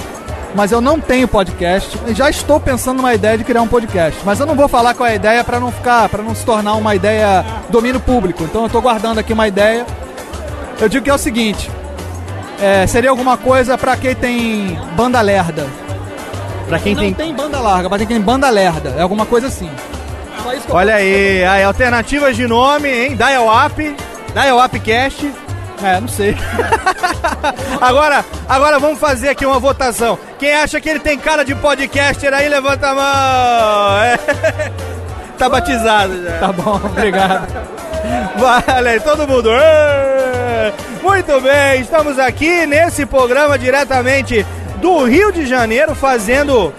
[0.53, 1.97] Mas eu não tenho podcast.
[2.07, 4.19] E já estou pensando numa ideia de criar um podcast.
[4.25, 6.45] Mas eu não vou falar qual é a ideia para não ficar, para não se
[6.45, 8.43] tornar uma ideia domínio público.
[8.43, 9.85] Então eu estou guardando aqui uma ideia.
[10.79, 11.69] Eu digo que é o seguinte:
[12.61, 15.65] é, seria alguma coisa para quem tem banda lerda.
[16.67, 18.93] Pra quem não tem- tem banda larga, mas quem tem banda lerda.
[18.97, 19.69] É alguma coisa assim.
[20.69, 23.15] Olha aí, aí, alternativas de nome, hein?
[23.15, 23.95] Dial Up,
[24.33, 25.31] Dial Up Cast.
[25.83, 26.37] É, não sei.
[27.81, 30.17] agora, agora vamos fazer aqui uma votação.
[30.37, 34.03] Quem acha que ele tem cara de podcaster aí, levanta a mão.
[34.03, 34.91] É.
[35.41, 36.37] Tá batizado já.
[36.37, 37.47] Tá bom, obrigado.
[38.37, 39.49] Vale todo mundo.
[39.51, 40.71] Ê!
[41.01, 44.45] Muito bem, estamos aqui nesse programa diretamente
[44.79, 46.71] do Rio de Janeiro, fazendo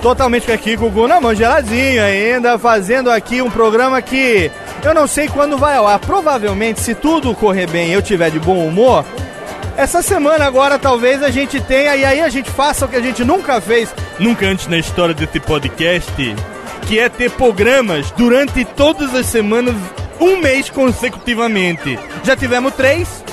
[0.00, 4.52] totalmente aqui com o Gu na mão, geladinho ainda, fazendo aqui um programa que
[4.88, 5.98] eu não sei quando vai ao ar.
[5.98, 9.04] Provavelmente, se tudo correr bem e eu tiver de bom humor,
[9.76, 13.00] essa semana agora talvez a gente tenha e aí a gente faça o que a
[13.00, 13.88] gente nunca fez,
[14.18, 16.12] nunca antes na história desse podcast,
[16.86, 19.74] que é ter programas durante todas as semanas,
[20.20, 21.98] um mês consecutivamente.
[22.22, 23.24] Já tivemos três.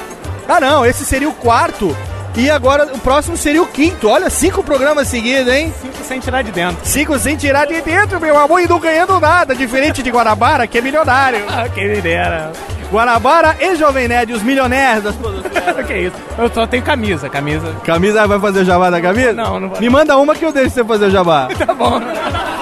[0.48, 1.96] Ah não, esse seria o quarto.
[2.38, 4.08] E agora o próximo seria o quinto.
[4.08, 5.74] Olha, cinco programas seguidos, hein?
[5.82, 6.78] Cinco sem tirar de dentro.
[6.84, 9.56] Cinco sem tirar de dentro, meu amor, e não ganhando nada.
[9.56, 11.44] Diferente de Guanabara, que é milionário.
[11.50, 12.52] Ah, quem me dera.
[12.92, 15.52] Guanabara e Jovem Nerd, os milionários das produções.
[15.88, 16.16] que isso?
[16.38, 17.74] Eu só tenho camisa, camisa.
[17.84, 19.34] Camisa, vai fazer o jabá da camisa?
[19.34, 19.80] Não, não vou.
[19.80, 21.48] Me manda uma que eu deixo você fazer o jabá.
[21.58, 22.00] Tá bom.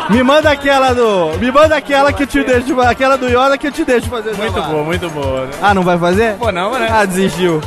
[0.10, 1.38] Me manda aquela do.
[1.38, 2.80] Me manda aquela que eu te deixo.
[2.80, 5.50] Aquela do Yoda que eu te deixo fazer o Muito boa, muito boa.
[5.62, 6.36] Ah, não vai fazer?
[6.38, 6.88] Pô, não, né?
[6.90, 7.62] Ah, desistiu.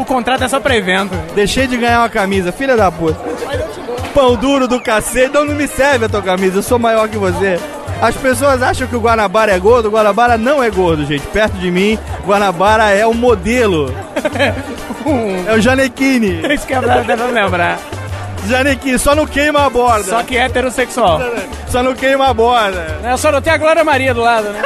[0.00, 1.14] O contrato é só pra evento.
[1.34, 3.20] Deixei de ganhar uma camisa, filha da puta.
[4.14, 7.18] Pão duro do cacete, não, não me serve a tua camisa, eu sou maior que
[7.18, 7.60] você.
[8.00, 11.26] As pessoas acham que o Guanabara é gordo, o Guanabara não é gordo, gente.
[11.26, 13.94] Perto de mim, Guanabara é um modelo.
[15.46, 16.40] é o Janequine.
[16.54, 17.78] Isso que é não lembrar.
[18.48, 20.04] Janequine, só não queima a borda.
[20.04, 21.20] Só que é heterossexual.
[21.68, 23.00] Só não queima a borda.
[23.04, 24.62] É, só não tem a Glória Maria do lado, né?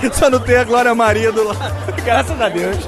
[0.14, 1.74] Só não tem a Glória Maria do lado.
[2.02, 2.78] Graças a Deus.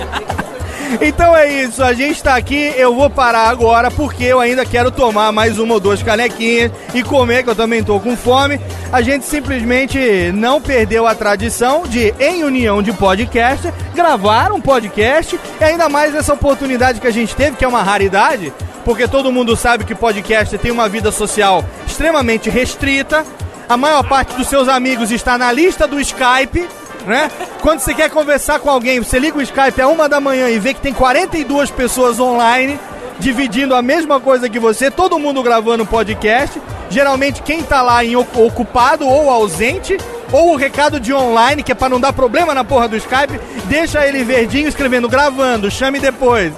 [1.01, 4.91] Então é isso, a gente tá aqui, eu vou parar agora porque eu ainda quero
[4.91, 8.61] tomar mais uma ou duas canequinhas e comer, que eu também tô com fome.
[8.93, 9.99] A gente simplesmente
[10.35, 16.15] não perdeu a tradição de, em união de podcast, gravar um podcast e ainda mais
[16.15, 18.53] essa oportunidade que a gente teve, que é uma raridade,
[18.85, 23.25] porque todo mundo sabe que podcast tem uma vida social extremamente restrita.
[23.69, 26.69] A maior parte dos seus amigos está na lista do Skype,
[27.07, 27.31] né?
[27.61, 30.59] Quando você quer conversar com alguém, você liga o Skype a uma da manhã e
[30.59, 32.79] vê que tem 42 pessoas online
[33.19, 36.61] dividindo a mesma coisa que você, todo mundo gravando podcast.
[36.91, 39.97] Geralmente quem tá lá em oc- ocupado ou ausente,
[40.33, 43.39] ou o recado de online, que é pra não dar problema na porra do Skype,
[43.67, 46.53] deixa ele verdinho escrevendo gravando, chame depois.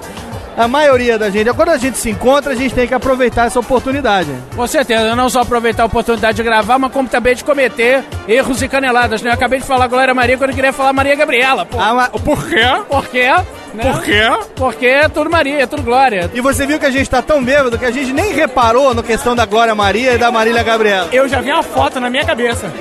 [0.57, 3.59] A maioria da gente, quando a gente se encontra, a gente tem que aproveitar essa
[3.59, 4.29] oportunidade.
[4.55, 8.61] Com certeza, não só aproveitar a oportunidade de gravar, mas como também de cometer erros
[8.61, 9.29] e caneladas, né?
[9.29, 11.77] Eu acabei de falar Glória Maria quando eu queria falar Maria Gabriela, pô.
[12.19, 12.65] Por quê?
[12.87, 13.29] Por quê?
[13.73, 13.91] Né?
[13.91, 14.21] Por quê?
[14.55, 16.31] Porque é tudo Maria, é tudo Glória.
[16.33, 19.03] E você viu que a gente tá tão bêbado que a gente nem reparou na
[19.03, 21.09] questão da Glória Maria e da Marília Gabriela.
[21.11, 22.71] Eu já vi uma foto na minha cabeça.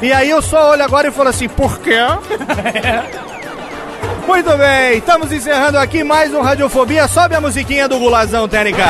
[0.00, 1.98] E aí eu só olho agora e falo assim, por quê?
[4.26, 7.06] Muito bem, estamos encerrando aqui mais um Radiofobia.
[7.06, 8.84] Sobe a musiquinha do Gulazão, Técnica.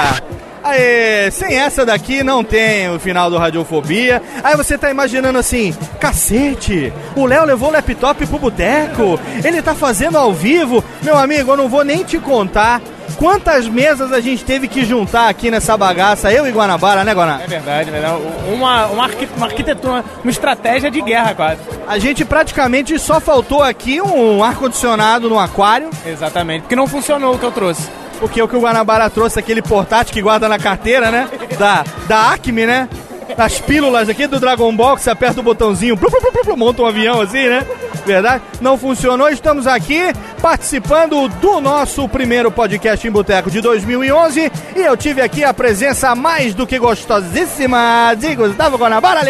[0.65, 4.23] Aê, sem essa daqui não tem o final do Radiofobia.
[4.43, 9.75] Aí você tá imaginando assim, cacete, o Léo levou o laptop pro boteco, ele tá
[9.75, 10.83] fazendo ao vivo.
[11.03, 12.81] Meu amigo, eu não vou nem te contar
[13.17, 17.41] quantas mesas a gente teve que juntar aqui nessa bagaça, eu e Guanabara, né, Guaná?
[17.43, 18.23] É verdade, é verdade.
[18.53, 21.61] Uma, uma, uma arquitetura, uma estratégia de guerra quase.
[21.87, 25.91] A gente praticamente só faltou aqui um ar-condicionado no aquário.
[26.05, 27.89] Exatamente, porque não funcionou o que eu trouxe.
[28.19, 31.29] Porque o que o Guanabara trouxe, aquele portátil que guarda na carteira, né?
[31.59, 32.89] Da, da Acme, né?
[33.37, 36.83] As pílulas aqui do Dragon Ball, que você aperta o botãozinho, plu, plu, plu, monta
[36.83, 37.67] um avião assim, né?
[38.07, 38.43] Verdade?
[38.61, 44.53] Não funcionou, estamos aqui participando do nosso primeiro podcast em Boteco de 2011.
[44.75, 49.21] E eu tive aqui a presença mais do que gostosíssima de Gustavo Guanabara.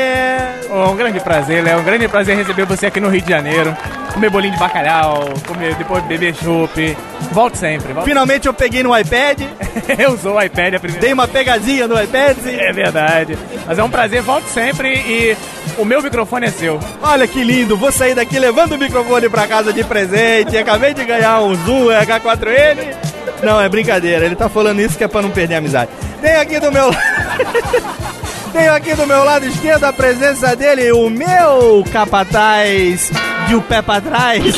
[0.71, 1.81] Oh, um grande prazer, Léo.
[1.81, 3.77] Um grande prazer receber você aqui no Rio de Janeiro.
[4.13, 6.97] Comer bolinho de bacalhau, comer, depois beber chopp.
[7.33, 7.93] Volte sempre.
[7.93, 9.41] Volte Finalmente eu peguei no iPad.
[9.99, 12.39] eu usou o iPad a primeira Dei uma pegadinha no iPad.
[12.47, 13.39] É verdade.
[13.67, 15.37] Mas é um prazer, volte sempre e
[15.79, 16.81] o meu microfone é seu.
[17.03, 20.57] Olha que lindo, vou sair daqui levando o microfone pra casa de presente.
[20.57, 22.95] Acabei de ganhar um Zoom H4N.
[23.43, 25.91] Não, é brincadeira, ele tá falando isso que é pra não perder a amizade.
[26.21, 26.91] Tem aqui do meu
[28.53, 33.11] Tenho aqui do meu lado esquerdo a presença dele, o meu capataz
[33.47, 34.43] de o pé pra trás.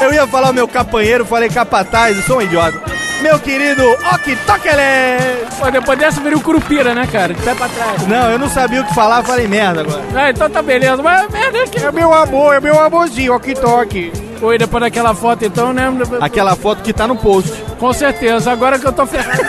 [0.00, 2.80] Eu ia falar o meu capanheiro, falei capataz, eu sou um idiota.
[3.20, 3.84] Meu querido
[4.14, 5.46] Okitokele!
[5.58, 7.34] Pô, depois dessa vira o Curupira, né, cara?
[7.34, 8.06] De pé pra trás.
[8.06, 10.02] Não, eu não sabia o que falar, falei merda agora.
[10.14, 11.02] Ah, então tá beleza.
[11.02, 11.78] Mas merda é que...
[11.78, 14.12] É meu amor, é meu amorzinho, Okitok.
[14.42, 15.92] Oi, depois daquela foto então, né?
[16.20, 17.52] Aquela foto que tá no post.
[17.78, 19.40] Com certeza, agora que eu tô ferrado.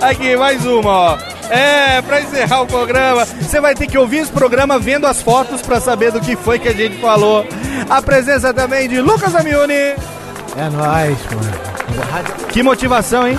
[0.00, 1.18] Aqui, mais uma, ó.
[1.50, 5.62] É, pra encerrar o programa, você vai ter que ouvir esse programa vendo as fotos
[5.62, 7.46] pra saber do que foi que a gente falou.
[7.88, 9.72] A presença também de Lucas Amiuni.
[9.74, 9.96] É
[10.72, 12.48] nóis, mano.
[12.50, 13.38] Que motivação, hein?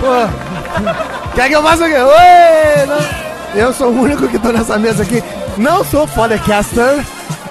[0.00, 1.96] Pô, quer que eu faça o quê?
[1.96, 2.86] Oi!
[2.86, 3.28] não-
[3.62, 5.22] Eu sou o único que tô nessa mesa aqui.
[5.56, 7.04] Não sou podcaster.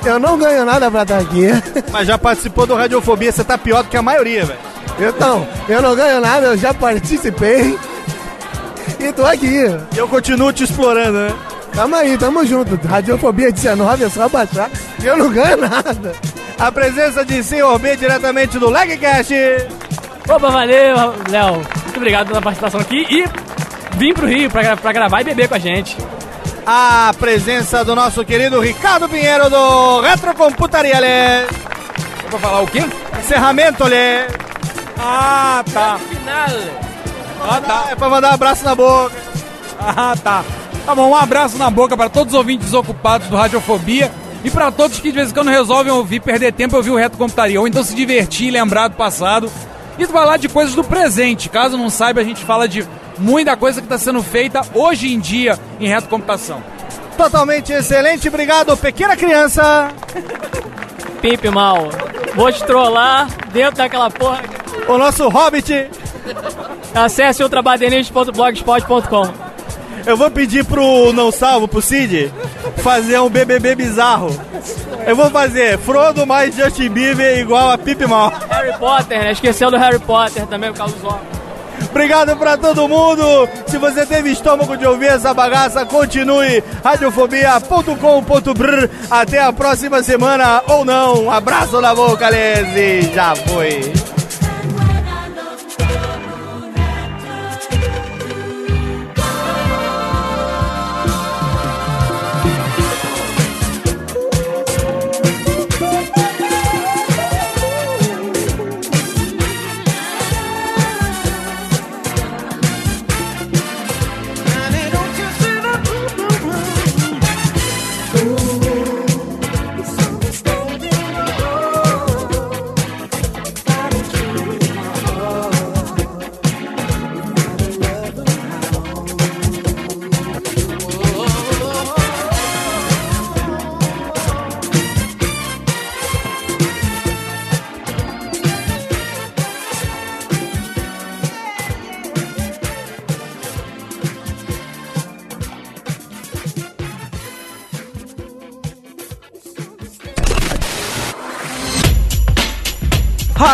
[0.05, 1.47] Eu não ganho nada pra estar aqui.
[1.91, 4.59] Mas já participou do Radiofobia, você tá pior do que a maioria, velho.
[4.99, 7.77] Então, eu não ganho nada, eu já participei.
[8.99, 9.65] E tô aqui.
[9.93, 11.33] E eu continuo te explorando, né?
[11.73, 12.75] Tamo aí, tamo junto.
[12.87, 14.69] Radiofobia 19 é só baixar.
[15.01, 16.13] E eu não ganho nada.
[16.57, 19.33] A presença de Senhor B diretamente do Legcast.
[20.27, 21.53] Opa, valeu, Léo.
[21.55, 23.25] Muito obrigado pela participação aqui e
[23.95, 25.95] vim pro Rio pra, pra gravar e beber com a gente.
[26.69, 31.45] A presença do nosso querido Ricardo Pinheiro do Retrocomputaria, Lê.
[32.29, 32.83] Pra falar o quê?
[33.17, 34.27] Encerramento, Lê.
[34.97, 35.97] Ah, tá.
[37.41, 37.87] Ah, tá.
[37.89, 39.15] É pra mandar um abraço na boca.
[39.79, 40.43] Ah, tá.
[40.85, 44.11] Tá bom, um abraço na boca para todos os ouvintes ocupados do Radiofobia
[44.43, 46.97] e para todos que de vez em quando resolvem ouvir, perder tempo e ouvir o
[46.97, 49.49] Reto Computaria, ou então se divertir, lembrar do passado
[49.97, 51.47] e falar de coisas do presente.
[51.47, 52.85] Caso não saiba, a gente fala de
[53.17, 56.63] muita coisa que está sendo feita hoje em dia em Reto Computação.
[57.17, 59.89] Totalmente excelente, obrigado, pequena criança.
[61.21, 61.89] Pimp mal.
[62.35, 64.41] Vou te trollar dentro daquela porra.
[64.87, 65.89] O nosso Hobbit.
[66.93, 69.47] Acesse ultrabadenista.blogspot.com.
[70.05, 72.31] Eu vou pedir pro não salvo, pro Cid,
[72.77, 74.29] fazer um BBB bizarro.
[75.05, 78.31] Eu vou fazer Frodo mais Justin Bieber igual a Pip Mal.
[78.49, 79.31] Harry Potter, né?
[79.33, 81.36] Esqueceu do Harry Potter também por causa dos óculos.
[81.89, 83.49] Obrigado pra todo mundo.
[83.67, 88.89] Se você teve estômago de ouvir essa bagaça, continue radiofobia.com.br.
[89.09, 91.23] Até a próxima semana ou não.
[91.25, 93.11] Um abraço na boca, Lese.
[93.13, 94.16] Já foi.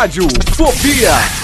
[0.04, 1.43] Rádio Fobia.